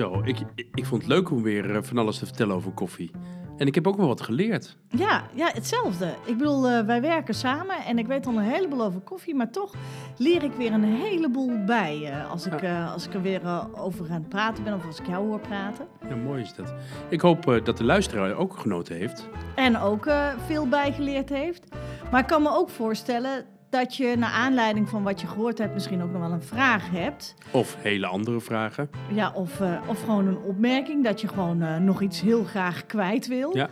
Zo, 0.00 0.20
ik, 0.24 0.38
ik 0.74 0.86
vond 0.86 1.02
het 1.02 1.10
leuk 1.10 1.30
om 1.30 1.42
weer 1.42 1.76
eh, 1.76 1.82
van 1.82 1.98
alles 1.98 2.18
te 2.18 2.26
vertellen 2.26 2.54
over 2.54 2.72
koffie. 2.72 3.10
En 3.56 3.66
ik 3.66 3.74
heb 3.74 3.86
ook 3.86 3.96
wel 3.96 4.06
wat 4.06 4.20
geleerd. 4.20 4.76
Ja, 4.88 5.24
ja, 5.34 5.50
hetzelfde. 5.52 6.14
Ik 6.24 6.38
bedoel, 6.38 6.68
eh, 6.68 6.86
wij 6.86 7.00
werken 7.00 7.34
samen 7.34 7.76
en 7.84 7.98
ik 7.98 8.06
weet 8.06 8.26
al 8.26 8.36
een 8.36 8.44
heleboel 8.44 8.82
over 8.82 9.00
koffie, 9.00 9.34
maar 9.34 9.50
toch 9.50 9.74
leer 10.16 10.42
ik 10.42 10.52
weer 10.52 10.72
een 10.72 10.84
heleboel 10.84 11.64
bij 11.64 12.04
eh, 12.04 12.30
als, 12.30 12.46
ik, 12.46 12.64
als 12.92 13.06
ik 13.06 13.14
er 13.14 13.22
weer 13.22 13.68
over 13.74 14.10
aan 14.10 14.20
het 14.20 14.28
praten 14.28 14.64
ben 14.64 14.74
of 14.74 14.86
als 14.86 15.00
ik 15.00 15.06
jou 15.06 15.26
hoor 15.26 15.40
praten. 15.40 15.86
Ja, 16.08 16.16
mooi 16.16 16.42
is 16.42 16.54
dat. 16.54 16.74
Ik 17.08 17.20
hoop 17.20 17.60
dat 17.64 17.76
de 17.76 17.84
luisteraar 17.84 18.34
ook 18.34 18.56
genoten 18.56 18.96
heeft. 18.96 19.28
En 19.54 19.78
ook 19.78 20.10
veel 20.46 20.68
bijgeleerd 20.68 21.28
heeft. 21.28 21.64
Maar 22.10 22.20
ik 22.20 22.26
kan 22.26 22.42
me 22.42 22.50
ook 22.50 22.70
voorstellen 22.70 23.44
dat 23.70 23.96
je 23.96 24.16
naar 24.16 24.30
aanleiding 24.30 24.88
van 24.88 25.02
wat 25.02 25.20
je 25.20 25.26
gehoord 25.26 25.58
hebt 25.58 25.74
misschien 25.74 26.02
ook 26.02 26.10
nog 26.10 26.20
wel 26.20 26.32
een 26.32 26.42
vraag 26.42 26.90
hebt. 26.90 27.34
Of 27.50 27.76
hele 27.78 28.06
andere 28.06 28.40
vragen. 28.40 28.90
Ja, 29.12 29.32
of, 29.34 29.60
eh, 29.60 29.80
of 29.86 30.00
gewoon 30.00 30.26
een 30.26 30.38
opmerking 30.38 31.04
dat 31.04 31.20
je 31.20 31.28
gewoon 31.28 31.62
eh, 31.62 31.76
nog 31.76 32.02
iets 32.02 32.20
heel 32.20 32.44
graag 32.44 32.86
kwijt 32.86 33.26
wil. 33.26 33.56
Ja. 33.56 33.68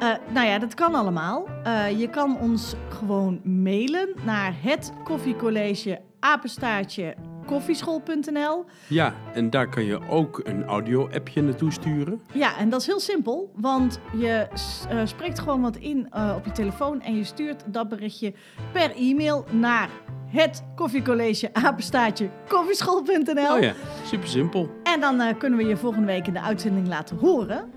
Eh, 0.00 0.08
nou 0.32 0.46
ja, 0.46 0.58
dat 0.58 0.74
kan 0.74 0.94
allemaal. 0.94 1.48
Je 1.96 2.08
kan 2.10 2.38
ons 2.38 2.74
gewoon 2.88 3.40
mailen 3.44 4.08
naar 4.24 4.54
het 4.60 4.92
koffiecollege 5.04 6.00
apenstaartje 6.20 7.14
koffieschool.nl. 7.44 8.64
Ja, 8.86 9.14
en 9.34 9.50
daar 9.50 9.68
kan 9.68 9.84
je 9.84 10.08
ook 10.08 10.40
een 10.44 10.64
audio-appje 10.64 11.42
naartoe 11.42 11.72
sturen. 11.72 12.20
Ja, 12.32 12.58
en 12.58 12.68
dat 12.68 12.80
is 12.80 12.86
heel 12.86 13.00
simpel, 13.00 13.52
want 13.54 14.00
je 14.16 14.46
eh, 14.88 15.00
spreekt 15.04 15.38
gewoon 15.38 15.60
wat 15.60 15.76
in 15.76 16.06
eh, 16.10 16.34
op 16.36 16.44
je 16.44 16.52
telefoon 16.52 17.00
en 17.00 17.16
je 17.16 17.24
stuurt 17.24 17.62
dat 17.66 17.88
berichtje 17.88 18.32
per 18.72 18.96
e-mail 18.96 19.44
naar 19.50 19.88
het 20.26 20.62
koffiecollege 20.74 21.50
apenstaartje 21.52 22.28
koffieschool.nl. 22.48 23.54
Oh 23.54 23.60
ja, 23.60 23.72
super 24.06 24.28
simpel. 24.28 24.70
En 24.82 25.00
dan 25.00 25.20
eh, 25.20 25.38
kunnen 25.38 25.58
we 25.58 25.66
je 25.66 25.76
volgende 25.76 26.06
week 26.06 26.26
in 26.26 26.32
de 26.32 26.40
uitzending 26.40 26.88
laten 26.88 27.16
horen. 27.16 27.72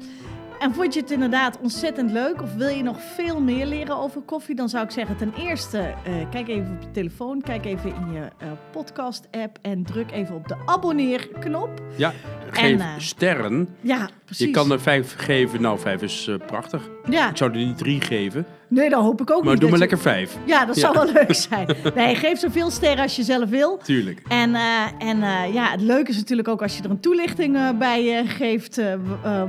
En 0.59 0.73
vond 0.73 0.93
je 0.93 0.99
het 0.99 1.11
inderdaad 1.11 1.59
ontzettend 1.61 2.11
leuk 2.11 2.41
of 2.41 2.53
wil 2.53 2.67
je 2.67 2.83
nog 2.83 3.01
veel 3.01 3.41
meer 3.41 3.65
leren 3.65 3.97
over 3.97 4.21
koffie? 4.21 4.55
Dan 4.55 4.69
zou 4.69 4.83
ik 4.83 4.91
zeggen 4.91 5.17
ten 5.17 5.33
eerste 5.37 5.77
eh, 5.79 6.29
kijk 6.29 6.47
even 6.47 6.71
op 6.71 6.81
je 6.81 6.91
telefoon, 6.91 7.41
kijk 7.41 7.65
even 7.65 7.95
in 7.95 8.11
je 8.13 8.29
eh, 8.37 8.47
podcast-app 8.71 9.57
en 9.61 9.83
druk 9.83 10.11
even 10.11 10.35
op 10.35 10.47
de 10.47 10.55
abonneerknop. 10.65 11.81
Ja, 11.95 12.13
geef 12.49 12.79
eh, 12.79 12.93
sterren. 12.97 13.75
Ja, 13.81 14.09
precies. 14.25 14.45
Je 14.45 14.51
kan 14.51 14.71
er 14.71 14.81
vijf 14.81 15.15
geven. 15.17 15.61
Nou, 15.61 15.79
vijf 15.79 16.01
is 16.01 16.29
prachtig. 16.45 16.89
Ja, 17.09 17.29
Ik 17.29 17.37
zou 17.37 17.51
er 17.51 17.57
niet 17.57 17.77
drie 17.77 18.01
geven, 18.01 18.45
nee, 18.67 18.89
dat 18.89 19.01
hoop 19.01 19.21
ik 19.21 19.31
ook 19.31 19.43
maar 19.43 19.51
niet. 19.53 19.61
doe 19.61 19.69
maar 19.69 19.79
dat 19.79 19.89
je- 19.89 19.95
lekker 19.95 20.11
vijf. 20.13 20.37
Ja, 20.45 20.65
dat 20.65 20.75
Ja. 20.75 20.81
zou 20.81 20.93
wel 20.93 21.13
leuk 21.23 21.33
zijn. 21.33 21.67
Nee, 21.95 22.15
geef 22.15 22.39
zoveel 22.39 22.69
sterren 22.69 23.03
als 23.03 23.15
je 23.15 23.23
zelf 23.23 23.49
wil. 23.49 23.77
Tuurlijk. 23.83 24.21
En, 24.27 24.55
eh, 24.55 24.61
en 24.99 25.23
eh, 25.23 25.53
ja, 25.53 25.71
het 25.71 25.81
leuke 25.81 26.09
is 26.09 26.17
natuurlijk 26.17 26.47
ook 26.47 26.61
als 26.61 26.77
je 26.77 26.83
er 26.83 26.89
een 26.89 26.99
toelichting 26.99 27.55
eh, 27.55 27.69
bij 27.79 28.25
geeft. 28.25 28.81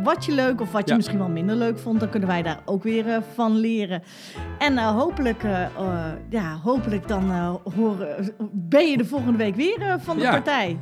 wat 0.02 0.24
je 0.24 0.32
leuk 0.32 0.61
of 0.61 0.72
wat 0.72 0.82
je 0.84 0.90
Ja. 0.90 0.96
misschien 0.96 1.18
wel 1.18 1.28
minder 1.28 1.56
leuk 1.56 1.78
vond. 1.78 2.00
Dan 2.00 2.09
kunnen 2.09 2.28
wij 2.28 2.42
daar 2.42 2.61
ook 2.64 2.82
weer 2.82 3.22
van 3.34 3.56
leren. 3.56 4.02
En 4.59 4.78
hopelijk, 4.78 5.42
eh, 5.44 5.61
ja, 6.28 6.59
hopelijk 6.62 7.09
dan 7.09 7.30
horen, 7.76 8.32
ben 8.52 8.90
je 8.90 8.96
de 8.96 9.04
volgende 9.04 9.38
week 9.38 9.54
weer 9.54 9.96
van 10.00 10.16
de 10.16 10.22
Ja. 10.22 10.30
partij. 10.30 10.78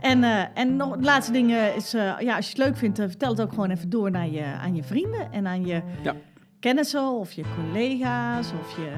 En, 0.00 0.24
eh, 0.24 0.44
en 0.54 0.76
nog 0.76 0.90
het 0.94 1.04
laatste 1.04 1.32
ding 1.32 1.50
eh, 1.52 1.76
is, 1.76 1.94
eh, 1.94 2.12
ja, 2.18 2.36
als 2.36 2.50
je 2.50 2.52
het 2.56 2.66
leuk 2.66 2.76
vindt, 2.76 2.98
vertel 2.98 3.30
het 3.30 3.40
ook 3.40 3.50
gewoon 3.50 3.70
even 3.70 3.90
door 3.90 4.10
naar 4.10 4.28
je, 4.28 4.44
aan 4.44 4.74
je 4.74 4.82
vrienden 4.82 5.32
en 5.32 5.46
aan 5.46 5.66
je 5.66 5.82
Ja. 6.02 6.14
kennissen 6.60 7.08
of 7.10 7.32
je 7.32 7.42
collega's 7.56 8.52
of 8.60 8.76
je, 8.76 8.90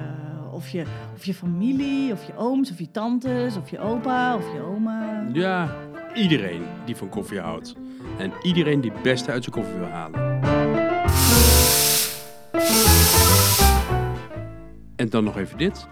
of, 0.53 0.69
je, 0.69 0.85
of 1.15 1.25
je 1.25 1.35
familie 1.35 2.13
of 2.13 2.27
je 2.27 2.37
ooms 2.37 2.71
of 2.71 2.79
je 2.79 2.91
tantes 2.91 3.57
of 3.57 3.71
je 3.71 3.79
opa 3.79 4.37
of 4.37 4.53
je 4.53 4.61
oma. 4.61 5.25
Ja, 5.33 5.69
iedereen 6.15 6.63
die 6.85 6.97
van 6.97 7.09
koffie 7.09 7.41
houdt. 7.41 7.75
En 8.19 8.33
iedereen 8.43 8.81
die 8.81 8.93
het 8.93 9.03
beste 9.03 9.31
uit 9.31 9.45
zijn 9.45 9.55
koffie 9.57 9.79
wil 9.79 9.89
halen. 9.89 10.41
En 14.97 15.09
dan 15.09 15.25
nog 15.25 15.37
even 15.39 15.59
dit. 15.59 15.87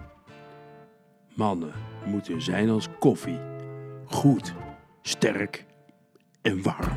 Mannen 1.35 1.73
moeten 2.07 2.43
zijn 2.43 2.71
als 2.71 2.89
koffie. 2.99 3.39
Goed, 4.05 4.55
sterk 5.03 5.65
en 6.43 6.63
warm. 6.63 6.97